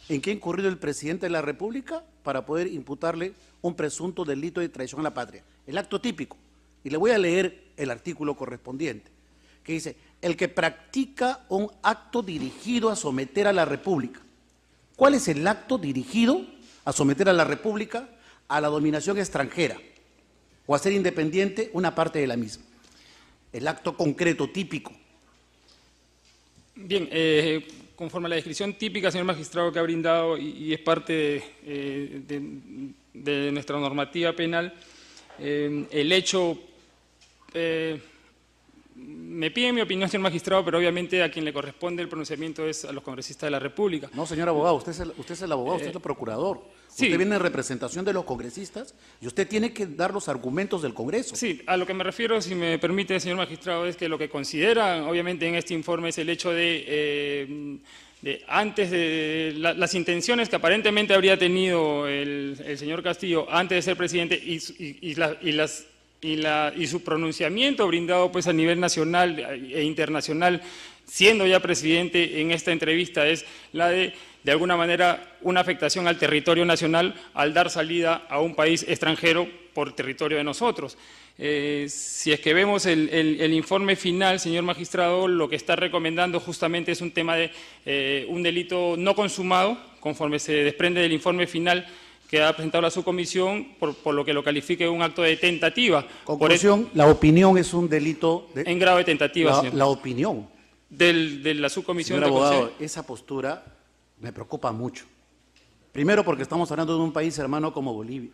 en 0.09 0.21
que 0.21 0.29
ha 0.29 0.33
incurrido 0.33 0.69
el 0.69 0.77
presidente 0.77 1.25
de 1.25 1.31
la 1.31 1.41
República 1.41 2.03
para 2.23 2.45
poder 2.45 2.67
imputarle 2.67 3.33
un 3.61 3.75
presunto 3.75 4.23
delito 4.25 4.61
de 4.61 4.69
traición 4.69 5.01
a 5.01 5.03
la 5.03 5.13
patria. 5.13 5.43
El 5.65 5.77
acto 5.77 5.99
típico. 5.99 6.37
Y 6.83 6.89
le 6.89 6.97
voy 6.97 7.11
a 7.11 7.17
leer 7.17 7.71
el 7.75 7.91
artículo 7.91 8.35
correspondiente, 8.35 9.11
que 9.63 9.73
dice, 9.73 9.97
el 10.21 10.37
que 10.37 10.47
practica 10.47 11.45
un 11.49 11.69
acto 11.81 12.21
dirigido 12.21 12.89
a 12.89 12.95
someter 12.95 13.47
a 13.47 13.53
la 13.53 13.65
República. 13.65 14.21
¿Cuál 14.97 15.13
es 15.13 15.27
el 15.27 15.47
acto 15.47 15.77
dirigido 15.77 16.41
a 16.83 16.91
someter 16.91 17.29
a 17.29 17.33
la 17.33 17.43
República 17.43 18.09
a 18.47 18.59
la 18.59 18.67
dominación 18.67 19.19
extranjera 19.19 19.77
o 20.65 20.73
a 20.73 20.79
ser 20.79 20.91
independiente 20.91 21.69
una 21.73 21.93
parte 21.93 22.17
de 22.17 22.25
la 22.25 22.35
misma? 22.35 22.65
El 23.53 23.67
acto 23.67 23.95
concreto, 23.95 24.49
típico. 24.49 24.91
Bien, 26.75 27.07
eh, 27.11 27.67
conforme 27.95 28.25
a 28.25 28.29
la 28.29 28.35
descripción 28.37 28.73
típica, 28.73 29.11
señor 29.11 29.27
magistrado, 29.27 29.71
que 29.71 29.77
ha 29.77 29.83
brindado 29.83 30.35
y, 30.35 30.73
es 30.73 30.79
parte 30.79 31.43
eh, 31.63 32.21
de, 33.13 33.51
nuestra 33.51 33.79
normativa 33.79 34.33
penal, 34.33 34.73
eh, 35.37 35.85
el 35.91 36.11
hecho, 36.11 36.57
me 38.97 39.51
pide 39.51 39.71
mi 39.71 39.81
opinión, 39.81 40.09
señor 40.09 40.23
magistrado, 40.23 40.65
pero 40.65 40.79
obviamente 40.79 41.21
a 41.21 41.29
quien 41.29 41.45
le 41.45 41.53
corresponde 41.53 42.01
el 42.01 42.09
pronunciamiento 42.09 42.67
es 42.67 42.85
a 42.85 42.91
los 42.91 43.03
congresistas 43.03 43.47
de 43.47 43.51
la 43.51 43.59
República. 43.59 44.09
No, 44.13 44.25
señor 44.25 44.49
abogado, 44.49 44.75
usted 44.75 44.93
es 44.93 44.99
el, 44.99 45.13
usted 45.17 45.33
es 45.33 45.41
el 45.43 45.51
abogado, 45.51 45.75
usted 45.75 45.89
es 45.89 45.95
el 45.95 46.01
procurador. 46.01 46.61
Usted 46.89 47.15
viene 47.17 47.35
en 47.35 47.41
representación 47.41 48.03
de 48.03 48.13
los 48.13 48.23
congresistas 48.23 48.95
y 49.21 49.27
usted 49.27 49.47
tiene 49.47 49.71
que 49.71 49.85
dar 49.85 50.11
los 50.11 50.27
argumentos 50.29 50.81
del 50.81 50.95
Congreso. 50.95 51.35
Sí, 51.35 51.61
a 51.67 51.77
lo 51.77 51.85
que 51.85 51.93
me 51.93 52.03
refiero, 52.03 52.41
si 52.41 52.55
me 52.55 52.79
permite, 52.79 53.19
señor 53.19 53.37
magistrado, 53.37 53.85
es 53.85 53.95
que 53.95 54.09
lo 54.09 54.17
que 54.17 54.29
considera, 54.29 55.07
obviamente, 55.07 55.47
en 55.47 55.53
este 55.53 55.75
informe 55.75 56.09
es 56.09 56.17
el 56.17 56.29
hecho 56.29 56.49
de, 56.51 56.85
eh, 56.87 58.43
antes 58.47 58.89
de 58.89 59.53
las 59.57 59.93
intenciones 59.93 60.49
que 60.49 60.55
aparentemente 60.55 61.13
habría 61.13 61.37
tenido 61.37 62.07
el, 62.07 62.57
señor 62.77 63.03
Castillo 63.03 63.45
antes 63.51 63.75
de 63.75 63.81
ser 63.83 63.97
presidente 63.97 64.35
y, 64.35 65.13
las 65.15 65.85
y, 66.21 66.87
su 66.87 67.03
pronunciamiento 67.03 67.87
brindado 67.87 68.31
pues 68.31 68.47
a 68.47 68.53
nivel 68.53 68.79
nacional 68.79 69.39
e 69.39 69.83
internacional 69.83 70.61
siendo 71.05 71.47
ya 71.47 71.59
presidente 71.59 72.41
en 72.41 72.51
esta 72.51 72.71
entrevista 72.71 73.27
es 73.27 73.45
la 73.71 73.89
de, 73.89 74.13
de 74.43 74.51
alguna 74.51 74.75
manera, 74.75 75.37
una 75.41 75.61
afectación 75.61 76.07
al 76.07 76.17
territorio 76.17 76.65
nacional 76.65 77.15
al 77.33 77.53
dar 77.53 77.69
salida 77.69 78.25
a 78.29 78.39
un 78.39 78.55
país 78.55 78.85
extranjero 78.87 79.47
por 79.73 79.93
territorio 79.93 80.37
de 80.37 80.43
nosotros. 80.43 80.97
Eh, 81.37 81.85
si 81.87 82.31
es 82.31 82.39
que 82.39 82.53
vemos 82.53 82.85
el, 82.87 83.53
informe 83.53 83.95
final, 83.95 84.39
señor 84.39 84.63
magistrado, 84.63 85.27
lo 85.27 85.47
que 85.47 85.55
está 85.55 85.75
recomendando 85.75 86.39
justamente 86.39 86.91
es 86.91 87.01
un 87.01 87.11
tema 87.11 87.35
de 87.35 87.51
eh, 87.85 88.25
un 88.29 88.41
delito 88.41 88.95
no 88.97 89.15
consumado, 89.15 89.77
conforme 89.99 90.39
se 90.39 90.53
desprende 90.53 91.01
del 91.01 91.13
informe 91.13 91.45
final 91.45 91.85
que 92.27 92.43
ha 92.43 92.53
presentado 92.53 92.81
la 92.81 92.91
subcomisión, 92.91 93.75
por, 93.79 94.13
lo 94.13 94.25
que 94.25 94.33
lo 94.33 94.43
califique 94.43 94.87
un 94.87 95.01
acto 95.01 95.21
de 95.21 95.37
tentativa. 95.37 96.05
Conclusión, 96.25 96.89
la 96.93 97.07
opinión 97.07 97.57
es 97.57 97.73
un 97.73 97.87
delito... 97.87 98.49
en 98.53 98.77
grado 98.79 98.97
de 98.97 99.05
tentativa, 99.05 99.51
la, 99.51 99.57
señor. 99.57 99.73
La 99.75 99.85
opinión. 99.85 100.47
de 100.89 101.53
la 101.55 101.69
subcomisión... 101.69 102.19
Señor 102.19 102.29
abogado, 102.29 102.71
esa 102.79 103.05
postura 103.05 103.63
me 104.19 104.33
preocupa 104.33 104.71
mucho. 104.71 105.05
Primero 105.93 106.23
porque 106.23 106.43
estamos 106.43 106.69
hablando 106.69 106.97
de 106.97 107.03
un 107.03 107.13
país 107.13 107.37
hermano 107.39 107.73
como 107.73 107.93
Bolivia. 107.93 108.31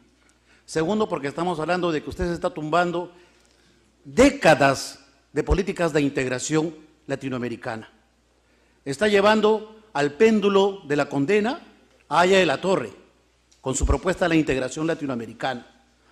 Segundo, 0.65 1.07
porque 1.07 1.27
estamos 1.27 1.59
hablando 1.59 1.91
de 1.91 2.01
que 2.01 2.09
usted 2.09 2.27
se 2.27 2.33
está 2.33 2.49
tumbando 2.49 3.11
décadas 4.03 4.99
de 5.33 5.43
políticas 5.43 5.93
de 5.93 6.01
integración 6.01 6.75
latinoamericana. 7.05 7.91
Está 8.85 9.07
llevando 9.07 9.75
al 9.93 10.13
péndulo 10.13 10.81
de 10.87 10.95
la 10.95 11.09
condena 11.09 11.61
a 12.09 12.21
Aya 12.21 12.39
de 12.39 12.45
la 12.45 12.59
Torre, 12.59 12.91
con 13.63 13.73
su 13.73 13.87
propuesta 13.87 14.25
de 14.25 14.29
la 14.29 14.35
integración 14.35 14.85
latinoamericana, 14.85 15.65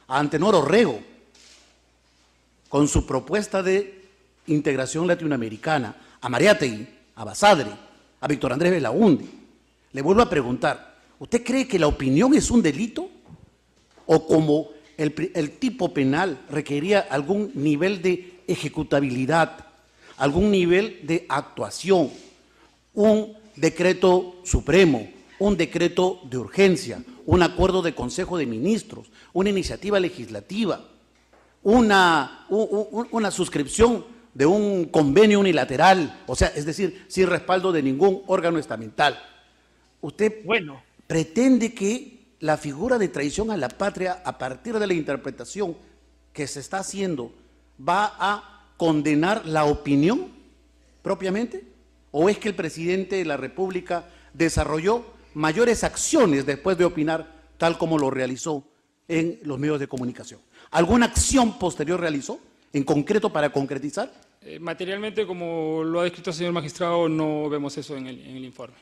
a 0.08 0.18
Antenor 0.18 0.56
Orrego, 0.56 1.00
con 2.68 2.88
su 2.88 3.06
propuesta 3.06 3.62
de 3.62 4.08
integración 4.48 5.06
latinoamericana, 5.06 5.96
a 6.20 6.30
Mariátegui, 6.30 6.88
a 7.14 7.24
Basadre, 7.24 7.70
a 8.20 8.28
Víctor 8.28 8.54
Andrés 8.54 8.72
Belaúnde. 8.72 9.26
Le 9.92 10.02
vuelvo 10.02 10.24
a 10.24 10.30
preguntar, 10.30 10.96
¿usted 11.20 11.44
cree 11.44 11.68
que 11.68 11.78
la 11.78 11.86
opinión 11.86 12.34
es 12.34 12.50
un 12.50 12.64
delito? 12.64 13.08
o 14.14 14.28
como 14.28 14.70
el, 14.98 15.14
tipo 15.58 15.94
penal 15.94 16.42
requería 16.50 17.00
algún 17.00 17.52
nivel 17.56 18.02
de 18.02 18.42
ejecutabilidad, 18.46 19.66
algún 20.18 20.52
nivel 20.52 21.00
de 21.04 21.26
actuación, 21.30 22.12
un 22.94 23.34
decreto 23.56 24.42
supremo, 24.44 25.10
un 25.40 25.56
decreto 25.56 26.20
de 26.30 26.38
urgencia, 26.38 27.02
un 27.26 27.44
acuerdo 27.44 27.82
de 27.82 27.96
Consejo 27.96 28.38
de 28.38 28.46
Ministros, 28.46 29.12
una 29.34 29.50
iniciativa 29.50 30.00
legislativa, 30.00 30.86
una, 31.64 32.46
una 32.50 33.32
suscripción 33.32 34.06
de 34.34 34.46
un 34.46 34.86
convenio 34.86 35.40
unilateral, 35.40 36.22
o 36.26 36.36
sea, 36.36 36.48
es 36.56 36.66
decir, 36.66 37.06
sin 37.08 37.28
respaldo 37.28 37.72
de 37.72 37.84
ningún 37.84 38.24
órgano 38.28 38.58
estamental. 38.60 39.22
Usted 40.00 40.44
bueno. 40.46 40.82
pretende 41.08 41.74
que 41.74 42.36
la 42.40 42.58
figura 42.58 42.98
de 42.98 43.10
traición 43.10 43.52
a 43.52 43.58
la 43.58 43.70
patria 43.70 44.22
a 44.26 44.38
partir 44.38 44.80
de 44.80 44.88
la 44.88 44.94
interpretación 44.94 45.76
que 46.34 46.48
se 46.48 46.60
está 46.60 46.80
haciendo 46.80 47.32
va 47.80 48.16
a 48.18 48.52
condenar 48.78 49.46
la 49.46 49.66
opinión 49.66 50.30
propiamente? 51.02 51.64
¿O 52.12 52.30
es 52.30 52.38
que 52.38 52.50
el 52.50 52.56
presidente 52.56 53.18
de 53.18 53.26
la 53.26 53.38
República 53.38 54.06
desarrolló 54.34 55.06
mayores 55.34 55.84
acciones 55.84 56.46
después 56.46 56.78
de 56.78 56.86
opinar 56.86 57.42
tal 57.58 57.78
como 57.78 57.98
lo 57.98 58.10
realizó 58.10 58.64
en 59.08 59.40
los 59.44 59.60
medios 59.60 59.80
de 59.80 59.88
comunicación? 59.88 60.40
¿Alguna 60.72 61.08
acción 61.08 61.60
posterior 61.60 62.00
realizó 62.00 62.40
en 62.74 62.84
concreto 62.84 63.32
para 63.32 63.52
concretizar? 63.52 64.12
Eh, 64.42 64.60
materialmente, 64.60 65.26
como 65.28 65.84
lo 65.84 66.00
ha 66.00 66.04
descrito 66.04 66.32
el 66.32 66.36
señor 66.36 66.54
magistrado, 66.54 67.08
no 67.08 67.50
vemos 67.50 67.78
eso 67.78 67.96
en 67.96 68.08
el 68.08 68.44
informe 68.44 68.78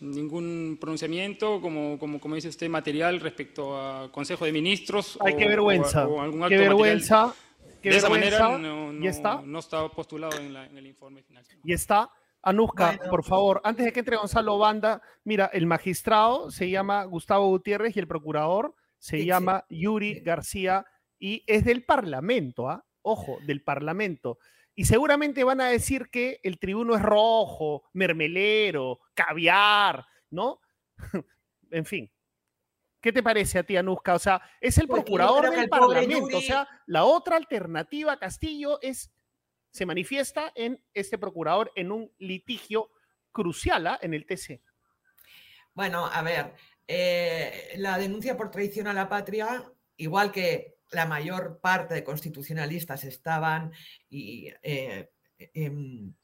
ningún 0.00 0.76
pronunciamiento, 0.80 1.60
como, 1.60 1.98
como, 1.98 2.20
como, 2.20 2.34
dice 2.34 2.48
usted, 2.48 2.68
material 2.68 3.20
respecto 3.20 3.78
a 3.78 4.10
Consejo 4.10 4.44
de 4.44 4.52
Ministros. 4.52 5.18
Ay, 5.20 5.36
qué 5.36 5.48
vergüenza. 5.48 6.06
qué 6.48 6.58
vergüenza. 6.58 7.34
Qué 7.82 7.90
de 7.90 7.96
esa 7.98 8.08
manera 8.08 8.56
no, 8.58 8.92
no, 8.92 9.08
está? 9.08 9.42
no 9.44 9.58
está 9.58 9.86
postulado 9.88 10.38
en, 10.38 10.56
el 10.56 10.86
informe 10.86 11.22
final. 11.22 11.44
Y 11.64 11.72
está. 11.74 12.08
Anuska, 12.44 12.98
por 13.10 13.24
favor, 13.24 13.60
antes 13.64 13.86
de 13.86 13.92
que 13.92 14.00
entre 14.00 14.16
Gonzalo 14.16 14.58
Banda, 14.58 15.00
mira, 15.24 15.50
el 15.52 15.66
magistrado 15.66 16.50
se 16.50 16.68
llama 16.68 17.04
Gustavo 17.04 17.48
Gutiérrez 17.48 17.96
y 17.96 18.00
el 18.00 18.06
procurador 18.06 18.74
se 18.98 19.24
llama 19.24 19.64
Yuri 19.68 20.20
García 20.20 20.84
y 21.18 21.42
es 21.46 21.64
del 21.64 21.84
Parlamento, 21.84 22.68
¿ah? 22.68 22.84
Ojo, 23.02 23.38
del 23.46 23.62
Parlamento. 23.62 24.38
Y 24.74 24.84
seguramente 24.84 25.44
van 25.44 25.60
a 25.60 25.68
decir 25.68 26.08
que 26.10 26.40
el 26.42 26.58
tribuno 26.58 26.96
es 26.96 27.02
rojo, 27.02 27.84
mermelero, 27.92 29.00
caviar, 29.14 30.04
¿no? 30.30 30.60
en 31.70 31.84
fin. 31.84 32.10
¿Qué 33.00 33.12
te 33.12 33.22
parece 33.22 33.58
a 33.58 33.62
ti, 33.62 33.76
Anuska? 33.76 34.14
O 34.14 34.18
sea, 34.18 34.40
es 34.60 34.78
el 34.78 34.88
procurador 34.88 35.50
del 35.50 35.68
Parlamento. 35.68 36.38
O 36.38 36.40
sea, 36.40 36.66
la 36.86 37.04
otra 37.04 37.36
alternativa, 37.36 38.18
Castillo, 38.18 38.78
es 38.80 39.13
se 39.74 39.86
manifiesta 39.86 40.52
en 40.54 40.80
este 40.94 41.18
procurador 41.18 41.72
en 41.74 41.90
un 41.90 42.12
litigio 42.18 42.92
crucial 43.32 43.88
¿ah? 43.88 43.98
en 44.00 44.14
el 44.14 44.24
TC. 44.24 44.62
Bueno, 45.74 46.06
a 46.06 46.22
ver, 46.22 46.54
eh, 46.86 47.74
la 47.78 47.98
denuncia 47.98 48.36
por 48.36 48.52
traición 48.52 48.86
a 48.86 48.92
la 48.92 49.08
patria, 49.08 49.64
igual 49.96 50.30
que 50.30 50.76
la 50.92 51.06
mayor 51.06 51.58
parte 51.60 51.92
de 51.92 52.04
constitucionalistas 52.04 53.02
estaban 53.02 53.72
y 54.08 54.52
eh, 54.62 55.10
em, 55.38 56.14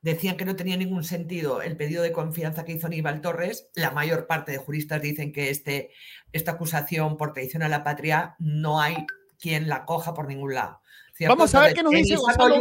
decían 0.00 0.36
que 0.36 0.44
no 0.44 0.56
tenía 0.56 0.76
ningún 0.76 1.04
sentido 1.04 1.62
el 1.62 1.76
pedido 1.76 2.02
de 2.02 2.10
confianza 2.10 2.64
que 2.64 2.72
hizo 2.72 2.88
Aníbal 2.88 3.20
Torres. 3.20 3.70
La 3.76 3.92
mayor 3.92 4.26
parte 4.26 4.50
de 4.50 4.58
juristas 4.58 5.00
dicen 5.00 5.32
que 5.32 5.50
este, 5.50 5.92
esta 6.32 6.52
acusación 6.52 7.16
por 7.16 7.34
traición 7.34 7.62
a 7.62 7.68
la 7.68 7.84
patria 7.84 8.34
no 8.40 8.80
hay 8.80 9.06
quien 9.38 9.68
la 9.68 9.84
coja 9.84 10.12
por 10.12 10.26
ningún 10.26 10.54
lado. 10.54 10.79
Vamos 11.28 11.54
a 11.54 11.60
ver 11.60 11.74
qué 11.74 11.82
nos 11.82 11.92
dice 11.92 12.16
Gonzalo 12.16 12.56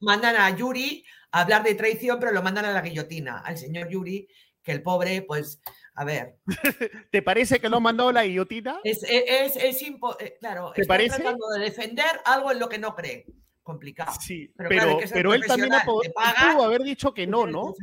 Mandan 0.00 0.36
a 0.36 0.56
Yuri 0.56 1.04
a 1.32 1.42
hablar 1.42 1.62
de 1.62 1.74
traición, 1.74 2.18
pero 2.18 2.32
lo 2.32 2.42
mandan 2.42 2.64
a 2.64 2.72
la 2.72 2.82
guillotina, 2.82 3.38
al 3.38 3.56
señor 3.56 3.88
Yuri, 3.88 4.28
que 4.62 4.72
el 4.72 4.82
pobre, 4.82 5.22
pues, 5.22 5.60
a 5.94 6.04
ver. 6.04 6.38
¿Te 7.10 7.22
parece 7.22 7.60
que 7.60 7.68
lo 7.68 7.80
mandó 7.80 8.10
la 8.12 8.24
guillotina? 8.24 8.80
Es, 8.84 9.02
es, 9.04 9.56
es, 9.56 9.82
eh, 9.82 10.36
claro, 10.40 10.72
¿Te 10.74 10.84
parece? 10.84 11.16
tratando 11.16 11.48
de 11.48 11.60
defender 11.60 12.20
algo 12.24 12.50
en 12.52 12.58
lo 12.58 12.68
que 12.68 12.78
no 12.78 12.94
cree. 12.94 13.26
Complicado. 13.62 14.12
Sí, 14.20 14.52
pero, 14.56 14.98
pero, 15.12 15.34
él 15.34 15.44
también 15.46 15.72
pudo 15.84 16.64
haber 16.64 16.82
dicho 16.82 17.14
que 17.14 17.26
no, 17.26 17.46
¿no? 17.46 17.74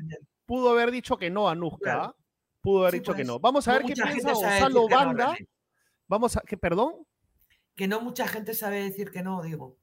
Pudo 0.46 0.72
haber 0.72 0.92
dicho 0.92 1.18
que 1.18 1.30
no 1.30 1.48
a 1.48 1.56
Nusca. 1.56 2.14
Pudo 2.62 2.82
haber 2.82 2.96
dicho 2.96 3.14
que 3.14 3.18
pues, 3.18 3.28
no. 3.28 3.40
Vamos 3.40 3.68
a 3.68 3.74
ver 3.74 3.84
qué 3.84 3.94
piensa 3.94 4.34
Gonzalo 4.34 4.88
Banda. 4.90 5.36
Vamos 6.08 6.36
a, 6.36 6.42
¿qué, 6.42 6.58
perdón? 6.58 7.06
Que 7.76 7.88
no 7.88 8.02
mucha 8.02 8.28
gente 8.28 8.54
sabe 8.54 8.84
decir 8.84 9.12
que 9.12 9.22
no, 9.22 9.42
digo. 9.42 9.78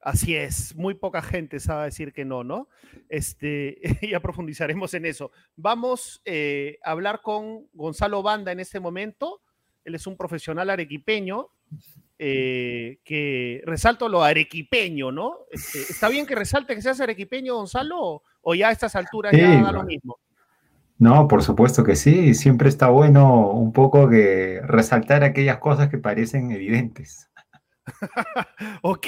Así 0.00 0.34
es, 0.34 0.74
muy 0.76 0.94
poca 0.94 1.20
gente 1.20 1.60
sabe 1.60 1.84
decir 1.86 2.12
que 2.12 2.24
no, 2.24 2.42
¿no? 2.42 2.68
Este, 3.08 3.78
ya 4.10 4.20
profundizaremos 4.20 4.94
en 4.94 5.04
eso. 5.04 5.30
Vamos 5.56 6.22
eh, 6.24 6.78
a 6.82 6.92
hablar 6.92 7.20
con 7.22 7.66
Gonzalo 7.74 8.22
Banda 8.22 8.50
en 8.52 8.60
este 8.60 8.80
momento. 8.80 9.42
Él 9.84 9.94
es 9.94 10.06
un 10.06 10.16
profesional 10.16 10.70
arequipeño, 10.70 11.48
eh, 12.18 12.98
que 13.04 13.62
resalto 13.64 14.08
lo 14.08 14.22
arequipeño, 14.22 15.12
¿no? 15.12 15.38
Este, 15.50 15.80
¿Está 15.80 16.08
bien 16.08 16.26
que 16.26 16.34
resalte 16.34 16.74
que 16.74 16.82
seas 16.82 17.00
arequipeño, 17.00 17.56
Gonzalo? 17.56 18.22
¿O 18.42 18.54
ya 18.54 18.68
a 18.68 18.72
estas 18.72 18.96
alturas 18.96 19.32
ya 19.32 19.62
da 19.62 19.72
lo 19.72 19.84
mismo? 19.84 20.18
No, 20.98 21.28
por 21.28 21.42
supuesto 21.42 21.82
que 21.82 21.96
sí. 21.96 22.34
Siempre 22.34 22.68
está 22.68 22.88
bueno 22.88 23.50
un 23.50 23.72
poco 23.72 24.08
que 24.08 24.60
resaltar 24.64 25.24
aquellas 25.24 25.56
cosas 25.58 25.88
que 25.88 25.96
parecen 25.96 26.50
evidentes. 26.50 27.29
ok. 28.82 29.06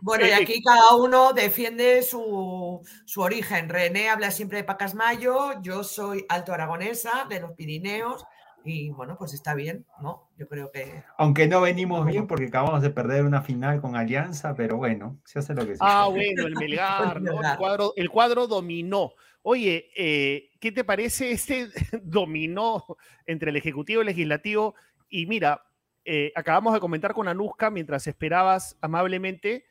Bueno, 0.00 0.26
y 0.26 0.30
eh, 0.30 0.34
aquí 0.34 0.62
cada 0.62 0.94
uno 0.96 1.32
defiende 1.32 2.02
su, 2.02 2.82
origen. 3.16 3.68
René 3.68 4.08
habla 4.08 4.30
siempre 4.30 4.58
de 4.58 4.64
Pacasmayo, 4.64 5.60
yo 5.62 5.84
soy 5.84 6.24
alto 6.28 6.52
aragonesa 6.52 7.26
de 7.28 7.40
los 7.40 7.52
Pirineos. 7.52 8.24
Y 8.62 8.90
bueno, 8.90 9.16
pues 9.16 9.32
está 9.32 9.54
bien, 9.54 9.86
¿no? 10.02 10.28
Yo 10.36 10.46
creo 10.46 10.70
que. 10.70 11.02
Aunque 11.16 11.46
no 11.46 11.62
venimos 11.62 12.04
bien 12.04 12.26
porque 12.26 12.46
acabamos 12.46 12.82
de 12.82 12.90
perder 12.90 13.24
una 13.24 13.40
final 13.40 13.80
con 13.80 13.96
Alianza, 13.96 14.54
pero 14.54 14.76
bueno, 14.76 15.18
se 15.24 15.38
hace 15.38 15.54
lo 15.54 15.66
que 15.66 15.76
se 15.76 15.78
Ah, 15.80 16.08
bueno, 16.08 16.46
el 16.46 16.56
Melgar, 16.56 17.16
el, 17.24 17.56
cuadro, 17.56 17.94
el 17.96 18.10
cuadro 18.10 18.46
dominó. 18.46 19.14
Oye, 19.42 19.90
eh, 19.96 20.50
¿qué 20.60 20.72
te 20.72 20.84
parece 20.84 21.32
este 21.32 21.68
dominó 22.02 22.84
entre 23.24 23.50
el 23.50 23.56
Ejecutivo 23.56 24.00
y 24.00 24.02
el 24.02 24.08
Legislativo? 24.08 24.74
Y 25.08 25.24
mira, 25.24 25.64
eh, 26.04 26.32
acabamos 26.34 26.74
de 26.74 26.80
comentar 26.80 27.12
con 27.12 27.28
Anuska 27.28 27.70
mientras 27.70 28.06
esperabas 28.06 28.76
amablemente 28.80 29.66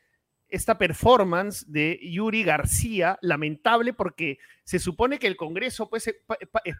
esta 0.48 0.78
performance 0.78 1.64
de 1.70 1.98
Yuri 2.02 2.42
García, 2.42 3.18
lamentable 3.22 3.92
porque 3.92 4.38
se 4.64 4.78
supone 4.78 5.18
que 5.18 5.26
el 5.26 5.36
Congreso 5.36 5.88
pues, 5.88 6.08
es 6.08 6.16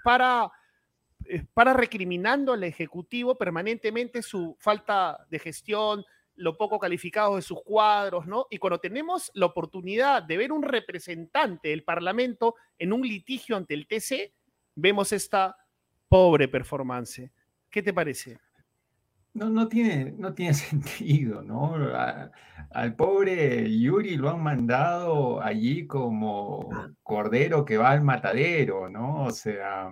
para, 0.02 0.50
para 1.54 1.72
recriminando 1.72 2.52
al 2.52 2.64
Ejecutivo 2.64 3.36
permanentemente 3.36 4.22
su 4.22 4.56
falta 4.58 5.26
de 5.30 5.38
gestión, 5.38 6.04
lo 6.34 6.56
poco 6.56 6.78
calificado 6.78 7.36
de 7.36 7.42
sus 7.42 7.62
cuadros, 7.62 8.26
¿no? 8.26 8.46
Y 8.50 8.58
cuando 8.58 8.80
tenemos 8.80 9.30
la 9.34 9.46
oportunidad 9.46 10.22
de 10.22 10.36
ver 10.36 10.52
un 10.52 10.62
representante 10.62 11.68
del 11.68 11.84
Parlamento 11.84 12.54
en 12.78 12.92
un 12.92 13.02
litigio 13.02 13.56
ante 13.56 13.74
el 13.74 13.86
TC, 13.86 14.32
vemos 14.74 15.12
esta 15.12 15.56
pobre 16.08 16.48
performance. 16.48 17.30
¿Qué 17.68 17.82
te 17.82 17.92
parece? 17.92 18.38
No, 19.32 19.48
no 19.48 19.68
tiene, 19.68 20.12
no 20.18 20.34
tiene 20.34 20.54
sentido, 20.54 21.42
¿no? 21.42 21.74
al 22.72 22.94
pobre 22.94 23.78
Yuri 23.78 24.16
lo 24.16 24.30
han 24.30 24.42
mandado 24.42 25.42
allí 25.42 25.86
como 25.86 26.68
cordero 27.02 27.64
que 27.64 27.78
va 27.78 27.90
al 27.90 28.02
matadero, 28.02 28.88
¿no? 28.88 29.24
O 29.24 29.30
sea, 29.30 29.90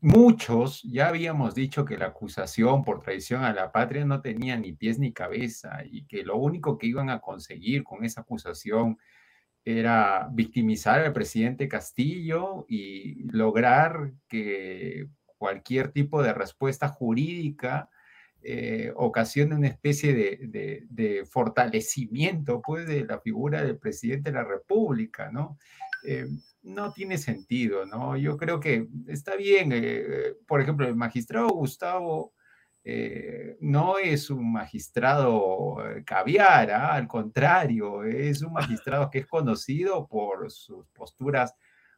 muchos 0.00 0.82
ya 0.82 1.08
habíamos 1.08 1.54
dicho 1.54 1.84
que 1.84 1.96
la 1.96 2.06
acusación 2.06 2.84
por 2.84 3.00
traición 3.02 3.44
a 3.44 3.54
la 3.54 3.72
patria 3.72 4.04
no 4.04 4.20
tenía 4.20 4.56
ni 4.56 4.72
pies 4.72 4.98
ni 4.98 5.12
cabeza 5.12 5.82
y 5.84 6.06
que 6.06 6.22
lo 6.22 6.36
único 6.36 6.76
que 6.78 6.86
iban 6.86 7.10
a 7.10 7.20
conseguir 7.20 7.82
con 7.84 8.04
esa 8.04 8.22
acusación 8.22 8.98
era 9.64 10.28
victimizar 10.32 11.00
al 11.00 11.12
presidente 11.12 11.68
Castillo 11.68 12.64
y 12.68 13.22
lograr 13.32 14.12
que 14.28 15.08
cualquier 15.40 15.90
tipo 15.90 16.22
de 16.22 16.34
respuesta 16.34 16.88
jurídica 16.88 17.88
eh, 18.42 18.92
ocasione 18.94 19.54
una 19.54 19.68
especie 19.68 20.14
de, 20.14 21.26
fortalecimiento 21.30 22.60
pues, 22.60 22.86
de 22.86 23.06
la 23.06 23.20
figura 23.20 23.64
del 23.64 23.78
presidente 23.78 24.30
de 24.30 24.36
la 24.36 24.44
República, 24.44 25.30
¿no? 25.32 25.58
Eh, 26.04 26.26
no 26.62 26.92
tiene 26.92 27.16
sentido, 27.16 27.86
¿no? 27.86 28.18
Yo 28.18 28.36
creo 28.36 28.60
que 28.60 28.86
está 29.08 29.34
bien, 29.34 29.72
eh, 29.72 30.34
por 30.46 30.60
ejemplo, 30.60 30.86
el 30.86 30.94
magistrado 30.94 31.48
Gustavo 31.48 32.34
no 33.60 33.98
es 33.98 34.30
un 34.30 34.52
magistrado 34.52 35.76
caviar, 36.04 36.70
¿ah? 36.70 36.94
al 36.94 37.06
contrario, 37.06 38.04
es 38.04 38.42
un 38.42 38.52
magistrado 38.52 39.10
que 39.10 39.20
es 39.20 39.26
conocido 39.26 40.06
por 40.08 40.50
sus 40.50 40.86
posturas 40.88 41.54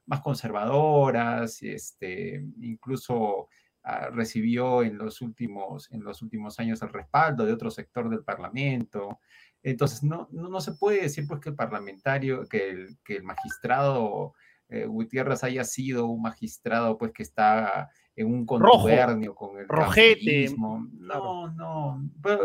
más 0.07 0.21
conservadoras, 0.21 1.63
este, 1.63 2.45
incluso 2.61 3.49
ah, 3.85 4.09
recibió 4.11 4.83
en 4.83 4.99
los, 4.99 5.21
últimos, 5.21 5.91
en 5.93 6.03
los 6.03 6.23
últimos 6.23 6.59
años 6.59 6.83
el 6.83 6.93
respaldo 6.93 7.45
de 7.45 7.53
otro 7.53 7.71
sector 7.71 8.09
del 8.09 8.25
Parlamento. 8.25 9.21
Entonces, 9.63 10.03
no, 10.03 10.29
no, 10.33 10.61
se 10.61 10.73
puede 10.73 11.03
decir 11.03 11.27
pues 11.29 11.41
que 11.41 11.51
el 11.51 11.55
parlamentario, 11.55 12.47
que 12.49 12.71
el, 12.71 12.99
que 13.05 13.17
el 13.17 13.23
magistrado 13.23 14.35
eh, 14.69 14.87
Gutiérrez 14.87 15.45
haya 15.45 15.65
sido 15.65 16.07
un 16.07 16.23
magistrado 16.23 16.99
pues 16.99 17.13
que 17.13 17.23
está 17.23 17.91
en 18.17 18.27
un 18.27 18.45
contubernio 18.45 19.35
con 19.35 19.59
el 19.59 19.69
rojete. 19.69 20.55
No, 20.59 21.51
no. 21.53 22.03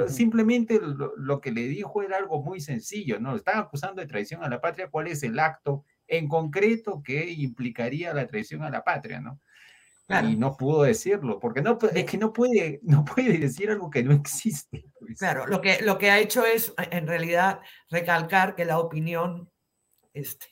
simplemente 0.07 0.79
lo, 0.79 1.15
lo, 1.17 1.41
que 1.41 1.51
le 1.51 1.67
dijo 1.67 2.03
era 2.03 2.17
algo 2.17 2.41
muy 2.43 2.59
sencillo, 2.59 3.19
¿no? 3.19 3.35
Están 3.35 3.59
acusando 3.59 4.01
de 4.01 4.07
traición 4.07 4.43
a 4.43 4.49
la 4.49 4.61
patria. 4.61 4.89
¿Cuál 4.89 5.07
es 5.07 5.23
el 5.23 5.39
acto 5.39 5.83
en 6.07 6.27
concreto 6.27 7.01
que 7.03 7.29
implicaría 7.29 8.13
la 8.13 8.27
traición 8.27 8.63
a 8.63 8.69
la 8.69 8.83
patria, 8.83 9.19
¿no? 9.19 9.39
Y 10.23 10.37
no 10.37 10.55
pudo 10.55 10.83
decirlo, 10.83 11.37
porque 11.37 11.61
no, 11.61 11.77
es 11.93 12.05
que 12.05 12.17
no 12.17 12.31
puede, 12.31 12.79
no 12.83 13.03
puede 13.03 13.37
decir 13.37 13.69
algo 13.69 13.89
que 13.89 14.03
no 14.03 14.13
existe. 14.13 14.85
Pues. 14.97 15.19
Claro, 15.19 15.45
lo 15.47 15.59
que, 15.59 15.81
lo 15.81 15.97
que 15.97 16.09
ha 16.09 16.19
hecho 16.19 16.45
es 16.45 16.73
en 16.91 17.07
realidad 17.07 17.59
recalcar 17.89 18.55
que 18.55 18.63
la 18.63 18.79
opinión, 18.79 19.51
este, 20.13 20.47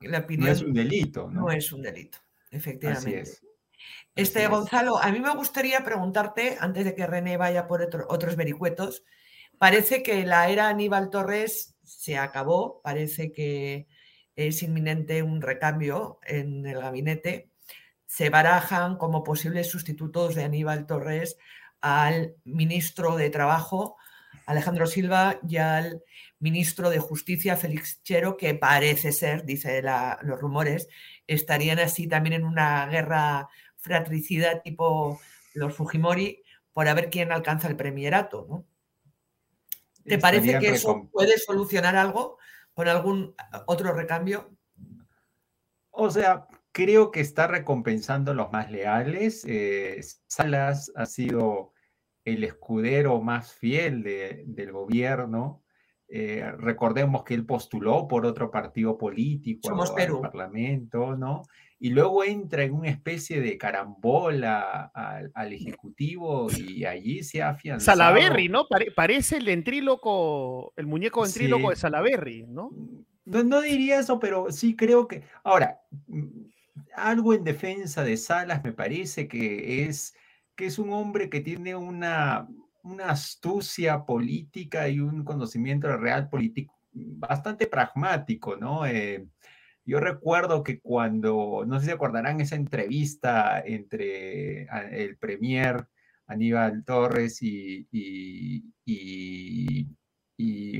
la 0.00 0.18
opinión 0.18 0.46
no 0.46 0.52
es 0.52 0.62
un 0.62 0.74
delito, 0.74 1.30
¿no? 1.30 1.40
No 1.40 1.50
es 1.50 1.72
un 1.72 1.82
delito, 1.82 2.18
efectivamente. 2.50 3.30
Este, 4.14 4.46
Gonzalo, 4.48 4.98
a 4.98 5.10
mí 5.10 5.20
me 5.20 5.34
gustaría 5.34 5.84
preguntarte, 5.84 6.58
antes 6.60 6.84
de 6.84 6.94
que 6.94 7.06
René 7.06 7.36
vaya 7.36 7.66
por 7.66 7.88
otros 8.08 8.36
vericuetos, 8.36 9.04
parece 9.58 10.02
que 10.02 10.26
la 10.26 10.50
era 10.50 10.68
Aníbal 10.68 11.08
Torres 11.08 11.76
se 11.84 12.18
acabó, 12.18 12.82
parece 12.82 13.32
que 13.32 13.86
es 14.38 14.62
inminente 14.62 15.24
un 15.24 15.42
recambio 15.42 16.20
en 16.24 16.64
el 16.64 16.80
gabinete. 16.80 17.50
Se 18.06 18.30
barajan 18.30 18.96
como 18.96 19.24
posibles 19.24 19.68
sustitutos 19.68 20.36
de 20.36 20.44
Aníbal 20.44 20.86
Torres 20.86 21.36
al 21.80 22.36
ministro 22.44 23.16
de 23.16 23.30
Trabajo, 23.30 23.96
Alejandro 24.46 24.86
Silva, 24.86 25.40
y 25.46 25.56
al 25.56 26.04
ministro 26.38 26.88
de 26.88 27.00
Justicia, 27.00 27.56
Félix 27.56 28.00
Chero, 28.04 28.36
que 28.36 28.54
parece 28.54 29.10
ser, 29.10 29.44
dice 29.44 29.82
los 30.22 30.40
rumores, 30.40 30.88
estarían 31.26 31.80
así 31.80 32.06
también 32.06 32.34
en 32.34 32.44
una 32.44 32.86
guerra 32.86 33.48
fratricida 33.76 34.62
tipo 34.62 35.20
los 35.54 35.74
Fujimori 35.74 36.44
por 36.72 36.86
a 36.86 36.94
ver 36.94 37.10
quién 37.10 37.32
alcanza 37.32 37.66
el 37.66 37.74
premierato. 37.74 38.64
¿Te 40.04 40.16
parece 40.16 40.60
que 40.60 40.68
eso 40.68 41.08
puede 41.10 41.38
solucionar 41.38 41.96
algo? 41.96 42.38
¿Con 42.78 42.86
algún 42.86 43.34
otro 43.66 43.92
recambio? 43.92 44.56
O 45.90 46.08
sea, 46.10 46.46
creo 46.70 47.10
que 47.10 47.18
está 47.18 47.48
recompensando 47.48 48.30
a 48.30 48.34
los 48.34 48.52
más 48.52 48.70
leales. 48.70 49.44
Eh, 49.48 50.00
Salas 50.28 50.92
ha 50.94 51.04
sido 51.04 51.72
el 52.24 52.44
escudero 52.44 53.20
más 53.20 53.52
fiel 53.52 54.04
del 54.04 54.70
gobierno. 54.70 55.64
Eh, 56.06 56.52
recordemos 56.56 57.24
que 57.24 57.34
él 57.34 57.44
postuló 57.44 58.06
por 58.06 58.24
otro 58.24 58.48
partido 58.48 58.96
político 58.96 59.70
al 59.70 60.20
Parlamento, 60.20 61.16
¿no? 61.16 61.42
Y 61.80 61.90
luego 61.90 62.24
entra 62.24 62.64
en 62.64 62.72
una 62.72 62.88
especie 62.88 63.40
de 63.40 63.56
carambola 63.56 64.90
al, 65.34 65.52
Ejecutivo 65.52 66.48
y 66.50 66.84
allí 66.84 67.22
se 67.22 67.40
ha 67.42 67.50
afianzado. 67.50 67.96
Salaberry, 67.96 68.48
¿no? 68.48 68.66
parece 68.96 69.36
el 69.36 69.44
ventríloco, 69.44 70.72
el 70.76 70.86
muñeco 70.86 71.22
ventríloco 71.22 71.70
de 71.70 71.76
Salaberry, 71.76 72.46
¿no? 72.48 72.70
¿no? 73.24 73.44
No 73.44 73.60
diría 73.60 74.00
eso, 74.00 74.18
pero 74.18 74.50
sí 74.50 74.74
creo 74.74 75.06
que... 75.06 75.22
Ahora, 75.44 75.80
mm, 76.08 76.26
algo 76.94 77.34
en 77.34 77.44
defensa 77.44 78.02
de 78.02 78.16
Salas 78.16 78.64
me 78.64 78.72
parece 78.72 79.28
que 79.28 79.84
es, 79.84 80.16
que 80.56 80.66
es 80.66 80.78
un 80.78 80.90
hombre 80.92 81.30
que 81.30 81.40
tiene 81.40 81.76
una, 81.76 82.48
una 82.82 83.10
astucia 83.10 84.04
política 84.04 84.88
y 84.88 85.00
un 85.00 85.24
conocimiento 85.24 85.96
real 85.96 86.28
político 86.28 86.78
bastante 86.92 87.66
pragmático, 87.66 88.56
¿no? 88.56 88.86
Eh, 88.86 89.26
yo 89.88 90.00
recuerdo 90.00 90.62
que 90.62 90.80
cuando, 90.80 91.64
no 91.66 91.80
sé 91.80 91.86
si 91.86 91.92
acordarán 91.92 92.42
esa 92.42 92.56
entrevista 92.56 93.58
entre 93.64 94.68
el 94.92 95.16
premier 95.16 95.88
Aníbal 96.26 96.84
Torres 96.84 97.38
y, 97.40 97.88
y, 98.84 99.88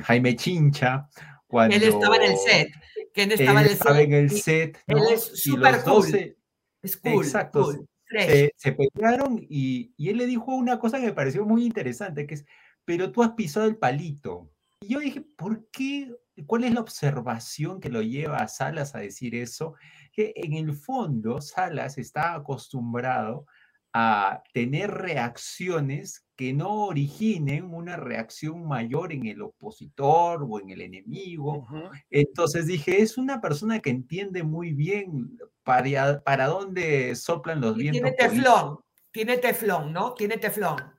Jaime 0.02 0.36
Chincha, 0.36 1.08
cuando... 1.46 1.74
Él 1.74 1.84
estaba 1.84 2.16
en 2.16 2.22
el 2.22 2.36
set. 2.36 2.68
Que 3.14 3.22
él 3.22 3.32
estaba, 3.32 3.62
en 4.02 4.12
el 4.12 4.30
set. 4.30 4.78
Él 4.86 4.98
es 5.10 5.24
súper 5.42 5.82
cool. 5.84 6.36
es 6.82 6.96
cool. 6.98 7.24
Exacto. 7.24 7.72
Se, 8.10 8.52
se, 8.56 8.72
pelearon 8.72 9.38
y, 9.48 9.94
y 9.96 10.10
él 10.10 10.18
le 10.18 10.26
dijo 10.26 10.54
una 10.54 10.78
cosa 10.78 11.00
que 11.00 11.06
me 11.06 11.12
pareció 11.14 11.46
muy 11.46 11.64
interesante, 11.64 12.26
que 12.26 12.34
es, 12.34 12.44
pero 12.84 13.10
tú 13.10 13.22
has 13.22 13.32
pisado 13.32 13.66
el 13.66 13.78
palito. 13.78 14.50
Y 14.82 14.88
yo 14.88 15.00
dije, 15.00 15.22
¿por 15.22 15.66
qué 15.70 16.14
¿Cuál 16.46 16.64
es 16.64 16.74
la 16.74 16.80
observación 16.80 17.80
que 17.80 17.88
lo 17.88 18.02
lleva 18.02 18.38
a 18.38 18.48
Salas 18.48 18.94
a 18.94 18.98
decir 18.98 19.34
eso? 19.34 19.74
Que 20.12 20.32
en 20.36 20.54
el 20.54 20.74
fondo 20.74 21.40
Salas 21.40 21.98
está 21.98 22.34
acostumbrado 22.34 23.46
a 23.92 24.42
tener 24.52 24.90
reacciones 24.90 26.26
que 26.36 26.52
no 26.52 26.84
originen 26.86 27.74
una 27.74 27.96
reacción 27.96 28.66
mayor 28.66 29.12
en 29.12 29.26
el 29.26 29.42
opositor 29.42 30.46
o 30.48 30.60
en 30.60 30.70
el 30.70 30.82
enemigo. 30.82 31.66
Entonces 32.10 32.66
dije, 32.66 33.02
es 33.02 33.18
una 33.18 33.40
persona 33.40 33.80
que 33.80 33.90
entiende 33.90 34.44
muy 34.44 34.72
bien 34.72 35.38
para, 35.64 36.22
para 36.22 36.46
dónde 36.46 37.16
soplan 37.16 37.60
los 37.60 37.76
vientos. 37.76 38.02
Tiene 38.02 38.16
teflón, 38.16 38.78
tiene 39.10 39.38
teflón, 39.38 39.92
¿no? 39.92 40.14
Tiene 40.14 40.36
teflón. 40.36 40.97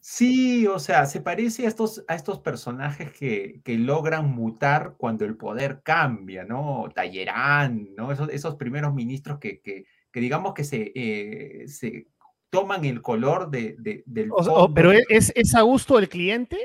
Sí, 0.00 0.66
o 0.66 0.78
sea, 0.78 1.06
se 1.06 1.20
parece 1.20 1.64
a 1.64 1.68
estos, 1.68 2.04
a 2.06 2.14
estos 2.14 2.38
personajes 2.38 3.12
que, 3.12 3.60
logran 3.66 4.30
mutar 4.30 4.94
cuando 4.96 5.24
el 5.24 5.36
poder 5.36 5.82
cambia, 5.82 6.44
¿no? 6.44 6.88
Tallerán, 6.94 7.94
¿no? 7.96 8.12
Esos, 8.12 8.28
esos 8.30 8.54
primeros 8.56 8.94
ministros 8.94 9.38
que, 9.40 9.86
digamos 10.12 10.54
que 10.54 10.64
se, 10.64 10.92
eh, 10.94 11.68
se 11.68 12.06
toman 12.48 12.84
el 12.84 13.02
color 13.02 13.50
de, 13.50 13.76
del... 14.06 14.30
pero 14.74 14.92
¿es, 14.92 15.32
¿es 15.34 15.54
a 15.54 15.62
gusto 15.62 15.96
del 15.96 16.08
cliente? 16.08 16.58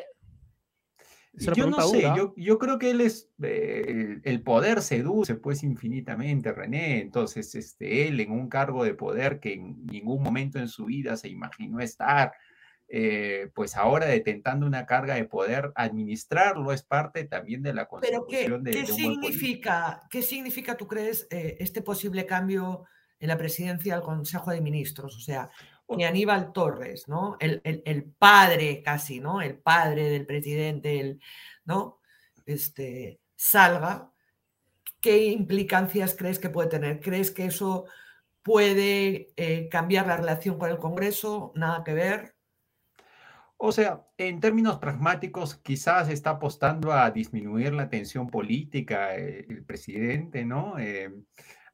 Yo 1.38 1.67
no 1.67 1.81
sé, 1.81 2.03
yo, 2.38 2.59
creo 2.59 2.79
que 2.79 2.91
él 2.91 3.01
es, 3.01 3.29
eh, 3.43 4.19
el 4.23 4.41
poder 4.41 4.81
seduce 4.81 5.36
pues 5.36 5.63
infinitamente, 5.63 6.53
René, 6.53 7.01
entonces 7.01 7.53
este, 7.55 8.07
él 8.07 8.19
en 8.21 8.31
un 8.31 8.47
cargo 8.47 8.83
de 8.83 8.93
poder 8.93 9.39
que 9.39 9.53
en 9.53 9.86
ningún 9.86 10.23
momento 10.23 10.59
en 10.59 10.67
su 10.67 10.86
vida 10.86 11.17
se 11.17 11.27
imaginó 11.27 11.79
estar, 11.79 12.31
eh, 12.88 13.49
pues 13.55 13.75
ahora 13.75 14.05
detentando 14.05 14.65
una 14.67 14.86
carga 14.86 15.15
de 15.15 15.25
poder, 15.25 15.71
administrarlo 15.75 16.71
es 16.71 16.83
parte 16.83 17.23
también 17.23 17.63
de 17.63 17.73
la 17.73 17.88
consecución 17.88 18.63
de, 18.63 18.71
¿qué 18.71 18.86
significa, 18.86 20.03
¿Qué 20.09 20.21
significa, 20.21 20.77
tú 20.77 20.88
crees, 20.88 21.27
eh, 21.31 21.57
este 21.59 21.81
posible 21.81 22.25
cambio 22.25 22.86
en 23.19 23.29
la 23.29 23.38
presidencia 23.38 23.95
del 23.95 24.03
Consejo 24.03 24.51
de 24.51 24.61
Ministros? 24.61 25.15
O 25.17 25.19
sea, 25.19 25.49
ni 25.89 26.05
Aníbal 26.05 26.53
Torres, 26.53 27.07
¿no? 27.07 27.38
El, 27.39 28.13
padre 28.17 28.83
casi, 28.83 29.19
¿no? 29.19 29.41
El 29.41 29.57
padre 29.57 30.09
del 30.09 30.25
presidente, 30.25 30.99
el, 30.99 31.21
¿no? 31.63 31.99
Este, 32.45 33.19
salga, 33.36 34.11
¿qué 35.01 35.25
implicancias 35.25 36.15
crees 36.15 36.38
que 36.38 36.49
puede 36.49 36.69
tener? 36.69 36.99
¿Crees 36.99 37.31
que 37.31 37.45
eso 37.45 37.86
puede 38.43 39.33
eh, 39.38 39.69
cambiar 39.69 40.05
la 40.05 40.17
relación 40.17 40.59
con 40.59 40.69
el 40.69 40.77
Congreso? 40.77 41.51
¿Nada 41.55 41.83
que 41.83 41.93
ver? 41.93 42.34
O 43.58 43.72
sea, 43.72 44.06
en 44.18 44.39
términos 44.39 44.80
pragmáticos, 44.80 45.56
quizás 45.56 46.10
está 46.10 46.32
apostando 46.32 46.91
a 46.91 47.10
disminuir 47.12 47.74
la 47.74 47.89
tensión 47.89 48.28
política 48.28 49.16
eh, 49.16 49.45
el 49.49 49.64
presidente, 49.64 50.45
¿no? 50.45 50.78
Eh, 50.78 51.14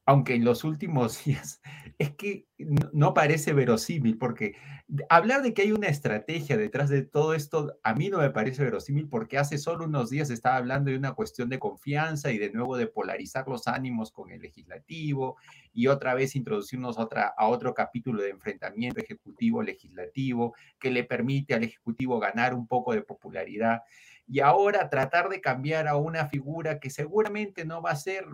aunque 0.06 0.36
en 0.36 0.44
los 0.44 0.64
últimos 0.64 1.24
días 1.26 1.62
es 1.98 2.16
que 2.16 2.48
no, 2.94 3.14
parece 3.14 3.54
verosímil, 3.54 4.18
porque 4.18 4.56
hablar 5.10 5.44
de 5.44 5.54
que 5.54 5.64
hay 5.64 5.72
una 5.72 5.88
estrategia 5.88 6.58
detrás 6.58 6.90
de 6.90 7.04
todo 7.04 7.34
esto, 7.36 7.80
a 7.84 7.94
mí 7.94 8.10
no 8.10 8.18
me 8.18 8.32
parece 8.32 8.64
verosímil, 8.64 9.08
porque 9.08 9.38
hace 9.38 9.58
solo 9.58 9.86
unos 9.86 10.10
días 10.10 10.30
estaba 10.32 10.58
hablando 10.58 10.90
de 10.90 10.98
una 10.98 11.14
cuestión 11.14 11.50
de 11.50 11.60
confianza 11.60 12.32
y 12.32 12.40
de 12.40 12.52
nuevo 12.52 12.76
de 12.78 12.88
polarizar 12.88 13.48
los 13.48 13.68
ánimos 13.68 14.12
con 14.12 14.32
el 14.32 14.42
legislativo 14.42 15.38
y 15.74 15.88
otra 15.88 16.16
vez 16.16 16.36
introducirnos 16.36 16.98
otra, 16.98 17.34
a 17.38 17.48
otro 17.48 17.74
capítulo 17.74 18.22
de 18.22 18.30
enfrentamiento 18.30 19.00
ejecutivo-legislativo 19.00 20.56
que 20.80 20.92
le 20.92 21.04
permite 21.04 21.54
al 21.54 21.64
ejecutivo 21.64 22.20
ganar 22.20 22.54
un 22.54 22.68
poco 22.68 22.94
de 22.94 23.02
popularidad 23.02 23.82
y 24.32 24.40
ahora 24.40 24.90
tratar 24.90 25.28
de 25.28 25.42
cambiar 25.42 25.90
a 25.90 25.98
una 25.98 26.26
figura 26.26 26.80
que 26.80 26.90
seguramente 26.90 27.66
no 27.66 27.82
va 27.82 27.92
a 27.92 27.98
ser, 27.98 28.26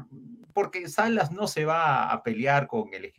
porque 0.53 0.87
Salas 0.89 1.31
no 1.31 1.47
se 1.47 1.65
va 1.65 2.11
a 2.11 2.21
pelear 2.21 2.67
con 2.67 2.93
el, 2.93 3.11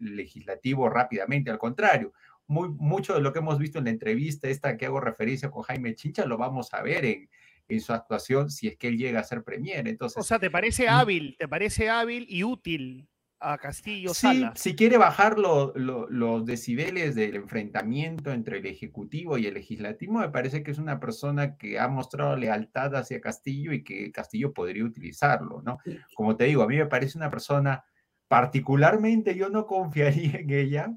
legislativo 0.00 0.88
rápidamente, 0.88 1.50
al 1.50 1.58
contrario, 1.58 2.14
muy, 2.46 2.70
mucho 2.70 3.12
de 3.12 3.20
lo 3.20 3.30
que 3.30 3.40
hemos 3.40 3.58
visto 3.58 3.78
en 3.78 3.84
la 3.84 3.90
entrevista 3.90 4.48
esta 4.48 4.78
que 4.78 4.86
hago 4.86 5.00
referencia 5.00 5.50
con 5.50 5.64
Jaime 5.64 5.94
Chincha 5.94 6.24
lo 6.24 6.38
vamos 6.38 6.72
a 6.72 6.80
ver 6.80 7.04
en, 7.04 7.28
en 7.68 7.80
su 7.82 7.92
actuación 7.92 8.50
si 8.50 8.68
es 8.68 8.78
que 8.78 8.88
él 8.88 8.96
llega 8.96 9.20
a 9.20 9.24
ser 9.24 9.44
premier. 9.44 9.86
Entonces, 9.86 10.16
o 10.16 10.22
sea, 10.22 10.38
¿te 10.38 10.50
parece 10.50 10.88
hábil? 10.88 11.36
¿Te 11.38 11.46
parece 11.46 11.90
hábil 11.90 12.24
y 12.30 12.42
útil 12.42 13.06
a 13.40 13.58
Castillo 13.58 14.14
sí, 14.14 14.44
Si 14.54 14.74
quiere 14.74 14.96
bajar 14.96 15.38
los 15.38 16.44
decibeles 16.46 17.14
del 17.14 17.36
enfrentamiento 17.36 18.32
entre 18.32 18.58
el 18.58 18.66
Ejecutivo 18.66 19.36
y 19.38 19.46
el 19.46 19.54
Legislativo, 19.54 20.14
me 20.14 20.30
parece 20.30 20.62
que 20.62 20.70
es 20.70 20.78
una 20.78 20.98
persona 21.00 21.56
que 21.56 21.78
ha 21.78 21.88
mostrado 21.88 22.36
lealtad 22.36 22.94
hacia 22.96 23.20
Castillo 23.20 23.72
y 23.72 23.84
que 23.84 24.10
Castillo 24.12 24.52
podría 24.52 24.84
utilizarlo, 24.84 25.62
¿no? 25.62 25.78
Como 26.14 26.36
te 26.36 26.44
digo, 26.44 26.62
a 26.62 26.68
mí 26.68 26.76
me 26.76 26.86
parece 26.86 27.18
una 27.18 27.30
persona, 27.30 27.84
particularmente 28.28 29.34
yo 29.34 29.50
no 29.50 29.66
confiaría 29.66 30.38
en 30.38 30.50
ella, 30.50 30.94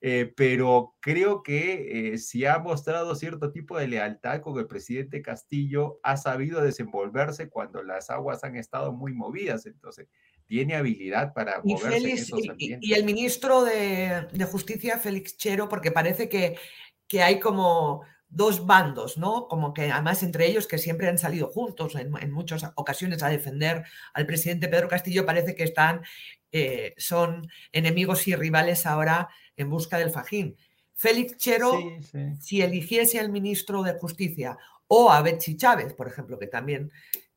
eh, 0.00 0.32
pero 0.36 0.94
creo 1.00 1.42
que 1.42 2.12
eh, 2.12 2.18
si 2.18 2.44
ha 2.44 2.58
mostrado 2.58 3.14
cierto 3.14 3.50
tipo 3.50 3.78
de 3.78 3.88
lealtad 3.88 4.40
con 4.40 4.58
el 4.58 4.66
presidente 4.66 5.22
Castillo, 5.22 5.98
ha 6.02 6.16
sabido 6.16 6.60
desenvolverse 6.60 7.48
cuando 7.48 7.82
las 7.82 8.10
aguas 8.10 8.44
han 8.44 8.56
estado 8.56 8.92
muy 8.92 9.14
movidas. 9.14 9.64
Entonces, 9.66 10.08
tiene 10.46 10.76
habilidad 10.76 11.34
para 11.34 11.60
moverse 11.62 11.96
en 11.96 12.06
esos 12.06 12.40
Y, 12.58 12.94
el 12.94 13.04
ministro 13.04 13.64
de, 13.64 14.26
Justicia, 14.50 14.98
Félix 14.98 15.36
Chero, 15.36 15.68
porque 15.68 15.90
parece 15.90 16.28
que, 16.28 16.56
que, 17.08 17.22
hay 17.22 17.40
como 17.40 18.02
dos 18.28 18.66
bandos, 18.66 19.18
¿no? 19.18 19.48
Como 19.48 19.72
que 19.74 19.90
además 19.90 20.22
entre 20.22 20.46
ellos 20.46 20.66
que 20.66 20.78
siempre 20.78 21.08
han 21.08 21.18
salido 21.18 21.48
juntos 21.48 21.94
en, 21.96 22.32
muchas 22.32 22.64
ocasiones 22.74 23.22
a 23.22 23.28
defender 23.28 23.84
al 24.14 24.26
presidente 24.26 24.68
Pedro 24.68 24.88
Castillo, 24.88 25.26
parece 25.26 25.54
que 25.54 25.64
están, 25.64 26.02
eh, 26.52 26.94
son 26.96 27.48
enemigos 27.72 28.26
y 28.28 28.34
rivales 28.34 28.86
ahora 28.86 29.28
en 29.56 29.70
busca 29.70 29.98
del 29.98 30.10
fajín. 30.10 30.56
Félix 30.94 31.36
Chero, 31.36 31.78
si 32.40 32.62
eligiese 32.62 33.20
al 33.20 33.30
ministro 33.30 33.82
de 33.82 33.92
Justicia 33.98 34.56
o 34.88 35.10
a 35.10 35.20
Betsy 35.20 35.56
Chávez, 35.56 35.92
por 35.92 36.08
ejemplo, 36.08 36.38
que 36.38 36.46
también 36.46 36.90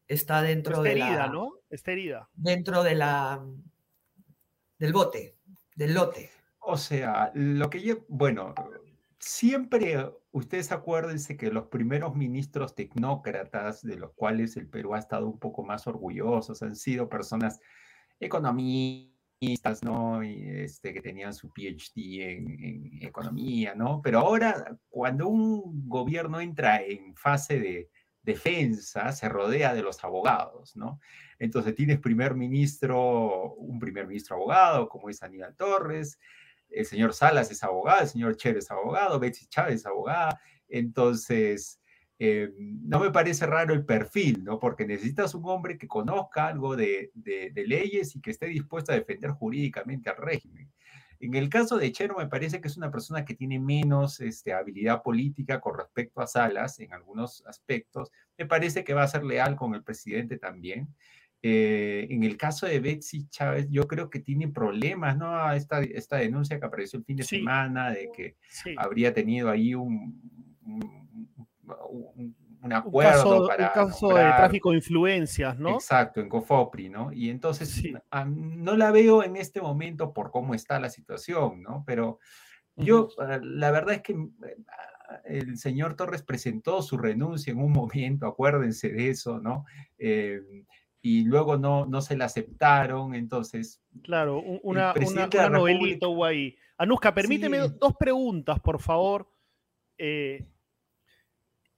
está 0.10 0.41
dentro 0.41 0.82
de 0.82 0.91
herida, 0.91 1.28
la, 1.28 1.28
¿no? 1.28 1.53
Está 1.70 1.91
herida. 1.93 2.30
Dentro 2.34 2.84
de 2.84 2.95
la 2.95 3.45
del 4.78 4.91
bote, 4.91 5.38
del 5.76 5.93
lote. 5.93 6.32
O 6.60 6.76
sea, 6.78 7.32
lo 7.36 7.70
que 7.70 7.82
yo, 7.82 8.05
bueno, 8.10 8.53
siempre 9.20 10.12
ustedes 10.32 10.72
acuérdense 10.72 11.38
que 11.38 11.51
los 11.51 11.68
primeros 11.68 12.16
ministros 12.16 12.76
tecnócratas 12.76 13.84
de 13.84 13.97
los 13.97 14.12
cuales 14.14 14.57
el 14.57 14.68
Perú 14.68 14.95
ha 14.95 14.99
estado 14.99 15.28
un 15.28 15.39
poco 15.39 15.64
más 15.64 15.88
orgullosos 15.88 16.62
han 16.64 16.76
sido 16.76 17.07
personas 17.07 17.60
economistas, 18.20 19.84
¿no? 19.84 20.24
Y 20.24 20.43
este, 20.49 20.93
que 20.93 21.01
tenían 21.01 21.34
su 21.34 21.49
PhD 21.49 22.22
en, 22.22 22.64
en 22.64 23.03
economía, 23.03 23.76
¿no? 23.76 24.01
Pero 24.01 24.20
ahora, 24.20 24.78
cuando 24.89 25.28
un 25.28 25.88
gobierno 25.88 26.41
entra 26.41 26.82
en 26.82 27.16
fase 27.16 27.60
de, 27.60 27.89
defensa 28.30 29.12
se 29.12 29.28
rodea 29.28 29.74
de 29.74 29.82
los 29.82 30.04
abogados, 30.04 30.76
¿no? 30.76 31.00
Entonces 31.40 31.76
tienes 31.76 32.00
primer 32.00 32.36
ministro, 32.36 33.54
un 33.56 33.80
primer 33.80 34.08
ministro 34.08 34.36
abogado, 34.36 34.88
como 34.88 35.10
es 35.10 35.24
Aníbal 35.24 35.56
Torres, 35.56 36.20
el 36.70 36.86
señor 36.86 37.14
Salas 37.14 37.50
es 37.52 37.64
abogado, 37.64 38.02
el 38.02 38.08
señor 38.08 38.36
Cher 38.38 38.58
es 38.58 38.70
abogado, 38.70 39.20
Betsy 39.20 39.48
Chávez 39.48 39.76
es 39.76 39.86
abogada, 39.86 40.40
entonces 40.68 41.82
eh, 42.20 42.52
no 42.58 43.00
me 43.00 43.12
parece 43.12 43.46
raro 43.46 43.74
el 43.74 43.86
perfil, 43.86 44.44
¿no? 44.44 44.60
Porque 44.60 44.86
necesitas 44.86 45.34
un 45.34 45.44
hombre 45.46 45.78
que 45.78 45.88
conozca 45.88 46.48
algo 46.48 46.76
de, 46.76 47.12
de 47.14 47.64
leyes 47.66 48.16
y 48.16 48.22
que 48.22 48.32
esté 48.32 48.46
dispuesto 48.48 48.92
a 48.92 48.96
defender 48.96 49.32
jurídicamente 49.32 50.10
al 50.10 50.18
régimen. 50.18 50.70
En 51.20 51.36
el 51.36 51.49
caso 51.49 51.78
de 51.78 51.91
Chero, 51.91 52.15
me 52.17 52.28
parece 52.28 52.61
que 52.61 52.70
es 52.70 52.78
una 52.78 52.91
persona 52.91 53.26
que 53.26 53.34
tiene 53.34 53.59
menos 53.59 54.22
este, 54.22 54.53
habilidad 54.53 55.03
política 55.03 55.59
con 55.59 55.78
respecto 55.78 56.22
a 56.22 56.28
Salas 56.28 56.80
en 56.80 56.93
algunos 56.93 57.43
aspectos. 57.45 58.09
Me 58.38 58.45
parece 58.45 58.84
que 58.84 58.93
va 58.93 59.03
a 59.03 59.07
ser 59.07 59.26
leal 59.26 59.55
con 59.57 59.76
el 59.76 59.84
presidente 59.84 60.38
también. 60.38 60.88
Eh, 61.41 62.07
en 62.09 62.24
el 62.24 62.38
caso 62.38 62.65
de 62.67 62.80
Betsy 62.80 63.28
Chávez, 63.30 63.67
yo 63.70 63.88
creo 63.88 64.09
que 64.09 64.20
tiene 64.20 64.47
problemas, 64.47 65.17
¿no? 65.17 65.51
Esta, 65.51 65.82
esta 65.82 66.17
denuncia 66.17 66.59
que 66.59 66.65
apareció 66.65 66.99
el 66.99 67.05
fin 67.05 67.17
de 67.17 67.24
semana 67.24 67.91
de 67.91 68.09
que 68.13 68.36
habría 68.78 69.13
tenido 69.13 69.49
ahí 69.49 69.76
un, 69.76 70.22
un 70.63 72.36
acuerdo 72.72 73.47
para. 73.47 73.68
Un 73.68 73.74
caso 73.74 74.10
de 74.10 74.24
tráfico 74.24 74.72
de 74.72 74.78
influencias, 74.78 75.57
¿no? 75.57 75.76
Exacto, 75.76 76.20
en 76.20 76.30
Cofopri, 76.30 76.89
¿no? 76.89 77.12
Y 77.12 77.30
entonces 77.30 77.84
no 78.28 78.76
la 78.76 78.91
veo 78.91 79.24
en 79.24 79.36
este 79.36 79.62
momento 79.62 80.14
por 80.14 80.32
cómo 80.32 80.53
está 80.53 80.80
la 80.80 80.89
situación, 80.89 81.62
¿no? 81.62 81.84
Pero 81.86 82.20
yo, 82.76 83.10
ah, 83.20 83.39
la 83.41 83.72
verdad 83.72 83.95
es 83.95 84.01
que 84.01 84.14
eh, 84.14 84.57
el 85.26 85.57
señor 85.57 85.95
Torres 85.95 86.24
presentó 86.24 86.82
su 86.82 86.97
renuncia 86.97 87.51
en 87.51 87.60
un 87.60 87.72
momento, 87.72 88.28
acuérdense 88.28 88.89
de 88.89 89.10
eso, 89.10 89.39
¿no? 89.39 89.66
Em, 89.97 90.66
y 91.01 91.24
luego 91.24 91.57
no, 91.57 91.86
no 91.86 92.01
se 92.01 92.18
la 92.18 92.26
aceptaron, 92.26 93.16
entonces... 93.16 93.82
Claro, 94.03 94.41
una, 94.64 94.93
una, 94.93 95.49
novelita 95.49 96.07
ahí. 96.26 96.55
Anuska, 96.78 97.14
permíteme 97.14 97.60
dos 97.60 97.95
preguntas, 97.97 98.60
por 98.60 98.82
favor. 98.82 99.30
Eh, 99.97 100.45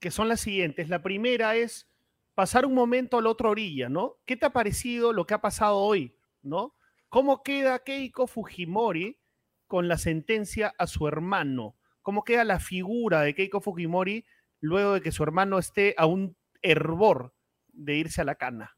que 0.02 0.12
son 0.12 0.28
las 0.28 0.42
siguientes. 0.42 0.90
La 0.90 1.04
primera 1.04 1.56
es 1.56 1.88
pasar 2.34 2.66
un 2.66 2.74
momento 2.74 3.20
a 3.20 3.22
la 3.22 3.30
otra 3.30 3.50
orilla, 3.50 3.88
¿no? 3.88 4.18
¿Qué 4.26 4.36
te 4.36 4.48
ha 4.48 4.50
parecido 4.50 5.14
lo 5.14 5.26
que 5.26 5.36
ha 5.36 5.42
pasado 5.42 5.78
hoy, 5.78 6.18
¿no? 6.42 6.76
¿Cómo 7.08 7.44
queda 7.44 7.84
Keiko 7.84 8.26
Fujimori 8.26 9.20
con 9.68 9.88
la 9.88 10.00
sentencia 10.00 10.74
a 10.80 10.88
su 10.88 11.08
hermano? 11.08 11.78
¿Cómo 12.02 12.24
queda 12.24 12.44
la 12.44 12.60
figura 12.60 13.22
de 13.22 13.36
Keiko 13.36 13.62
Fujimori 13.62 14.26
luego 14.60 14.94
de 14.94 15.02
que 15.02 15.12
su 15.12 15.22
hermano 15.22 15.60
esté 15.60 15.94
a 15.98 16.08
un 16.08 16.36
hervor 16.64 17.36
de 17.68 17.96
irse 17.96 18.22
a 18.22 18.26
la 18.26 18.36
cana? 18.36 18.76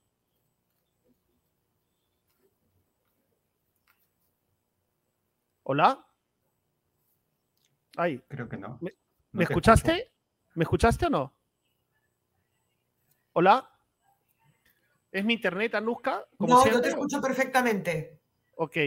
¿Hola? 5.64 6.06
Ay. 7.96 8.22
Creo 8.28 8.50
que 8.50 8.58
no. 8.58 8.78
¿Me, 9.32 9.44
escuchaste? 9.46 10.12
¿Me 10.56 10.64
escuchaste 10.64 11.08
o 11.08 11.10
no? 11.10 11.34
¿Hola? 13.34 13.70
¿Es 15.12 15.24
mi 15.26 15.34
internet, 15.34 15.76
Anuska? 15.76 16.26
no, 16.39 16.70
yo 16.70 16.82
te 16.82 16.89
escucho 16.89 17.22
perfectamente. 17.22 18.20
Ok. 18.56 18.78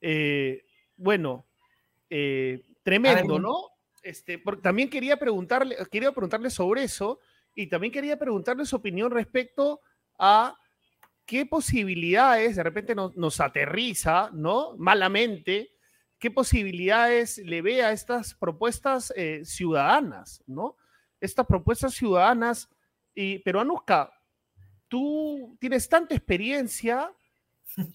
Eh, 0.00 0.64
bueno, 0.96 1.46
eh, 2.10 2.62
tremendo, 2.82 3.38
¿no? 3.38 3.70
Este, 4.02 4.42
también 4.62 4.90
quería 4.90 5.16
preguntarle, 5.16 5.76
quería 5.90 6.12
preguntarle 6.12 6.50
sobre 6.50 6.84
eso 6.84 7.20
y 7.54 7.68
también 7.68 7.92
quería 7.92 8.18
preguntarle 8.18 8.66
su 8.66 8.76
opinión 8.76 9.10
respecto 9.10 9.80
a 10.18 10.58
qué 11.24 11.46
posibilidades 11.46 12.56
de 12.56 12.62
repente 12.62 12.94
nos, 12.94 13.40
aterriza, 13.40 14.30
¿no? 14.32 14.76
Malamente, 14.76 15.73
qué 16.24 16.30
posibilidades 16.30 17.36
le 17.36 17.60
ve 17.60 17.84
a 17.84 17.92
estas 17.92 18.32
propuestas 18.32 19.12
eh, 19.14 19.42
ciudadanas, 19.44 20.42
¿no? 20.46 20.74
estas 21.20 21.44
propuestas 21.44 21.92
ciudadanas. 21.92 22.70
Y, 23.14 23.40
pero 23.40 23.60
Anuska, 23.60 24.10
tú 24.88 25.54
tienes 25.60 25.86
tanta 25.86 26.14
experiencia 26.14 27.12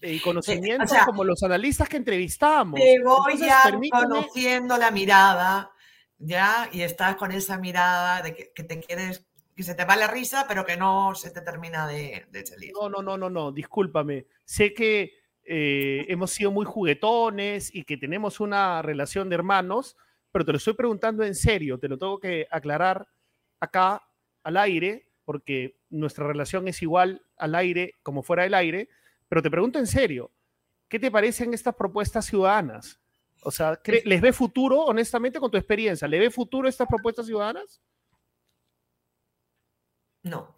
y 0.00 0.20
conocimiento 0.20 0.94
como 1.06 1.24
los 1.24 1.42
analistas 1.42 1.88
que 1.88 1.96
entrevistamos. 1.96 2.78
Te 2.78 3.02
voy 3.02 3.36
ya 3.36 3.64
conociendo 3.90 4.76
la 4.76 4.92
mirada, 4.92 5.72
ya, 6.16 6.68
y 6.70 6.82
estás 6.82 7.16
con 7.16 7.32
esa 7.32 7.58
mirada 7.58 8.22
de 8.22 8.52
que, 8.54 8.62
te 8.62 8.78
quieres, 8.78 9.26
que 9.56 9.64
se 9.64 9.74
te 9.74 9.84
va 9.84 9.96
la 9.96 10.06
risa, 10.06 10.44
pero 10.46 10.64
que 10.64 10.76
no 10.76 11.16
se 11.16 11.32
te 11.32 11.40
termina 11.40 11.88
de, 11.88 12.26
de 12.30 12.46
salir. 12.46 12.70
No, 12.74 12.88
no, 12.88 13.02
no, 13.02 13.18
no, 13.18 13.28
no, 13.28 13.50
discúlpame. 13.50 14.28
Sé 14.44 14.72
que 14.72 15.19
eh, 15.52 16.06
hemos 16.06 16.30
sido 16.30 16.52
muy 16.52 16.64
juguetones 16.64 17.74
y 17.74 17.82
que 17.82 17.96
tenemos 17.96 18.38
una 18.38 18.82
relación 18.82 19.28
de 19.28 19.34
hermanos, 19.34 19.96
pero 20.30 20.44
te 20.44 20.52
lo 20.52 20.58
estoy 20.58 20.74
preguntando 20.74 21.24
en 21.24 21.34
serio, 21.34 21.76
te 21.76 21.88
lo 21.88 21.98
tengo 21.98 22.20
que 22.20 22.46
aclarar 22.52 23.08
acá 23.58 24.00
al 24.44 24.56
aire, 24.56 25.10
porque 25.24 25.80
nuestra 25.88 26.24
relación 26.24 26.68
es 26.68 26.80
igual 26.82 27.26
al 27.36 27.56
aire 27.56 27.96
como 28.04 28.22
fuera 28.22 28.44
del 28.44 28.54
aire, 28.54 28.90
pero 29.28 29.42
te 29.42 29.50
pregunto 29.50 29.80
en 29.80 29.88
serio, 29.88 30.30
¿qué 30.86 31.00
te 31.00 31.10
parecen 31.10 31.52
estas 31.52 31.74
propuestas 31.74 32.26
ciudadanas? 32.26 33.00
O 33.42 33.50
sea, 33.50 33.76
¿les 34.04 34.20
ve 34.20 34.32
futuro, 34.32 34.84
honestamente, 34.84 35.40
con 35.40 35.50
tu 35.50 35.56
experiencia? 35.56 36.06
¿Le 36.06 36.20
ve 36.20 36.30
futuro 36.30 36.68
estas 36.68 36.86
propuestas 36.86 37.26
ciudadanas? 37.26 37.82
No. 40.22 40.54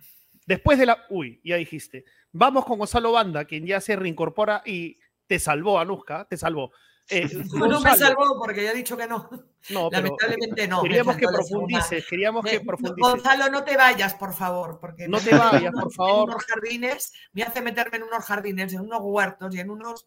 Después 0.46 0.78
de 0.78 0.84
la... 0.84 1.06
Uy, 1.08 1.40
ya 1.42 1.56
dijiste. 1.56 2.04
Vamos 2.32 2.64
con 2.64 2.78
Gonzalo 2.78 3.12
Banda, 3.12 3.44
quien 3.44 3.66
ya 3.66 3.80
se 3.80 3.94
reincorpora 3.94 4.62
y 4.64 4.98
te 5.26 5.38
salvó, 5.38 5.78
Anuska, 5.78 6.26
te 6.28 6.36
salvó. 6.36 6.72
Eh, 7.08 7.28
no, 7.54 7.80
me 7.80 7.96
salvó 7.96 8.38
porque 8.38 8.64
ya 8.64 8.70
he 8.70 8.74
dicho 8.74 8.96
que 8.96 9.06
no. 9.06 9.28
No, 9.70 9.90
Lamentablemente 9.90 10.66
no. 10.66 10.82
Queríamos 10.82 11.16
que 11.16 11.26
profundices, 11.26 12.06
queríamos 12.06 12.44
que 12.44 12.60
profundices. 12.60 13.12
Gonzalo, 13.12 13.50
no 13.50 13.64
te 13.64 13.76
vayas, 13.76 14.14
por 14.14 14.32
favor, 14.32 14.78
porque 14.80 15.08
no 15.08 15.18
te 15.20 15.34
vayas, 15.34 15.72
por 15.72 15.92
favor. 15.92 16.28
En 16.28 16.34
unos 16.34 16.44
jardines, 16.44 17.12
me 17.32 17.42
hace 17.42 17.60
meterme 17.60 17.98
en 17.98 18.04
unos 18.04 18.24
jardines, 18.24 18.72
en 18.72 18.80
unos 18.80 19.00
huertos 19.02 19.54
y 19.54 19.60
en 19.60 19.70
unos 19.70 20.06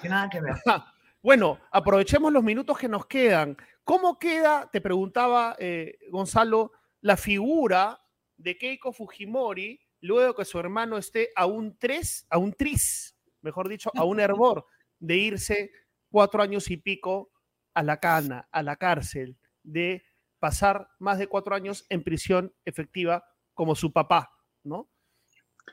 que 0.00 0.08
nada 0.08 0.30
que 0.30 0.40
ver. 0.40 0.54
bueno, 1.22 1.58
aprovechemos 1.70 2.32
los 2.32 2.44
minutos 2.44 2.78
que 2.78 2.88
nos 2.88 3.06
quedan. 3.06 3.56
¿Cómo 3.84 4.18
queda, 4.18 4.68
te 4.70 4.80
preguntaba 4.80 5.56
eh, 5.58 5.98
Gonzalo, 6.10 6.72
la 7.00 7.16
figura 7.16 8.00
de 8.36 8.56
Keiko 8.56 8.92
Fujimori 8.92 9.85
luego 10.06 10.34
que 10.34 10.44
su 10.44 10.58
hermano 10.58 10.96
esté 10.96 11.30
a 11.36 11.46
un 11.46 11.76
tres, 11.78 12.26
a 12.30 12.38
un 12.38 12.52
tris, 12.52 13.16
mejor 13.42 13.68
dicho, 13.68 13.90
a 13.94 14.04
un 14.04 14.20
hervor 14.20 14.66
de 14.98 15.16
irse 15.16 15.70
cuatro 16.10 16.42
años 16.42 16.70
y 16.70 16.78
pico 16.78 17.30
a 17.74 17.82
la 17.82 17.98
cana, 18.00 18.48
a 18.50 18.62
la 18.62 18.76
cárcel, 18.76 19.36
de 19.62 20.02
pasar 20.38 20.88
más 20.98 21.18
de 21.18 21.26
cuatro 21.26 21.54
años 21.54 21.84
en 21.88 22.02
prisión 22.02 22.54
efectiva 22.64 23.24
como 23.52 23.74
su 23.74 23.92
papá, 23.92 24.30
¿no? 24.62 24.88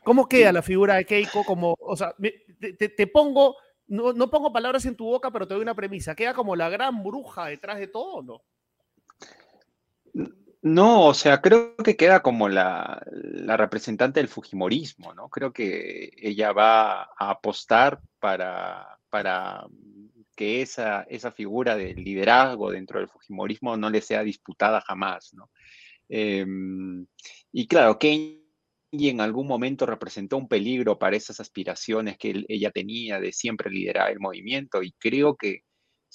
¿Cómo 0.04 0.28
queda 0.28 0.52
la 0.52 0.62
figura 0.62 0.96
de 0.96 1.06
Keiko? 1.06 1.44
Como, 1.44 1.76
o 1.80 1.96
sea, 1.96 2.16
te, 2.18 3.08
pongo, 3.08 3.56
no, 3.88 4.12
no, 4.12 4.30
pongo 4.30 4.52
palabras 4.52 4.86
en 4.86 4.96
tu 4.96 5.06
boca, 5.06 5.32
pero 5.32 5.48
te 5.48 5.54
doy 5.54 5.62
una 5.62 5.76
premisa. 5.76 6.16
¿Queda 6.16 6.34
como 6.34 6.56
la 6.56 6.70
gran 6.70 7.04
bruja 7.04 7.46
detrás 7.46 7.78
de 7.78 7.88
todo 7.88 8.16
o 8.16 8.24
no? 8.24 8.42
No, 10.64 11.08
o 11.08 11.14
sea, 11.14 11.42
creo 11.42 11.76
que 11.76 11.98
queda 11.98 12.22
como 12.22 12.48
la, 12.48 13.04
representante 13.58 14.22
del 14.22 14.30
Fujimorismo, 14.30 15.14
¿no? 15.14 15.28
Creo 15.28 15.52
que 15.52 16.10
ella 16.16 16.54
va 16.54 17.04
a 17.04 17.32
apostar 17.32 18.02
para, 18.18 18.98
para 19.10 19.68
que 20.38 20.62
esa, 20.62 21.04
esa 21.10 21.34
figura 21.34 21.76
de 21.76 21.94
liderazgo 21.96 22.72
dentro 22.72 23.00
del 23.00 23.10
Fujimorismo 23.10 23.76
no 23.76 23.90
le 23.90 24.00
sea 24.00 24.24
disputada 24.24 24.80
jamás, 24.80 25.34
¿no? 25.34 25.52
Em, 26.08 27.06
y 27.52 27.68
claro, 27.68 28.00
Kenji 28.00 28.40
en 29.10 29.20
algún 29.20 29.48
momento 29.48 29.86
representó 29.86 30.38
un 30.38 30.48
peligro 30.48 30.98
para 30.98 31.18
esas 31.18 31.42
aspiraciones 31.42 32.18
que 32.18 32.46
ella 32.48 32.72
tenía 32.72 33.20
de 33.20 33.34
siempre 33.34 33.70
liderar 33.70 34.12
el 34.12 34.22
movimiento 34.22 34.82
y 34.82 34.94
creo 34.94 35.36
que 35.36 35.64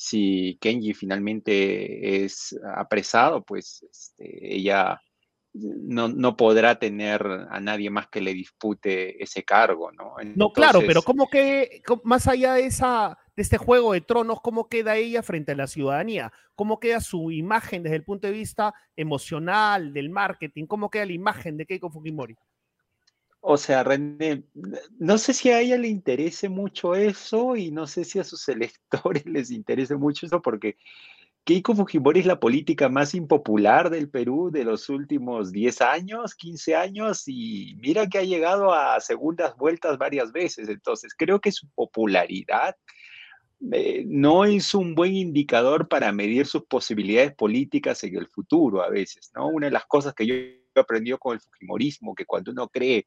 si 0.01 0.57
Kenji 0.61 0.94
finalmente 0.94 2.22
es 2.24 2.57
apresado, 2.76 3.44
pues 3.44 3.84
este, 3.90 4.55
ella 4.55 5.03
no, 5.53 6.36
podrá 6.36 6.78
tener 6.78 7.20
a 7.51 7.59
nadie 7.59 7.90
más 7.90 8.07
que 8.07 8.20
le 8.20 8.32
dispute 8.32 9.20
ese 9.20 9.42
cargo, 9.42 9.90
¿no? 9.90 10.14
no, 10.36 10.53
claro, 10.53 10.82
pero 10.86 11.03
¿cómo 11.03 11.28
que, 11.28 11.82
más 12.05 12.28
allá 12.28 12.55
de, 12.55 12.66
esa, 12.66 13.18
de 13.34 13.42
este 13.42 13.59
juego 13.59 13.92
de 13.92 14.01
tronos, 14.01 14.40
cómo 14.40 14.68
queda 14.68 14.94
ella 14.94 15.24
frente 15.24 15.51
a 15.51 15.57
la 15.57 15.66
ciudadanía? 15.66 16.32
¿Cómo 16.55 16.78
queda 16.78 17.01
su 17.01 17.32
imagen 17.32 17.82
desde 17.82 17.96
el 17.96 18.05
punto 18.05 18.28
de 18.28 18.34
vista 18.34 18.72
emocional, 18.94 19.92
del 19.92 20.11
marketing? 20.11 20.66
¿Cómo 20.66 20.90
queda 20.90 21.07
la 21.07 21.12
imagen 21.12 21.57
de 21.57 21.66
Keiko 21.66 21.90
Fujimori? 21.90 22.36
O 23.51 23.57
sea, 23.57 23.82
René, 23.82 24.42
no 24.99 25.16
sé 25.16 25.32
si 25.32 25.49
a 25.49 25.61
ella 25.61 25.78
le 25.78 25.88
interese 25.88 26.51
mucho 26.51 26.94
eso 26.94 27.57
y 27.57 27.70
no 27.70 27.86
sé 27.86 28.05
si 28.05 28.18
a 28.18 28.24
sus 28.24 28.46
electores 28.51 29.24
les 29.24 29.51
interese 29.51 29.96
mucho 29.96 30.26
eso 30.26 30.42
porque 30.42 30.76
Keiko 31.44 31.74
Fujimori 31.74 32.20
es 32.20 32.26
la 32.26 32.40
política 32.40 32.90
más 32.90 33.14
impopular 33.14 33.88
del 33.88 34.11
Perú 34.11 34.51
de 34.53 34.64
los 34.64 34.90
últimos 34.90 35.51
10 35.51 35.80
años, 35.80 36.34
15 36.34 36.76
años 36.76 37.22
y 37.26 37.74
mira 37.80 38.07
que 38.07 38.18
ha 38.18 38.22
llegado 38.22 38.74
a 38.74 39.01
segundas 39.01 39.57
vueltas 39.57 39.96
varias 39.96 40.30
veces. 40.30 40.68
Entonces, 40.68 41.14
creo 41.16 41.40
que 41.40 41.51
su 41.51 41.70
popularidad 41.70 42.76
eh, 43.72 44.05
no 44.07 44.44
es 44.44 44.74
un 44.74 44.94
buen 44.94 45.14
indicador 45.14 45.88
para 45.88 46.12
medir 46.12 46.44
sus 46.44 46.66
posibilidades 46.66 47.34
políticas 47.34 48.05
en 48.05 48.14
el 48.16 48.28
futuro 48.28 48.82
a 48.82 48.90
veces, 48.90 49.32
¿no? 49.34 49.49
Una 49.49 49.68
de 49.68 49.72
las 49.72 49.86
cosas 49.86 50.12
que 50.12 50.26
yo 50.26 50.34
aprendió 50.78 51.18
con 51.18 51.34
el 51.34 51.40
Fujimorismo, 51.40 52.14
que 52.14 52.24
cuando 52.24 52.53
uno 52.53 52.68
cree 52.68 53.07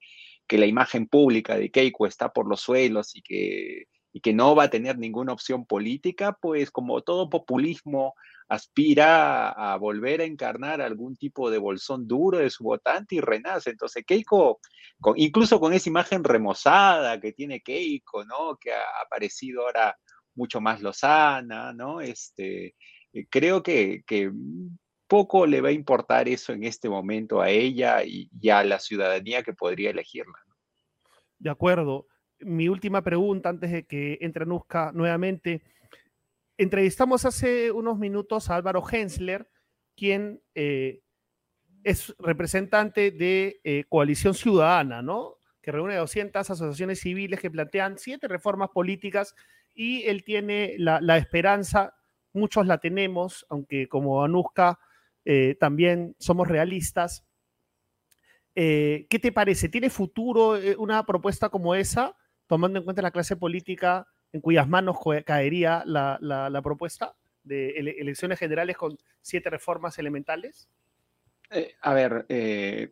que 0.51 0.57
la 0.57 0.65
imagen 0.65 1.07
pública 1.07 1.55
de 1.55 1.71
Keiko 1.71 2.05
está 2.05 2.33
por 2.33 2.45
los 2.45 2.59
suelos 2.59 3.15
y 3.15 3.21
que, 3.21 3.85
y 4.11 4.19
que 4.19 4.33
no 4.33 4.53
va 4.53 4.63
a 4.63 4.69
tener 4.69 4.97
ninguna 4.97 5.31
opción 5.31 5.65
política, 5.65 6.37
pues 6.41 6.71
como 6.71 7.03
todo 7.03 7.29
populismo 7.29 8.15
aspira 8.49 9.47
a, 9.51 9.77
volver 9.77 10.19
a 10.19 10.25
encarnar 10.25 10.81
algún 10.81 11.15
tipo 11.15 11.49
de 11.49 11.57
bolsón 11.57 12.05
duro 12.05 12.39
de 12.39 12.49
su 12.49 12.65
votante 12.65 13.15
y 13.15 13.21
renace. 13.21 13.69
Entonces 13.69 14.03
Keiko, 14.05 14.59
incluso 15.15 15.57
con 15.61 15.71
esa 15.71 15.87
imagen 15.87 16.21
remozada 16.21 17.17
que 17.21 17.31
tiene 17.31 17.61
Keiko, 17.61 18.25
¿no? 18.25 18.57
Que 18.59 18.73
ha 18.73 18.83
aparecido 19.05 19.61
ahora 19.61 19.97
mucho 20.35 20.59
más 20.59 20.81
lozana, 20.81 21.71
¿no? 21.71 22.01
Este, 22.01 22.75
eh, 23.13 23.25
creo 23.29 23.63
que, 23.63 24.03
que 24.05 24.29
poco 25.11 25.45
le 25.45 25.59
va 25.59 25.67
a 25.67 25.73
importar 25.73 26.29
eso 26.29 26.53
en 26.53 26.63
este 26.63 26.87
momento 26.87 27.41
a 27.41 27.49
ella 27.49 28.01
y, 28.01 28.29
a 28.49 28.63
la 28.63 28.79
ciudadanía 28.79 29.43
que 29.43 29.51
podría 29.51 29.89
elegirla. 29.89 30.39
De 31.37 31.49
acuerdo. 31.49 32.07
Mi 32.39 32.69
última 32.69 33.03
pregunta 33.03 33.49
antes 33.49 33.71
de 33.71 33.83
que 33.83 34.17
entre 34.21 34.45
Nusca 34.45 34.93
nuevamente. 34.93 35.63
Entrevistamos 36.57 37.25
hace 37.25 37.73
unos 37.73 37.99
minutos 37.99 38.49
a 38.49 38.55
Álvaro 38.55 38.81
Hensler, 38.89 39.49
quien 39.97 40.41
eh, 40.55 41.01
es 41.83 42.15
representante 42.17 43.11
de 43.11 43.59
eh, 43.65 43.83
Coalición 43.89 44.33
Ciudadana, 44.33 45.01
¿no? 45.01 45.35
que 45.61 45.73
reúne 45.73 45.97
200 45.97 46.49
asociaciones 46.49 47.01
civiles 47.01 47.41
que 47.41 47.51
plantean 47.51 47.97
siete 47.97 48.29
reformas 48.29 48.69
políticas 48.69 49.35
y 49.75 50.03
él 50.03 50.23
tiene 50.23 50.75
la, 50.77 51.01
la 51.01 51.17
esperanza, 51.17 51.95
muchos 52.31 52.65
la 52.65 52.77
tenemos, 52.77 53.45
aunque 53.49 53.89
como 53.89 54.23
Anuska 54.23 54.79
eh, 55.25 55.55
también 55.59 56.15
somos 56.19 56.47
realistas. 56.47 57.25
Eh, 58.55 59.07
¿Qué 59.09 59.19
te 59.19 59.31
parece? 59.31 59.69
¿Tiene 59.69 59.89
futuro 59.89 60.57
eh, 60.57 60.75
una 60.77 61.05
propuesta 61.05 61.49
como 61.49 61.75
esa, 61.75 62.15
tomando 62.47 62.79
en 62.79 62.85
cuenta 62.85 63.01
la 63.01 63.11
clase 63.11 63.35
política 63.35 64.07
en 64.33 64.41
cuyas 64.41 64.67
manos 64.67 64.97
caería 65.25 65.83
la, 65.85 66.61
propuesta 66.63 67.15
de 67.43 67.71
elecciones 67.71 68.39
generales 68.39 68.77
con 68.77 68.97
siete 69.21 69.49
reformas 69.49 69.97
elementales? 69.99 70.69
a 71.81 71.93
ver, 71.93 72.25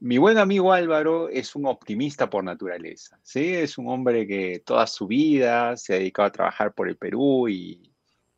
mi 0.02 0.18
buen 0.18 0.38
amigo 0.38 0.74
Álvaro 0.74 1.30
es 1.30 1.56
un 1.56 1.66
optimista 1.66 2.30
por 2.30 2.44
naturaleza, 2.44 3.18
¿sí? 3.24 3.54
Es 3.54 3.78
un 3.78 3.88
hombre 3.88 4.28
que 4.28 4.62
toda 4.66 4.86
su 4.86 5.08
vida 5.08 5.78
se 5.78 5.94
ha 5.94 5.98
dedicado 5.98 6.28
a 6.28 6.32
trabajar 6.34 6.74
por 6.74 6.90
el 6.90 6.98
Perú 6.98 7.48
y 7.48 7.89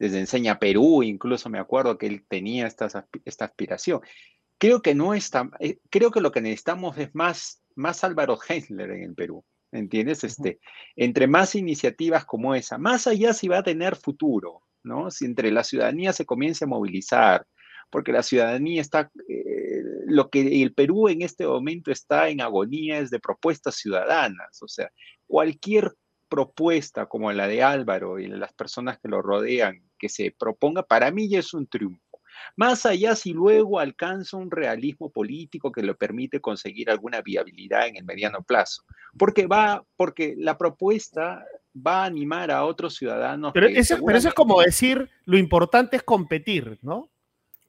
desde 0.01 0.17
Enseña 0.17 0.57
Perú, 0.57 1.03
incluso 1.03 1.47
me 1.47 1.59
acuerdo 1.59 1.99
que 1.99 2.07
él 2.07 2.25
tenía 2.27 2.65
esta, 2.65 2.87
esta 3.23 3.45
aspiración. 3.45 4.01
Creo 4.57 4.81
que 4.81 4.95
no 4.95 5.13
está, 5.13 5.51
eh, 5.59 5.77
creo 5.91 6.09
que 6.09 6.21
lo 6.21 6.31
que 6.31 6.41
necesitamos 6.41 6.97
es 6.97 7.13
más, 7.13 7.61
más 7.75 8.03
Álvaro 8.03 8.39
Hensler 8.49 8.89
en 8.89 9.03
el 9.03 9.13
Perú, 9.13 9.45
¿entiendes? 9.71 10.23
Este, 10.23 10.59
entre 10.95 11.27
más 11.27 11.53
iniciativas 11.53 12.25
como 12.25 12.55
esa, 12.55 12.79
más 12.79 13.05
allá 13.05 13.31
si 13.35 13.47
va 13.47 13.59
a 13.59 13.63
tener 13.63 13.95
futuro, 13.95 14.63
¿no? 14.81 15.11
Si 15.11 15.25
entre 15.25 15.51
la 15.51 15.63
ciudadanía 15.63 16.13
se 16.13 16.25
comienza 16.25 16.65
a 16.65 16.69
movilizar, 16.69 17.45
porque 17.91 18.11
la 18.11 18.23
ciudadanía 18.23 18.81
está, 18.81 19.11
eh, 19.29 19.83
lo 20.07 20.31
que 20.31 20.63
el 20.63 20.73
Perú 20.73 21.09
en 21.09 21.21
este 21.21 21.45
momento 21.45 21.91
está 21.91 22.29
en 22.29 22.41
agonía 22.41 22.97
es 22.97 23.11
de 23.11 23.19
propuestas 23.19 23.75
ciudadanas, 23.75 24.63
o 24.63 24.67
sea, 24.67 24.91
cualquier 25.27 25.93
propuesta 26.31 27.07
como 27.07 27.29
la 27.33 27.45
de 27.45 27.61
Álvaro 27.61 28.17
y 28.17 28.27
las 28.27 28.53
personas 28.53 28.97
que 28.99 29.09
lo 29.09 29.21
rodean 29.21 29.83
que 29.99 30.07
se 30.07 30.33
proponga, 30.39 30.81
para 30.81 31.11
mí 31.11 31.27
ya 31.27 31.39
es 31.39 31.53
un 31.53 31.67
triunfo. 31.67 32.21
Más 32.55 32.85
allá 32.85 33.15
si 33.17 33.33
luego 33.33 33.79
alcanza 33.79 34.37
un 34.37 34.49
realismo 34.49 35.09
político 35.09 35.73
que 35.73 35.83
le 35.83 35.93
permite 35.93 36.39
conseguir 36.39 36.89
alguna 36.89 37.21
viabilidad 37.21 37.87
en 37.87 37.97
el 37.97 38.05
mediano 38.05 38.41
plazo. 38.43 38.83
Porque 39.17 39.45
va, 39.45 39.83
porque 39.97 40.33
la 40.37 40.57
propuesta 40.57 41.45
va 41.75 42.03
a 42.03 42.05
animar 42.05 42.49
a 42.49 42.63
otros 42.63 42.95
ciudadanos. 42.95 43.51
Pero, 43.53 43.67
eso, 43.67 43.97
pero 44.03 44.17
eso 44.17 44.29
es 44.29 44.33
como 44.33 44.61
decir, 44.61 45.09
lo 45.25 45.37
importante 45.37 45.97
es 45.97 46.03
competir, 46.03 46.79
¿no? 46.81 47.10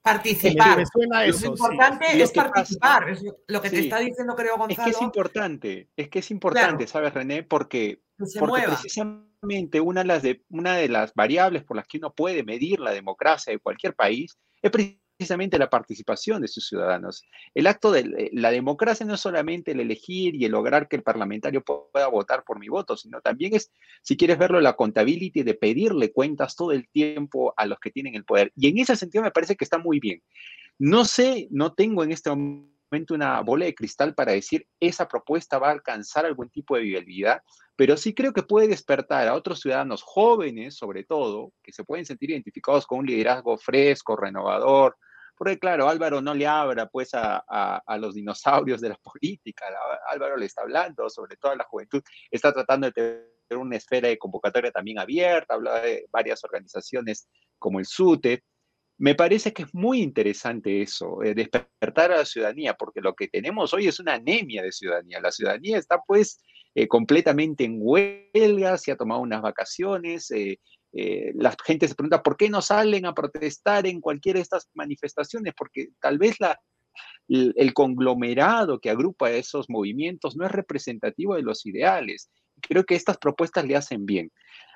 Participar. 0.02 0.82
lo 0.96 1.46
importante 1.46 2.22
es 2.22 2.32
participar. 2.32 3.16
lo 3.46 3.62
que 3.62 3.70
te 3.70 3.80
está 3.80 4.00
diciendo, 4.00 4.34
creo, 4.34 4.58
Gonzalo. 4.58 4.72
Es 4.72 4.84
que 4.84 4.90
es 4.90 5.02
importante, 5.02 5.88
es 5.96 6.08
que 6.08 6.18
es 6.18 6.30
importante, 6.30 6.86
¿sabes, 6.88 7.14
René? 7.14 7.44
Porque, 7.44 8.02
porque 8.38 8.62
precisamente 8.62 9.80
una 9.80 10.00
de, 10.00 10.06
las 10.06 10.22
de, 10.22 10.44
una 10.48 10.76
de 10.76 10.88
las 10.88 11.14
variables 11.14 11.62
por 11.64 11.76
las 11.76 11.86
que 11.86 11.98
uno 11.98 12.12
puede 12.12 12.42
medir 12.42 12.80
la 12.80 12.90
democracia 12.90 13.52
de 13.52 13.60
cualquier 13.60 13.94
país 13.94 14.36
es 14.60 14.70
precisamente 14.70 15.01
la 15.58 15.70
participación 15.70 16.42
de 16.42 16.48
sus 16.48 16.66
ciudadanos. 16.66 17.24
El 17.54 17.66
acto 17.66 17.92
de 17.92 18.00
eh, 18.00 18.30
la 18.32 18.50
democracia 18.50 19.06
no 19.06 19.14
es 19.14 19.20
solamente 19.20 19.72
el 19.72 19.80
elegir 19.80 20.34
y 20.34 20.44
el 20.44 20.52
lograr 20.52 20.88
que 20.88 20.96
el 20.96 21.02
parlamentario 21.02 21.62
pueda 21.62 22.08
votar 22.08 22.44
por 22.44 22.58
mi 22.58 22.68
voto, 22.68 22.96
sino 22.96 23.20
también 23.20 23.54
es, 23.54 23.70
si 24.02 24.16
quieres 24.16 24.38
verlo, 24.38 24.60
la 24.60 24.74
contabilidad 24.74 25.44
de 25.44 25.54
pedirle 25.54 26.12
cuentas 26.12 26.56
todo 26.56 26.72
el 26.72 26.88
tiempo 26.88 27.54
a 27.56 27.66
los 27.66 27.78
que 27.78 27.90
tienen 27.90 28.14
el 28.14 28.24
poder. 28.24 28.52
Y 28.56 28.68
en 28.68 28.78
ese 28.78 28.96
sentido 28.96 29.22
me 29.22 29.30
parece 29.30 29.56
que 29.56 29.64
está 29.64 29.78
muy 29.78 30.00
bien. 30.00 30.22
No 30.78 31.04
sé, 31.04 31.48
no 31.50 31.74
tengo 31.74 32.02
en 32.02 32.12
este 32.12 32.30
momento 32.30 33.14
una 33.14 33.40
bola 33.40 33.66
de 33.66 33.74
cristal 33.74 34.14
para 34.14 34.32
decir 34.32 34.66
esa 34.80 35.06
propuesta 35.06 35.58
va 35.58 35.68
a 35.68 35.72
alcanzar 35.72 36.26
algún 36.26 36.50
tipo 36.50 36.76
de 36.76 36.82
viabilidad, 36.82 37.42
pero 37.76 37.96
sí 37.96 38.14
creo 38.14 38.32
que 38.32 38.42
puede 38.42 38.68
despertar 38.68 39.28
a 39.28 39.34
otros 39.34 39.60
ciudadanos 39.60 40.02
jóvenes, 40.02 40.76
sobre 40.76 41.04
todo, 41.04 41.52
que 41.62 41.72
se 41.72 41.84
pueden 41.84 42.04
sentir 42.04 42.30
identificados 42.30 42.86
con 42.86 43.00
un 43.00 43.06
liderazgo 43.06 43.56
fresco, 43.58 44.16
renovador, 44.16 44.96
porque 45.42 45.58
claro, 45.58 45.88
Álvaro 45.88 46.20
no 46.20 46.34
le 46.34 46.46
abra 46.46 46.86
pues 46.86 47.10
a, 47.14 47.82
los 47.98 48.14
dinosaurios 48.14 48.80
de 48.80 48.90
la 48.90 48.96
política, 48.96 49.66
Álvaro 50.08 50.36
le 50.36 50.46
está 50.46 50.62
hablando, 50.62 51.08
sobre 51.10 51.36
todo 51.36 51.52
a 51.52 51.56
la 51.56 51.64
juventud, 51.64 52.02
está 52.30 52.52
tratando 52.52 52.86
de 52.86 52.92
tener 52.92 53.26
una 53.50 53.76
esfera 53.76 54.08
de 54.08 54.18
convocatoria 54.18 54.70
también 54.70 54.98
abierta, 54.98 55.54
habla 55.54 55.80
de 55.80 56.06
varias 56.12 56.44
organizaciones 56.44 57.28
como 57.58 57.80
el 57.80 57.86
SUTE. 57.86 58.44
Me 58.98 59.16
parece 59.16 59.52
que 59.52 59.64
es 59.64 59.74
muy 59.74 60.00
interesante 60.00 60.80
eso, 60.82 61.22
eh, 61.24 61.34
despertar 61.34 62.12
a 62.12 62.18
la 62.18 62.24
ciudadanía, 62.24 62.74
porque 62.74 63.00
lo 63.00 63.14
que 63.14 63.26
tenemos 63.26 63.74
hoy 63.74 63.88
es 63.88 63.98
una 63.98 64.14
anemia 64.14 64.62
de 64.62 64.70
ciudadanía. 64.70 65.20
La 65.20 65.32
ciudadanía 65.32 65.78
está 65.78 66.00
pues 66.06 66.40
eh, 66.74 66.88
completamente 66.88 67.64
en 67.64 67.78
huelga, 67.80 68.78
se 68.78 68.92
ha 68.92 68.96
tomado 68.96 69.20
unas 69.20 69.42
vacaciones, 69.42 70.30
eh, 70.30 70.58
eh, 70.92 71.32
la 71.34 71.54
gente 71.64 71.88
se 71.88 71.94
pregunta 71.94 72.22
por 72.22 72.36
qué 72.36 72.50
no 72.50 72.60
salen 72.60 73.06
a 73.06 73.14
protestar 73.14 73.86
en 73.86 74.00
cualquiera 74.00 74.38
de 74.38 74.42
estas 74.42 74.68
manifestaciones, 74.74 75.54
porque 75.56 75.88
tal 76.00 76.18
vez 76.18 76.38
la, 76.38 76.60
el, 77.28 77.72
conglomerado 77.72 78.78
que 78.78 78.90
agrupa 78.90 79.30
esos 79.30 79.70
movimientos 79.70 80.36
no 80.36 80.44
es 80.44 80.52
representativo 80.52 81.34
de 81.34 81.42
los 81.42 81.64
ideales. 81.64 82.30
Creo 82.60 82.84
que 82.84 82.94
estas 82.94 83.16
propuestas 83.18 83.64
le 83.66 83.76
hacen 83.76 84.04
bien. 84.04 84.30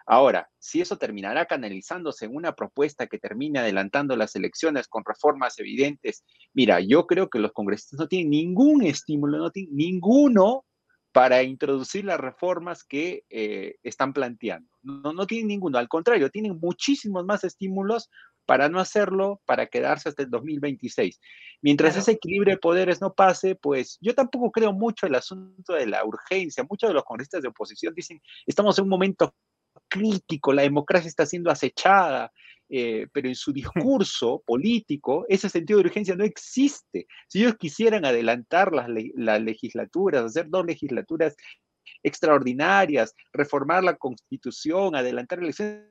Ahora, 0.06 0.48
si 0.58 0.80
eso 0.80 0.96
terminará 0.96 1.46
canalizándose 1.46 2.26
en 2.26 2.36
una 2.36 2.52
propuesta 2.54 3.08
que 3.08 3.18
termine 3.18 3.58
adelantando 3.58 4.16
las 4.16 4.36
elecciones 4.36 4.86
con 4.86 5.04
reformas 5.04 5.58
evidentes, 5.58 6.24
mira, 6.54 6.80
yo 6.80 7.06
creo 7.06 7.28
que 7.28 7.40
los 7.40 7.52
congresistas 7.52 7.98
no 7.98 8.08
tienen 8.08 8.30
ningún 8.30 8.84
estímulo, 8.84 9.38
no 9.38 9.50
tienen 9.50 9.74
ninguno 9.74 10.64
para 11.16 11.42
introducir 11.42 12.04
las 12.04 12.20
reformas 12.20 12.84
que 12.84 13.24
eh, 13.30 13.76
están 13.82 14.12
planteando. 14.12 14.70
No, 14.82 15.14
no 15.14 15.26
tienen 15.26 15.48
ninguno, 15.48 15.78
al 15.78 15.88
contrario, 15.88 16.28
tienen 16.28 16.58
muchísimos 16.60 17.24
más 17.24 17.42
estímulos 17.42 18.10
para 18.44 18.68
no 18.68 18.80
hacerlo, 18.80 19.40
para 19.46 19.64
quedarse 19.68 20.10
hasta 20.10 20.24
el 20.24 20.28
2026. 20.28 21.18
Mientras 21.62 21.96
ese 21.96 22.12
equilibrio 22.12 22.52
de 22.56 22.60
poderes 22.60 23.00
no 23.00 23.14
pase, 23.14 23.54
pues 23.54 23.96
yo 24.02 24.14
tampoco 24.14 24.50
creo 24.50 24.74
mucho 24.74 25.06
el 25.06 25.14
asunto 25.14 25.72
de 25.72 25.86
la 25.86 26.04
urgencia. 26.04 26.66
Muchos 26.68 26.90
de 26.90 26.94
los 26.94 27.04
congresistas 27.04 27.40
de 27.40 27.48
oposición 27.48 27.94
dicen, 27.94 28.20
estamos 28.44 28.78
en 28.78 28.82
un 28.82 28.90
momento 28.90 29.34
crítico, 29.88 30.52
la 30.52 30.62
democracia 30.62 31.08
está 31.08 31.24
siendo 31.24 31.50
acechada, 31.50 32.30
eh, 32.68 33.06
pero 33.12 33.28
en 33.28 33.34
su 33.36 33.52
discurso 33.52 34.42
político 34.44 35.24
ese 35.28 35.48
sentido 35.48 35.78
de 35.78 35.86
urgencia 35.86 36.16
no 36.16 36.24
existe. 36.24 37.06
Si 37.28 37.40
ellos 37.40 37.56
quisieran 37.56 38.04
adelantar 38.04 38.72
las, 38.72 38.88
legislaturas, 39.40 40.24
hacer 40.24 40.48
dos 40.48 40.66
legislaturas 40.66 41.36
extraordinarias, 42.02 43.14
reformar 43.32 43.84
la 43.84 43.96
constitución, 43.96 44.96
adelantar 44.96 45.38
elecciones, 45.38 45.86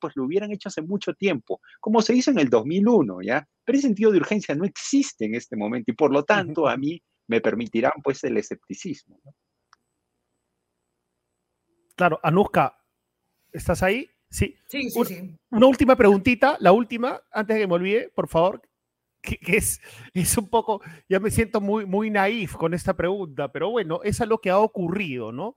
pues 0.00 0.14
lo 0.16 0.24
hubieran 0.24 0.52
hecho 0.52 0.68
hace 0.68 0.82
mucho 0.82 1.12
tiempo, 1.14 1.60
como 1.80 2.02
se 2.02 2.14
hizo 2.14 2.30
en 2.30 2.38
el 2.38 2.48
2001, 2.48 3.22
¿ya? 3.22 3.46
Pero 3.64 3.78
ese 3.78 3.88
sentido 3.88 4.10
de 4.10 4.18
urgencia 4.18 4.54
no 4.54 4.64
existe 4.64 5.24
en 5.26 5.34
este 5.34 5.56
momento 5.56 5.90
y 5.90 5.94
por 5.94 6.12
lo 6.12 6.24
tanto 6.24 6.68
a 6.68 6.76
mí 6.76 7.02
me 7.26 7.40
permitirán 7.40 7.92
pues 8.02 8.24
el 8.24 8.36
escepticismo. 8.36 9.20
Claro, 11.94 12.20
Anuska, 12.22 12.80
¿estás 13.52 13.82
ahí? 13.82 14.08
Sí. 14.30 14.56
Sí, 14.66 14.90
sí, 14.90 15.36
Una 15.50 15.66
última 15.66 15.96
preguntita, 15.96 16.56
la 16.60 16.72
última, 16.72 17.20
antes 17.30 17.56
de 17.56 17.62
que 17.62 17.66
me 17.66 17.74
olvide, 17.74 18.08
por 18.14 18.28
favor, 18.28 18.62
que, 19.22 19.38
es, 19.56 19.80
es 20.14 20.36
un 20.36 20.48
poco, 20.48 20.82
ya 21.08 21.20
me 21.20 21.30
siento 21.30 21.60
muy, 21.60 21.86
muy 21.86 22.10
naif 22.10 22.54
con 22.54 22.74
esta 22.74 22.94
pregunta, 22.94 23.50
pero 23.50 23.70
bueno, 23.70 24.00
es 24.02 24.20
a 24.20 24.26
lo 24.26 24.40
que 24.40 24.50
ha 24.50 24.58
ocurrido, 24.58 25.32
¿no? 25.32 25.56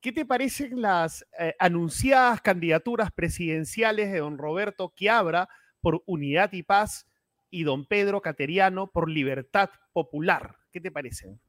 ¿Qué 0.00 0.12
te 0.12 0.26
parecen 0.26 0.82
las 0.82 1.24
eh, 1.38 1.54
anunciadas 1.58 2.40
candidaturas 2.40 3.12
presidenciales 3.12 4.10
de 4.10 4.18
don 4.18 4.36
Roberto 4.36 4.90
Quiabra 4.90 5.48
por 5.80 6.02
Unidad 6.06 6.52
y 6.52 6.64
Paz 6.64 7.06
y 7.50 7.62
don 7.62 7.86
Pedro 7.86 8.20
Cateriano 8.20 8.90
por 8.90 9.08
Libertad 9.08 9.70
Popular? 9.92 10.56
¿Qué 10.72 10.80
te 10.80 10.90
parecen? 10.90 11.40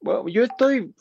Bueno, 0.00 0.28
yo 0.28 0.42
estoy 0.42 0.92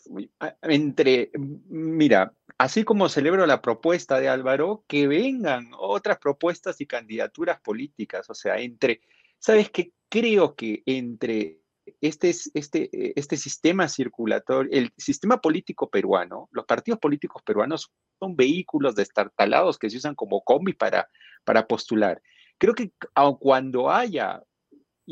entre, 0.61 1.31
mira, 1.33 2.31
así 2.61 2.83
como 2.83 3.09
celebro 3.09 3.47
la 3.47 3.59
propuesta 3.59 4.19
de 4.19 4.29
Álvaro, 4.29 4.85
que 4.87 5.07
vengan 5.07 5.71
otras 5.79 6.19
propuestas 6.19 6.79
y 6.79 6.85
candidaturas 6.85 7.59
políticas, 7.59 8.29
o 8.29 8.35
sea, 8.35 8.59
entre, 8.59 9.01
¿sabes 9.39 9.71
qué? 9.71 9.93
Creo 10.09 10.53
que 10.53 10.83
entre 10.85 11.57
este, 12.01 12.29
este, 12.53 13.19
este 13.19 13.37
sistema 13.37 13.87
circulatorio, 13.87 14.71
el 14.71 14.93
sistema 14.95 15.41
político 15.41 15.89
peruano, 15.89 16.49
los 16.51 16.65
partidos 16.65 16.99
políticos 16.99 17.41
peruanos 17.41 17.91
son 18.19 18.35
vehículos 18.35 18.93
destartalados 18.93 19.79
que 19.79 19.89
se 19.89 19.97
usan 19.97 20.13
como 20.13 20.43
combi 20.43 20.73
para, 20.73 21.09
para 21.43 21.65
postular. 21.65 22.21
Creo 22.59 22.75
que 22.75 22.91
cuando 23.39 23.89
haya 23.89 24.43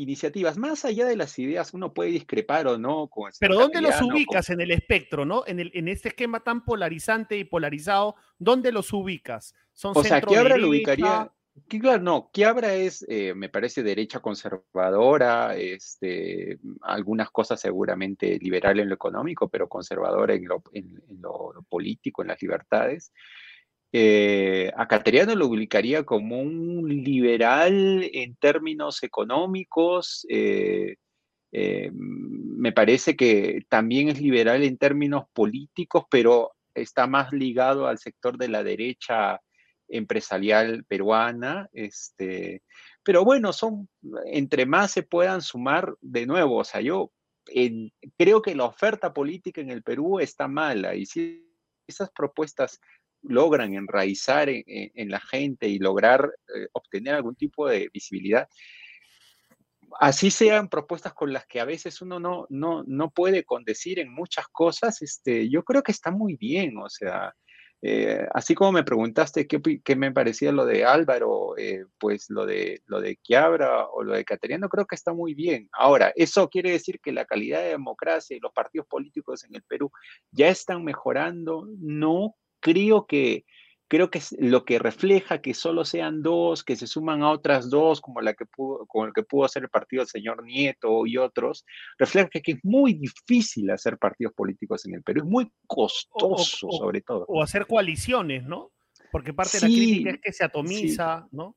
iniciativas, 0.02 0.56
más 0.56 0.84
allá 0.84 1.06
de 1.06 1.16
las 1.16 1.38
ideas, 1.38 1.74
uno 1.74 1.92
puede 1.92 2.10
discrepar 2.10 2.66
o 2.66 2.78
no 2.78 3.08
con 3.08 3.30
Pero 3.38 3.54
¿dónde 3.54 3.80
los 3.80 4.00
ubicas 4.00 4.50
en 4.50 4.60
el 4.60 4.70
espectro, 4.70 5.24
no? 5.24 5.44
En, 5.46 5.60
el, 5.60 5.70
en 5.74 5.88
este 5.88 6.08
esquema 6.08 6.40
tan 6.40 6.64
polarizante 6.64 7.36
y 7.36 7.44
polarizado, 7.44 8.16
¿dónde 8.38 8.72
los 8.72 8.92
ubicas? 8.92 9.54
¿Son 9.72 9.92
o 9.94 10.02
sea, 10.02 10.20
Quiabra 10.20 10.56
lo 10.56 10.68
ubicaría... 10.68 11.30
Claro, 11.68 12.02
no, 12.02 12.30
Quiabra 12.32 12.74
es, 12.74 13.04
eh, 13.08 13.34
me 13.34 13.48
parece, 13.48 13.82
derecha 13.82 14.20
conservadora, 14.20 15.56
este, 15.56 16.58
algunas 16.80 17.30
cosas 17.30 17.60
seguramente 17.60 18.38
liberal 18.38 18.80
en 18.80 18.88
lo 18.88 18.94
económico, 18.94 19.48
pero 19.48 19.68
conservadora 19.68 20.32
en 20.32 20.46
lo, 20.46 20.62
en 20.72 21.02
lo 21.20 21.66
político, 21.68 22.22
en 22.22 22.28
las 22.28 22.40
libertades. 22.40 23.12
Eh, 23.92 24.70
a 24.76 24.86
Cateriano 24.86 25.34
lo 25.34 25.46
ubicaría 25.46 26.04
como 26.04 26.40
un 26.40 26.88
liberal 26.88 28.08
en 28.12 28.36
términos 28.36 29.02
económicos. 29.02 30.24
Eh, 30.28 30.96
eh, 31.52 31.90
me 31.92 32.72
parece 32.72 33.16
que 33.16 33.62
también 33.68 34.08
es 34.08 34.20
liberal 34.20 34.62
en 34.62 34.78
términos 34.78 35.24
políticos, 35.32 36.04
pero 36.08 36.52
está 36.74 37.08
más 37.08 37.32
ligado 37.32 37.88
al 37.88 37.98
sector 37.98 38.38
de 38.38 38.48
la 38.48 38.62
derecha 38.62 39.40
empresarial 39.88 40.84
peruana. 40.84 41.68
Este, 41.72 42.62
pero 43.02 43.24
bueno, 43.24 43.52
son, 43.52 43.88
entre 44.26 44.66
más 44.66 44.92
se 44.92 45.02
puedan 45.02 45.42
sumar, 45.42 45.96
de 46.00 46.26
nuevo, 46.26 46.58
o 46.58 46.64
sea, 46.64 46.80
yo 46.80 47.10
creo 48.16 48.42
que 48.42 48.54
la 48.54 48.64
oferta 48.64 49.12
política 49.12 49.60
en 49.60 49.70
el 49.70 49.82
Perú 49.82 50.20
está 50.20 50.46
mala 50.46 50.94
y 50.94 51.06
si 51.06 51.50
esas 51.88 52.10
propuestas 52.12 52.80
logran 53.22 53.74
enraizar 53.74 54.48
en, 54.48 55.10
la 55.10 55.20
gente 55.20 55.68
y 55.68 55.78
lograr 55.78 56.32
eh, 56.54 56.68
obtener 56.72 57.14
algún 57.14 57.36
tipo 57.36 57.68
de 57.68 57.90
visibilidad, 57.92 58.48
así 59.98 60.30
sean 60.30 60.68
propuestas 60.68 61.12
con 61.14 61.32
las 61.32 61.46
que 61.46 61.60
a 61.60 61.64
veces 61.64 62.00
uno 62.00 62.20
no, 62.20 62.46
no, 62.48 62.84
no 62.86 63.10
puede 63.10 63.44
condecir 63.44 63.98
en 63.98 64.12
muchas 64.12 64.46
cosas, 64.48 65.02
este, 65.02 65.48
yo 65.48 65.64
creo 65.64 65.82
que 65.82 65.92
está 65.92 66.10
muy 66.10 66.36
bien, 66.36 66.78
o 66.78 66.88
sea, 66.88 67.34
eh, 67.82 68.26
así 68.34 68.54
como 68.54 68.72
me 68.72 68.84
preguntaste 68.84 69.46
qué, 69.46 69.60
qué, 69.82 69.96
me 69.96 70.12
parecía 70.12 70.52
lo 70.52 70.66
de 70.66 70.84
Álvaro, 70.84 71.56
eh, 71.56 71.86
pues 71.98 72.28
lo 72.28 72.44
de, 72.44 72.82
lo 72.86 73.00
de 73.00 73.18
o 73.92 74.02
lo 74.02 74.12
de 74.12 74.24
Cateriano, 74.24 74.68
creo 74.68 74.86
que 74.86 74.94
está 74.94 75.14
muy 75.14 75.34
bien. 75.34 75.68
Ahora, 75.72 76.12
¿eso 76.14 76.48
quiere 76.50 76.72
decir 76.72 77.00
que 77.00 77.12
la 77.12 77.24
calidad 77.24 77.60
de 77.60 77.68
democracia 77.68 78.36
y 78.36 78.40
los 78.40 78.52
partidos 78.52 78.86
políticos 78.86 79.44
en 79.44 79.54
el 79.54 79.62
Perú 79.62 79.90
ya 80.30 80.48
están 80.48 80.84
mejorando? 80.84 81.66
No, 81.78 82.36
creo 82.60 83.06
que, 83.06 83.44
creo 83.88 84.10
que 84.10 84.18
es 84.18 84.36
lo 84.38 84.64
que 84.64 84.78
refleja 84.78 85.40
que 85.40 85.52
solo 85.52 85.84
sean 85.84 86.22
dos, 86.22 86.62
que 86.62 86.76
se 86.76 86.86
suman 86.86 87.22
a 87.22 87.30
otras 87.30 87.70
dos, 87.70 88.00
como 88.00 88.20
la 88.20 88.34
que 88.34 88.46
pudo, 88.46 88.86
como 88.86 89.06
el 89.06 89.12
que 89.12 89.24
pudo 89.24 89.44
hacer 89.44 89.64
el 89.64 89.68
partido 89.68 90.02
del 90.02 90.08
señor 90.08 90.44
Nieto 90.44 91.06
y 91.06 91.16
otros, 91.16 91.64
refleja 91.98 92.28
que 92.28 92.52
es 92.52 92.58
muy 92.62 92.94
difícil 92.94 93.70
hacer 93.70 93.98
partidos 93.98 94.32
políticos 94.34 94.86
en 94.86 94.94
el 94.94 95.02
Perú, 95.02 95.22
es 95.22 95.28
muy 95.28 95.52
costoso 95.66 96.70
sobre 96.70 97.00
todo. 97.00 97.24
O 97.28 97.42
hacer 97.42 97.66
coaliciones, 97.66 98.44
¿no? 98.44 98.70
Porque 99.10 99.32
parte 99.32 99.58
de 99.58 99.62
la 99.62 99.66
crítica 99.66 100.10
es 100.10 100.20
que 100.22 100.32
se 100.32 100.44
atomiza, 100.44 101.26
¿no? 101.32 101.56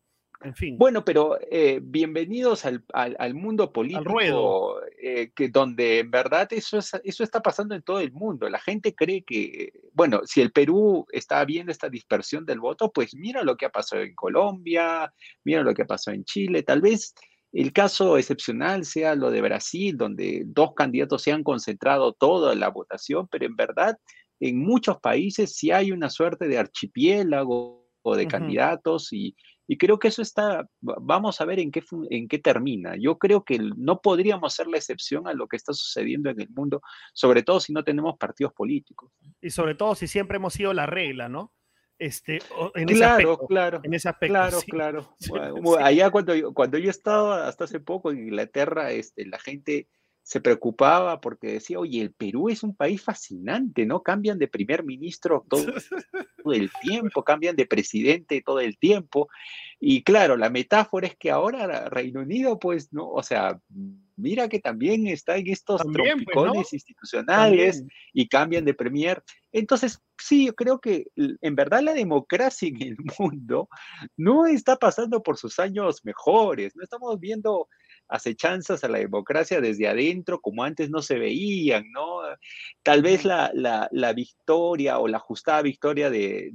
Bueno, 0.77 1.05
pero 1.05 1.37
eh, 1.49 1.79
bienvenidos 1.81 2.65
al, 2.65 3.33
mundo 3.33 3.71
político, 3.71 4.81
eh, 5.01 5.31
que 5.35 5.49
donde 5.49 5.99
en 5.99 6.11
verdad 6.11 6.47
eso, 6.51 6.79
eso 6.79 7.23
está 7.23 7.41
pasando 7.41 7.75
en 7.75 7.81
todo 7.81 7.99
el 7.99 8.11
mundo. 8.11 8.49
La 8.49 8.59
gente 8.59 8.93
cree 8.93 9.23
que, 9.23 9.71
bueno, 9.93 10.21
si 10.25 10.41
el 10.41 10.51
Perú 10.51 11.05
está 11.11 11.43
viendo 11.45 11.71
esta 11.71 11.89
dispersión 11.89 12.45
del 12.45 12.59
voto, 12.59 12.91
pues 12.91 13.15
mira 13.15 13.43
lo 13.43 13.55
que 13.55 13.65
ha 13.65 13.71
pasado 13.71 14.01
en 14.01 14.15
Colombia, 14.15 15.13
mira 15.43 15.63
lo 15.63 15.73
que 15.73 15.83
ha 15.83 15.87
pasado 15.87 16.15
en 16.15 16.25
Chile. 16.25 16.63
Tal 16.63 16.81
vez 16.81 17.13
el 17.51 17.71
caso 17.71 18.17
excepcional 18.17 18.83
sea 18.85 19.15
lo 19.15 19.31
de 19.31 19.41
Brasil, 19.41 19.95
donde 19.97 20.43
dos 20.45 20.73
candidatos 20.75 21.21
se 21.21 21.31
han 21.31 21.43
concentrado 21.43 22.13
toda 22.13 22.55
la 22.55 22.69
votación, 22.69 23.27
pero 23.29 23.45
en 23.45 23.55
verdad 23.55 23.97
en 24.39 24.59
muchos 24.59 24.99
países 24.99 25.55
sí 25.55 25.71
hay 25.71 25.91
una 25.91 26.09
suerte 26.09 26.47
de 26.47 26.57
archipiélago 26.57 27.83
de 28.11 28.27
candidatos 28.27 29.13
y, 29.13 29.35
y 29.67 29.77
creo 29.77 29.97
que 29.97 30.09
eso 30.09 30.21
está, 30.21 30.67
vamos 30.81 31.39
a 31.39 31.45
ver 31.45 31.59
en 31.59 31.71
qué, 31.71 31.83
en 32.09 32.27
qué 32.27 32.39
termina. 32.39 32.95
Yo 32.97 33.17
creo 33.17 33.43
que 33.43 33.59
no 33.59 34.01
podríamos 34.01 34.53
ser 34.53 34.67
la 34.67 34.77
excepción 34.77 35.27
a 35.27 35.33
lo 35.33 35.47
que 35.47 35.55
está 35.55 35.73
sucediendo 35.73 36.29
en 36.29 36.41
el 36.41 36.49
mundo, 36.49 36.81
sobre 37.13 37.43
todo 37.43 37.59
si 37.59 37.71
no 37.71 37.83
tenemos 37.83 38.17
partidos 38.17 38.53
políticos. 38.53 39.11
Y 39.41 39.49
sobre 39.49 39.75
todo 39.75 39.95
si 39.95 40.07
siempre 40.07 40.37
hemos 40.37 40.53
sido 40.53 40.73
la 40.73 40.85
regla, 40.85 41.29
¿no? 41.29 41.53
Este, 41.99 42.39
en 42.75 42.87
claro, 42.87 43.33
ese 43.33 43.47
claro, 43.47 43.81
en 43.83 43.93
ese 43.93 44.09
aspecto. 44.09 44.33
Claro, 44.33 44.59
claro. 44.67 45.15
allá 45.79 46.09
cuando 46.09 46.35
yo, 46.35 46.53
cuando 46.53 46.77
yo 46.77 46.89
estaba 46.89 47.47
hasta 47.47 47.63
hace 47.63 47.79
poco 47.79 48.11
en 48.11 48.19
Inglaterra, 48.19 48.91
este, 48.91 49.25
la 49.25 49.39
gente 49.39 49.87
se 50.23 50.39
preocupaba 50.39 51.19
porque 51.19 51.47
decía, 51.47 51.79
oye, 51.79 52.01
el 52.01 52.13
Perú 52.13 52.49
es 52.49 52.63
un 52.63 52.75
país 52.75 53.01
fascinante, 53.01 53.85
¿no? 53.85 54.01
Cambian 54.01 54.39
de 54.39 54.47
primer 54.47 54.83
ministro 54.83 55.45
todo, 55.49 55.65
el 56.53 56.71
tiempo, 56.81 57.23
cambian 57.23 57.57
de 57.57 57.65
presidente 57.65 58.41
todo 58.41 58.61
el 58.61 58.77
tiempo. 58.77 59.27
Y 59.81 60.01
claro, 60.03 60.37
la 60.37 60.49
metáfora 60.49 61.07
es 61.07 61.17
que 61.17 61.29
ahora 61.29 61.89
Reino 61.89 62.21
Unido, 62.21 62.57
pues, 62.57 62.93
¿no? 62.93 63.09
O 63.09 63.21
sea, 63.21 63.59
mira 64.15 64.47
que 64.47 64.59
también 64.59 65.07
está 65.07 65.35
en 65.35 65.47
estos 65.47 65.81
pues, 65.83 65.93
trompicones 65.93 66.71
institucionales 66.71 67.83
y 68.13 68.29
cambian 68.29 68.63
de 68.63 68.73
premier. 68.73 69.21
Entonces, 69.51 70.01
sí, 70.17 70.45
yo 70.45 70.55
creo 70.55 70.79
que 70.79 71.07
en 71.17 71.55
verdad 71.55 71.81
la 71.81 71.93
democracia 71.93 72.69
en 72.69 72.81
el 72.81 72.97
mundo 73.19 73.67
no 74.15 74.45
está 74.45 74.77
pasando 74.77 75.21
por 75.21 75.37
sus 75.37 75.59
años 75.59 76.05
mejores, 76.05 76.77
no 76.77 76.83
estamos 76.83 77.19
viendo 77.19 77.67
acechanzas 78.07 78.83
a 78.83 78.87
la 78.87 78.99
democracia 78.99 79.61
desde 79.61 79.87
adentro, 79.87 80.39
como 80.39 80.63
antes 80.63 80.89
no 80.89 81.01
se 81.01 81.17
veían, 81.17 81.91
¿no? 81.91 82.19
Tal 82.83 83.01
vez 83.01 83.25
la, 83.25 84.13
victoria 84.15 84.99
o 84.99 85.07
la 85.07 85.17
ajustada 85.17 85.61
victoria 85.61 86.09
de, 86.09 86.51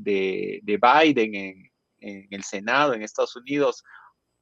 Biden 0.65 1.35
en, 2.01 2.29
el 2.31 2.45
Senado 2.45 2.95
en 2.95 3.03
Estados 3.03 3.35
Unidos 3.37 3.83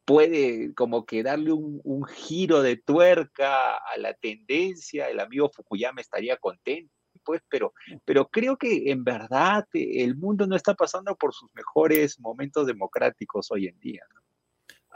puede 0.05 0.73
como 0.75 1.05
que 1.05 1.23
darle 1.23 1.53
un, 1.53 2.05
giro 2.05 2.63
de 2.63 2.77
tuerca 2.77 3.77
a 3.77 3.97
la 3.99 4.15
tendencia, 4.15 5.09
el 5.09 5.21
amigo 5.21 5.51
Fukuyama 5.51 6.01
estaría 6.01 6.37
contento, 6.37 6.93
pues, 7.25 7.43
pero, 7.49 7.73
pero 8.05 8.29
creo 8.29 8.57
que 8.57 8.91
en 8.91 9.03
verdad 9.03 9.67
el 9.73 10.17
mundo 10.17 10.47
no 10.47 10.55
está 10.55 10.75
pasando 10.75 11.17
por 11.17 11.35
sus 11.35 11.53
mejores 11.55 12.21
momentos 12.21 12.67
democráticos 12.67 13.51
hoy 13.51 13.67
en 13.67 13.79
día. 13.81 14.03
¿no? 14.15 14.26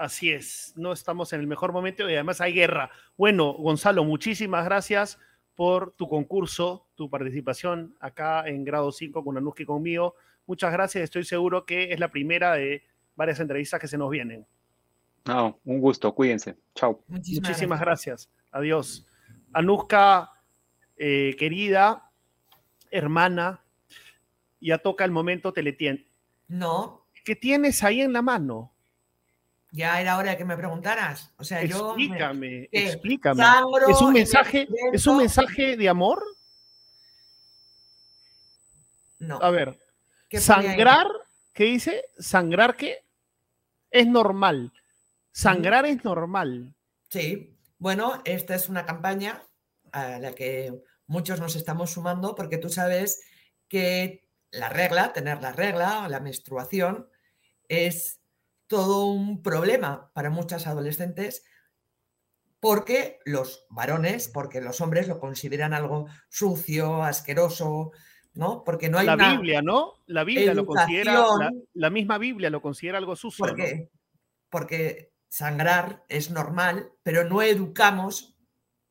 Así 0.01 0.33
es, 0.33 0.73
no 0.77 0.95
estamos 0.95 1.31
en 1.35 1.41
el 1.41 1.47
mejor 1.47 1.75
momento 1.75 2.09
y 2.09 2.15
además 2.15 2.41
hay 2.41 2.55
guerra. 2.55 2.91
Bueno, 3.19 3.53
Gonzalo, 3.53 4.03
muchísimas 4.03 4.65
gracias 4.65 5.19
por 5.55 5.93
tu 5.93 6.09
concurso, 6.09 6.89
tu 6.95 7.11
participación 7.11 7.95
acá 8.01 8.49
en 8.49 8.65
grado 8.65 8.93
5 8.93 9.23
con 9.23 9.37
Anuski 9.37 9.67
conmigo. 9.67 10.15
Muchas 10.47 10.73
gracias, 10.73 11.05
estoy 11.05 11.25
seguro 11.25 11.67
que 11.67 11.93
es 11.93 12.01
la 12.01 12.11
primera 12.11 12.55
de 12.55 12.83
varias 13.15 13.41
entrevistas 13.41 13.79
que 13.79 13.89
se 13.89 13.99
nos 13.99 14.09
vienen. 14.09 14.47
No, 15.27 15.61
un 15.67 15.83
gusto, 15.83 16.15
cuídense. 16.15 16.57
Chao. 16.75 17.05
Muchísimas, 17.07 17.79
gracias. 17.79 18.31
Adiós. 18.53 19.07
Anuska, 19.53 20.33
eh, 20.97 21.37
querida, 21.39 22.11
hermana, 22.91 23.63
ya 24.63 24.79
toca 24.79 25.05
el 25.05 25.11
momento 25.11 25.53
teletien. 25.53 26.07
No. 26.49 27.05
¿Qué 27.23 27.37
tienes 27.37 27.85
ahí 27.85 28.01
en 28.01 28.15
la 28.15 28.23
mano? 28.23 28.73
Ya 29.73 30.01
era 30.01 30.19
hora 30.19 30.33
de 30.33 30.37
que 30.37 30.45
me 30.45 30.57
preguntaras. 30.57 31.33
O 31.37 31.45
sea, 31.45 31.63
yo. 31.65 31.97
Explícame, 31.97 32.69
explícame. 32.73 33.45
¿Es 33.89 34.01
un 34.01 34.13
mensaje, 34.13 34.69
¿Es 34.93 35.07
un 35.07 35.19
mensaje 35.19 35.77
de 35.77 35.89
amor? 35.89 36.25
No. 39.19 39.39
A 39.41 39.51
ver. 39.51 39.79
Sangrar, 40.33 41.07
¿qué 41.53 41.65
dice? 41.65 42.05
¿Sangrar 42.19 42.77
qué? 42.77 43.05
Es 43.91 44.07
normal. 44.07 44.73
Sangrar 45.33 45.87
es 45.87 46.05
normal. 46.05 46.75
Sí. 47.09 47.57
Bueno, 47.79 48.21
esta 48.25 48.55
es 48.55 48.69
una 48.69 48.85
campaña 48.85 49.43
a 49.93 50.19
la 50.19 50.35
que 50.35 50.83
muchos 51.07 51.41
nos 51.41 51.57
estamos 51.57 51.91
sumando 51.91 52.35
porque 52.35 52.59
tú 52.59 52.69
sabes 52.69 53.23
que 53.69 54.29
la 54.51 54.69
regla, 54.69 55.13
tener 55.13 55.41
la 55.41 55.53
regla, 55.53 56.07
la 56.09 56.21
menstruación, 56.21 57.09
es 57.69 58.20
todo 58.71 59.07
un 59.07 59.43
problema 59.43 60.13
para 60.15 60.31
muchas 60.31 60.69
adolescentes 60.69 61.45
porque 62.61 63.19
los 63.25 63.67
varones, 63.69 64.29
porque 64.29 64.61
los 64.61 64.81
hombres 64.81 65.09
lo 65.09 65.19
consideran 65.19 65.75
algo 65.75 66.07
sucio, 66.29 67.03
asqueroso, 67.03 67.91
¿no? 68.33 68.63
Porque 68.63 68.89
no 68.89 68.99
hay 68.99 69.07
la 69.07 69.17
Biblia, 69.17 69.61
¿no? 69.61 69.95
La 70.07 70.23
Biblia 70.23 70.55
lo 70.55 70.67
considera, 70.67 71.27
la, 71.73 71.91
misma 71.91 72.19
Biblia 72.19 72.49
lo 72.49 72.63
considera 72.63 72.99
algo 72.99 73.17
sucio. 73.17 73.45
Porque, 73.45 73.91
porque 74.49 75.15
sangrar 75.29 76.05
es 76.09 76.31
normal, 76.31 76.93
pero 77.03 77.25
no 77.25 77.43
educamos 77.43 78.39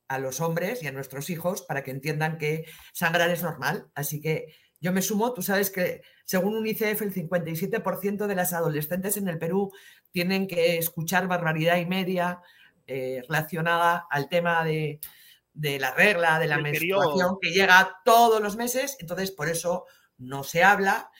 a 0.09 0.19
los 0.19 0.41
hombres 0.41 0.83
y 0.83 0.87
a 0.87 0.91
nuestros 0.91 1.29
hijos 1.29 1.61
para 1.61 1.83
que 1.83 1.91
entiendan 1.91 2.37
que 2.37 2.65
sangrar 2.91 3.29
es 3.29 3.43
normal. 3.43 3.89
Así 3.95 4.19
que 4.19 4.47
yo 4.81 4.93
me 4.93 5.01
sumo, 5.01 5.33
tú 5.33 5.41
sabes 5.41 5.69
que 5.69 6.01
según 6.23 6.55
UNICEF 6.55 7.01
el 7.01 7.13
57% 7.13 8.27
de 8.27 8.35
las 8.35 8.53
adolescentes 8.53 9.17
en 9.17 9.27
el 9.27 9.37
Perú 9.37 9.73
tienen 10.11 10.47
que 10.47 10.77
escuchar 10.77 11.27
barbaridad 11.27 11.77
y 11.77 11.85
media 11.85 12.41
eh, 12.87 13.21
relacionada 13.27 14.07
al 14.09 14.29
tema 14.29 14.63
de, 14.63 14.99
la 15.53 15.93
regla, 15.93 16.39
de 16.39 16.47
la 16.47 16.57
menstruación 16.59 17.37
que 17.41 17.51
llega 17.51 17.99
todos 18.05 18.41
los 18.41 18.55
meses, 18.55 18.95
entonces 18.99 19.31
por 19.31 19.49
eso 19.49 19.85
no 20.17 20.43
se 20.43 20.63
habla 20.63 21.11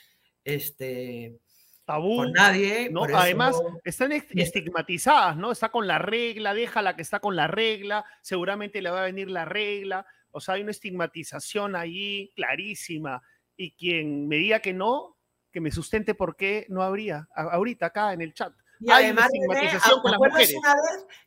este, 0.44 1.38
Tabú, 1.86 2.18
con 2.18 2.32
nadie. 2.32 2.90
¿no? 2.92 3.04
Además, 3.04 3.60
están 3.84 4.12
estigmatizadas, 4.12 5.36
¿no? 5.36 5.52
Está 5.52 5.70
con 5.70 5.86
la 5.88 6.00
regla, 6.00 6.54
déjala 6.54 6.96
que 6.96 7.02
está 7.02 7.20
con 7.20 7.36
la 7.36 7.48
regla, 7.48 8.06
seguramente 8.22 8.82
le 8.82 8.90
va 8.90 9.02
a 9.02 9.06
venir 9.06 9.30
la 9.30 9.46
regla. 9.46 10.06
O 10.32 10.40
sea, 10.40 10.56
hay 10.56 10.62
una 10.62 10.72
estigmatización 10.72 11.76
ahí 11.76 12.32
clarísima 12.36 13.22
y 13.60 13.72
quien 13.72 14.30
me 14.30 14.38
diga 14.38 14.62
que 14.62 14.74
no, 14.74 15.18
que 15.52 15.60
me 15.60 15.70
sustente 15.70 16.16
por 16.16 16.38
qué 16.38 16.66
no 16.70 16.82
habría, 16.82 17.28
ahorita 17.36 17.88
acá 17.88 18.14
en 18.14 18.22
el 18.22 18.34
chat. 18.34 18.54
Y 18.80 18.90
además, 18.90 19.28
una 19.34 20.34
vez 20.34 20.58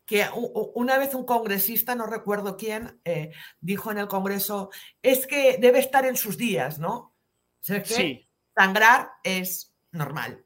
que 0.07 0.27
una 0.75 0.97
vez 0.97 1.15
un 1.15 1.27
congresista, 1.27 1.95
no 1.95 2.07
recuerdo 2.07 2.57
quién, 2.57 2.99
eh, 3.05 3.33
dijo 3.61 3.93
en 3.93 3.99
el 3.99 4.09
Congreso, 4.09 4.71
es 5.03 5.27
que 5.27 5.59
debe 5.61 5.79
estar 5.81 6.07
en 6.07 6.17
sus 6.17 6.39
días, 6.39 6.79
¿no? 6.79 7.15
sí. 7.61 8.27
Sangrar 8.57 9.11
es 9.23 9.75
normal. 9.91 10.45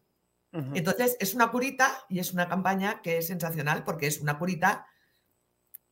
Entonces, 0.75 1.19
es 1.21 1.35
una 1.35 1.51
curita 1.51 2.07
y 2.09 2.19
es 2.19 2.33
una 2.33 2.49
campaña 2.49 3.03
que 3.03 3.19
es 3.19 3.27
sensacional 3.27 3.85
porque 3.85 4.07
es 4.07 4.21
una 4.21 4.39
curita, 4.39 4.87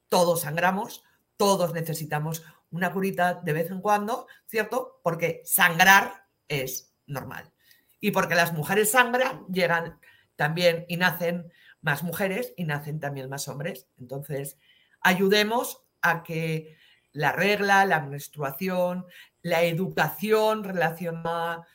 todos 0.09 0.40
sangramos, 0.40 1.05
todos 1.36 1.74
necesitamos 1.74 2.42
una 2.75 2.93
curita 2.93 3.35
de 3.35 3.53
vez 3.53 3.70
en 3.70 3.81
cuando, 3.81 4.27
¿cierto? 4.47 5.01
Porque 5.03 5.43
sangrar 5.45 6.27
es 6.49 6.93
normal. 7.07 7.53
Y 8.01 8.11
porque 8.11 8.35
las 8.35 8.53
mujeres 8.53 8.91
sangran, 8.91 9.47
llegan 9.47 9.99
también 10.37 10.85
y 10.89 10.97
nacen 10.97 11.51
más 11.81 12.03
mujeres 12.03 12.53
y 12.57 12.64
nacen 12.64 12.99
también 12.99 13.31
más 13.31 13.47
hombres. 13.47 13.89
Entonces, 13.97 14.59
ayudemos 15.01 15.85
a 16.03 16.25
que 16.25 16.77
la 17.12 17.31
regla, 17.31 17.87
la 17.87 18.01
menstruación, 18.01 19.07
la 19.43 19.62
educación 19.62 20.64
relacionada 20.64 21.66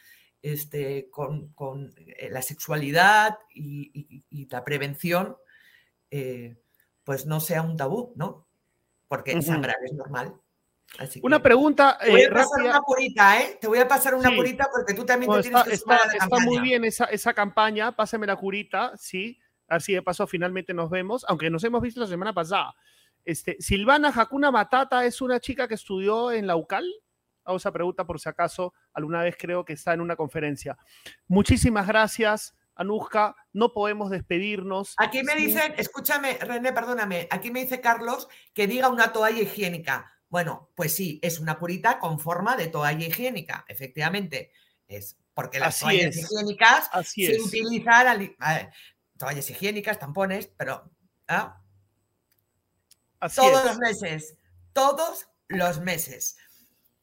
este, 0.42 1.10
con, 1.10 1.94
eh, 1.96 2.30
la 2.30 2.42
sexualidad 2.42 3.38
y, 3.54 4.48
la 4.52 4.64
prevención, 4.66 5.38
eh, 6.12 6.58
pues 7.06 7.26
no 7.26 7.40
sea 7.40 7.62
un 7.62 7.78
tabú, 7.78 8.14
¿no? 8.18 8.48
Porque 9.08 9.42
sangrar 9.42 9.78
es 9.86 9.94
normal. 9.94 10.36
Una 11.22 11.42
pregunta. 11.42 11.98
Te 12.02 12.12
voy 12.12 12.24
a 12.24 12.30
pasar 12.32 12.64
una 12.64 12.82
purita, 12.82 13.42
¿eh? 13.42 13.58
Te 13.62 13.68
voy 13.68 13.80
a 13.80 13.88
pasar 13.88 14.16
una 14.16 14.32
purita 14.32 14.68
porque 14.72 14.94
tú 14.94 15.06
también 15.06 15.32
te 15.32 15.42
tienes 15.44 15.64
que 15.64 15.78
sumar 15.78 16.00
a 16.04 16.08
la 16.08 16.14
está 16.14 16.40
muy 16.40 16.60
bien 16.60 16.84
esa, 16.86 17.06
esa 17.06 17.34
campaña. 17.34 17.96
Pásame 17.96 18.28
la 18.28 18.36
curita, 18.36 18.94
sí. 18.98 19.40
Así 19.68 19.94
de 19.94 20.02
paso 20.02 20.26
finalmente 20.26 20.74
nos 20.74 20.90
vemos, 20.90 21.26
aunque 21.28 21.50
nos 21.50 21.64
hemos 21.64 21.82
visto 21.82 22.00
la 22.00 22.08
semana 22.08 22.34
pasada. 22.34 22.74
Este, 23.24 23.58
Silvana 23.60 24.12
Hakuna 24.16 24.50
Matata 24.52 25.06
es 25.06 25.22
una 25.22 25.40
chica 25.40 25.68
que 25.68 25.76
estudió 25.76 26.32
en 26.32 26.48
la 26.48 26.56
UCAL. 26.56 26.86
Hago 27.44 27.58
esa 27.58 27.72
pregunta 27.72 28.06
por 28.06 28.20
si 28.20 28.28
acaso 28.28 28.74
alguna 28.94 29.22
vez 29.22 29.36
creo 29.38 29.64
que 29.64 29.74
está 29.74 29.94
en 29.94 30.02
una 30.02 30.16
conferencia. 30.16 30.78
Muchísimas 31.28 31.88
gracias. 31.88 32.56
Anuska, 32.76 33.36
no 33.52 33.74
podemos 33.74 34.10
despedirnos. 34.10 34.96
Aquí 34.98 35.22
me 35.24 35.36
dicen, 35.36 35.74
escúchame, 35.78 36.38
René, 36.38 36.72
perdóname, 36.72 37.28
aquí 37.30 37.52
me 37.52 37.60
dice 37.60 37.82
Carlos 37.82 38.30
que 38.54 38.68
diga 38.68 38.88
una 38.88 39.12
toalla 39.12 39.42
higiénica. 39.42 40.19
Bueno, 40.30 40.70
pues 40.76 40.96
sí, 40.96 41.20
es 41.22 41.40
una 41.40 41.58
curita 41.58 42.00
con 42.00 42.20
forma 42.20 42.56
de 42.56 42.68
toalla 42.68 43.06
higiénica, 43.06 43.66
efectivamente. 43.68 44.52
Es 44.88 45.18
porque 45.34 45.60
las 45.60 45.80
toallas 45.80 46.18
higiénicas 46.18 46.90
se 47.04 47.40
utilizan 47.42 48.36
toallas 49.18 49.50
higiénicas, 49.50 50.00
tampones, 50.00 50.48
pero 50.58 50.90
¿ah? 51.28 51.62
todos 53.36 53.66
los 53.66 53.78
meses, 53.78 54.38
todos 54.74 55.28
los 55.48 55.80
meses, 55.80 56.38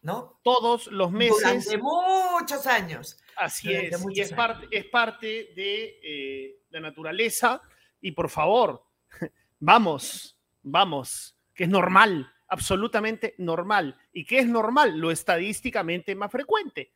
¿no? 0.02 0.40
Todos 0.42 0.86
los 0.88 1.10
meses. 1.12 1.38
Durante 1.40 1.78
muchos 1.78 2.66
años. 2.66 3.18
Así 3.36 3.72
es, 3.72 4.02
y 4.10 4.20
es 4.20 4.32
parte, 4.32 4.66
es 4.70 4.86
parte 4.86 5.52
de 5.54 6.00
eh, 6.02 6.60
la 6.70 6.80
naturaleza. 6.80 7.60
Y 8.00 8.12
por 8.12 8.30
favor, 8.30 8.86
vamos, 9.60 10.38
vamos, 10.62 11.36
que 11.54 11.64
es 11.64 11.70
normal, 11.70 12.32
absolutamente 12.48 13.34
normal. 13.38 13.98
¿Y 14.12 14.24
qué 14.24 14.38
es 14.38 14.48
normal? 14.48 14.98
Lo 14.98 15.10
estadísticamente 15.10 16.14
más 16.14 16.30
frecuente. 16.30 16.92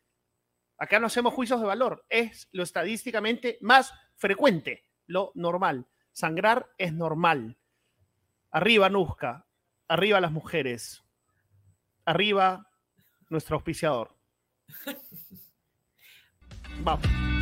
Acá 0.78 0.98
no 0.98 1.06
hacemos 1.06 1.34
juicios 1.34 1.60
de 1.60 1.66
valor, 1.66 2.06
es 2.08 2.48
lo 2.52 2.62
estadísticamente 2.62 3.58
más 3.60 3.92
frecuente, 4.16 4.88
lo 5.06 5.30
normal. 5.34 5.86
Sangrar 6.12 6.70
es 6.78 6.94
normal. 6.94 7.58
Arriba, 8.50 8.88
Nusca. 8.88 9.46
Arriba 9.88 10.20
las 10.20 10.32
mujeres. 10.32 11.04
Arriba 12.04 12.66
nuestro 13.28 13.56
auspiciador. 13.56 14.16
Vamos. 16.82 17.39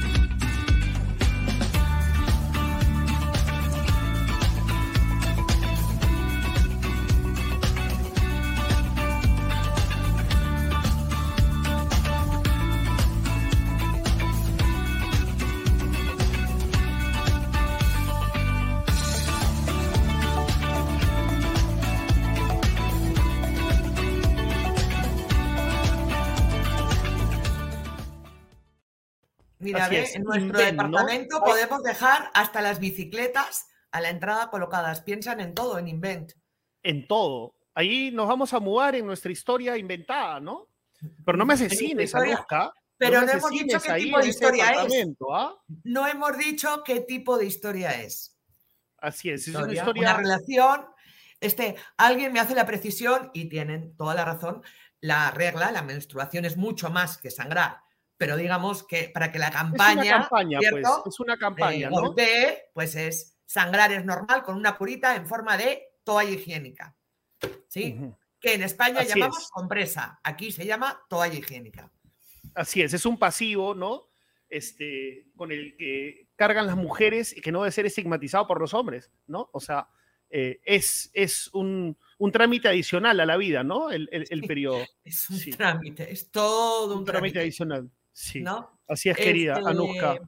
Mira, 29.73 29.89
en 29.91 30.23
nuestro 30.23 30.59
departamento 30.59 31.43
podemos 31.43 31.83
dejar 31.83 32.31
hasta 32.35 32.61
las 32.61 32.79
bicicletas 32.79 33.69
a 33.91 34.01
la 34.01 34.11
entrada 34.11 34.51
colocadas. 34.51 35.03
Piensan 35.03 35.41
en 35.41 35.55
todo, 35.55 35.79
en 35.79 35.89
Invent. 35.89 36.33
En 36.83 37.07
todo. 37.07 37.55
Ahí 37.75 38.11
nos 38.11 38.27
vamos 38.27 38.53
a 38.53 38.61
mudar 38.61 38.95
en 38.95 39.07
nuestra 39.07 39.31
historia 39.31 39.77
inventada, 39.77 40.41
¿no? 40.41 40.69
Pero 41.25 41.39
no 41.39 41.47
me 41.47 41.55
asesines, 41.55 42.15
Anuska. 42.15 42.73
Pero 42.97 43.21
no, 43.21 43.31
hemos 43.31 43.51
dicho 43.51 43.79
qué 43.81 43.95
tipo 43.95 44.19
de 44.19 44.29
historia 44.29 44.71
es. 44.71 45.17
¿ah? 45.31 45.55
No 45.85 46.07
hemos 46.09 46.37
dicho 46.37 46.83
qué 46.85 47.01
tipo 47.01 47.39
de 47.39 47.47
historia 47.47 48.03
es. 48.03 48.37
Así 48.99 49.31
es, 49.31 49.47
es 49.47 49.55
una 49.55 49.73
historia. 49.73 50.03
Una 50.03 50.17
relación. 50.17 50.87
Este, 51.41 51.77
alguien 51.97 52.33
me 52.33 52.41
hace 52.41 52.57
la 52.57 52.67
precisión 52.67 53.31
y 53.33 53.49
tienen 53.49 53.97
toda 53.97 54.15
la 54.15 54.25
razón. 54.25 54.63
La 55.01 55.31
regla, 55.31 55.71
la 55.71 55.83
menstruación 55.83 56.45
es 56.45 56.57
mucho 56.57 56.91
más 56.91 57.19
que 57.19 57.31
sangrar 57.31 57.88
pero 58.19 58.37
digamos 58.37 58.83
que 58.83 59.11
para 59.15 59.33
que 59.33 59.39
la 59.39 59.51
campaña. 59.51 60.03
Es 60.03 60.09
una 60.09 60.19
campaña, 60.21 60.59
pues. 60.71 60.87
Es 61.07 61.21
una 61.21 61.39
campaña, 61.39 61.91
¿no? 61.91 62.15
pues 62.75 62.97
es 62.97 63.39
sangrar 63.47 63.93
es 63.93 64.05
normal 64.05 64.43
con 64.43 64.57
una 64.57 64.77
curita 64.77 65.17
en 65.17 65.27
forma 65.27 65.57
de 65.57 65.83
toalla 66.05 66.31
higiénica. 66.31 66.95
¿Sí? 67.69 67.99
Que 68.41 68.55
en 68.55 68.63
España 68.63 69.03
llamamos 69.05 69.49
compresa. 69.51 70.21
Aquí 70.23 70.53
se 70.53 70.67
llama 70.67 71.01
toalla 71.09 71.39
higiénica. 71.39 71.91
Así 72.55 72.83
es, 72.83 72.93
es 72.93 73.07
un 73.07 73.19
pasivo, 73.19 73.75
¿no? 73.75 74.09
Este, 74.49 75.27
con 75.37 75.53
el 75.53 75.77
que 75.77 76.29
cargan 76.35 76.67
las 76.67 76.77
mujeres 76.77 77.37
y 77.37 77.41
que 77.41 77.53
no 77.53 77.61
debe 77.63 77.73
ser 77.73 77.87
estigmatizado 77.87 78.47
por 78.47 78.61
los 78.61 78.75
hombres, 78.75 79.11
¿no? 79.27 79.49
O 79.53 79.61
sea, 79.61 79.89
eh, 80.31 80.61
es, 80.65 81.11
es 81.13 81.49
un, 81.53 81.97
un, 82.19 82.33
trámite 82.33 82.69
adicional 82.69 83.21
a 83.21 83.27
la 83.27 83.37
vida, 83.37 83.63
¿no? 83.63 83.91
El, 83.91 84.09
el, 84.11 84.43
periodo. 84.43 84.85
Es 85.05 85.29
un 85.31 85.39
trámite, 85.57 86.11
es 86.11 86.31
todo 86.31 86.99
un, 86.99 87.05
trámite 87.05 87.41
adicional. 87.41 87.91
Sí. 88.19 88.43
Así 88.89 89.09
es, 89.09 89.17
querida, 89.17 89.59
este, 89.59 89.71
Anuska. 89.71 90.19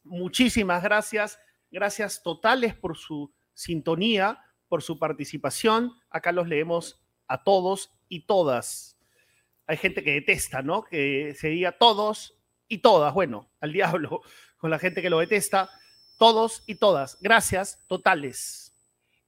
Muchísimas 0.03 0.83
gracias. 0.83 1.39
Gracias 1.71 2.21
totales 2.21 2.75
por 2.75 2.95
su 2.95 3.33
sintonía, 3.55 4.45
por 4.67 4.83
su 4.83 4.99
participación. 4.99 5.93
Acá 6.09 6.31
los 6.31 6.47
leemos 6.47 7.01
a 7.27 7.43
todos 7.43 7.91
y 8.07 8.25
todas. 8.25 8.97
Hay 9.67 9.77
gente 9.77 10.03
que 10.03 10.11
detesta, 10.11 10.61
¿no? 10.61 10.83
Que 10.83 11.33
se 11.35 11.47
diga 11.47 11.71
todos 11.77 12.37
y 12.67 12.79
todas. 12.79 13.13
Bueno, 13.13 13.49
al 13.59 13.73
diablo 13.73 14.21
con 14.57 14.69
la 14.69 14.79
gente 14.79 15.01
que 15.01 15.09
lo 15.09 15.19
detesta. 15.19 15.69
Todos 16.17 16.63
y 16.65 16.75
todas. 16.75 17.17
Gracias 17.19 17.79
totales. 17.87 18.73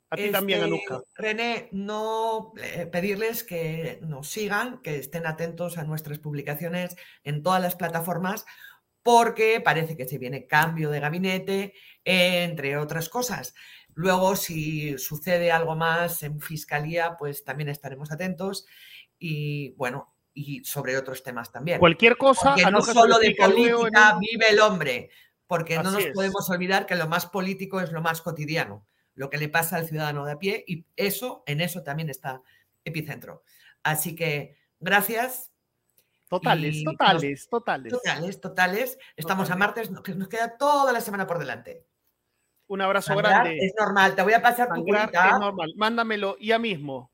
A 0.10 0.16
ti 0.16 0.30
también, 0.32 0.60
este, 0.60 0.68
Anuska. 0.68 1.02
René, 1.16 1.68
no 1.74 2.54
eh, 2.62 2.86
pedirles 2.86 3.44
que 3.44 4.00
nos 4.02 4.30
sigan, 4.30 4.82
que 4.82 4.96
estén 4.96 5.26
atentos 5.26 5.78
a 5.78 5.84
nuestras 5.84 6.20
publicaciones 6.20 6.96
en 7.26 7.44
todas 7.44 7.62
las 7.62 7.76
plataformas, 7.76 8.46
porque 9.04 9.60
parece 9.60 9.98
que 9.98 10.06
se 10.06 10.18
viene 10.18 10.48
cambio 10.48 10.90
de 10.92 11.02
gabinete, 11.02 11.74
entre 12.06 12.78
otras 12.78 13.10
cosas. 13.10 13.54
Luego, 13.98 14.36
si 14.36 14.95
sucede 15.00 15.52
algo 15.52 15.76
más 15.76 16.22
en 16.22 16.39
fiscalía, 16.39 17.18
pues 17.18 17.43
también 17.43 17.70
estaremos 17.70 18.12
atentos 18.12 18.68
y 19.18 19.72
bueno, 19.72 20.14
y 20.36 20.64
sobre 20.64 20.95
otros 20.95 21.24
temas 21.24 21.52
también. 21.52 21.80
Cualquier 21.80 22.15
cosa. 22.15 22.53
Porque 22.53 22.69
no 22.69 22.82
solo 22.82 23.18
de 23.18 23.34
política 23.34 24.19
vive 24.19 24.49
el 24.52 24.60
hombre, 24.60 25.10
porque 25.48 25.80
no 25.80 25.90
nos 25.90 26.06
podemos 26.14 26.48
olvidar 26.52 26.86
que 26.86 26.94
lo 26.94 27.07
más 27.07 27.26
político 27.26 27.82
es 27.82 27.91
lo 27.91 28.03
más 28.03 28.22
cotidiano, 28.22 28.86
lo 29.15 29.32
que 29.32 29.40
le 29.40 29.49
pasa 29.49 29.78
al 29.78 29.88
ciudadano 29.88 30.26
de 30.26 30.34
a 30.34 30.38
pie 30.38 30.64
y 30.68 30.86
eso, 30.95 31.41
en 31.48 31.60
eso 31.60 31.82
también 31.82 32.11
está 32.11 32.44
Epicentro. 32.86 33.41
Así 33.82 34.15
que 34.15 34.60
gracias. 34.80 35.52
Totales, 36.28 36.84
totales, 36.84 37.49
totales. 37.49 37.94
Totales, 37.94 38.41
totales. 38.41 38.99
Estamos 39.15 39.49
a 39.49 39.56
martes, 39.56 39.90
nos 39.90 40.28
queda 40.28 40.56
toda 40.56 40.94
la 40.94 41.02
semana 41.02 41.26
por 41.26 41.40
delante. 41.40 41.84
Un 42.68 42.81
abrazo 42.81 43.15
grande. 43.15 43.57
Es 43.60 43.73
normal, 43.80 44.15
te 44.15 44.22
voy 44.22 44.34
a 44.34 44.41
pasar 44.41 44.68
tu 44.73 44.84
curita. 44.84 45.30
Es 45.30 45.39
normal, 45.39 45.73
mándamelo 45.76 46.38
ya 46.39 46.60
mismo. 46.60 47.11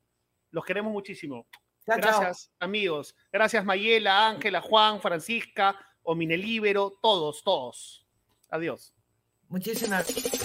Los 0.50 0.64
queremos 0.64 0.92
muchísimo. 0.92 1.46
Gracias, 1.86 2.50
amigos. 2.58 3.14
Gracias, 3.32 3.64
Mayela, 3.64 4.28
Ángela, 4.28 4.60
Juan, 4.60 5.00
Francisca, 5.00 5.76
Ominelíbero, 6.02 6.98
todos, 7.00 7.42
todos. 7.42 8.06
Adiós. 8.50 8.94
Muchísimas 9.48 10.06
gracias. 10.06 10.43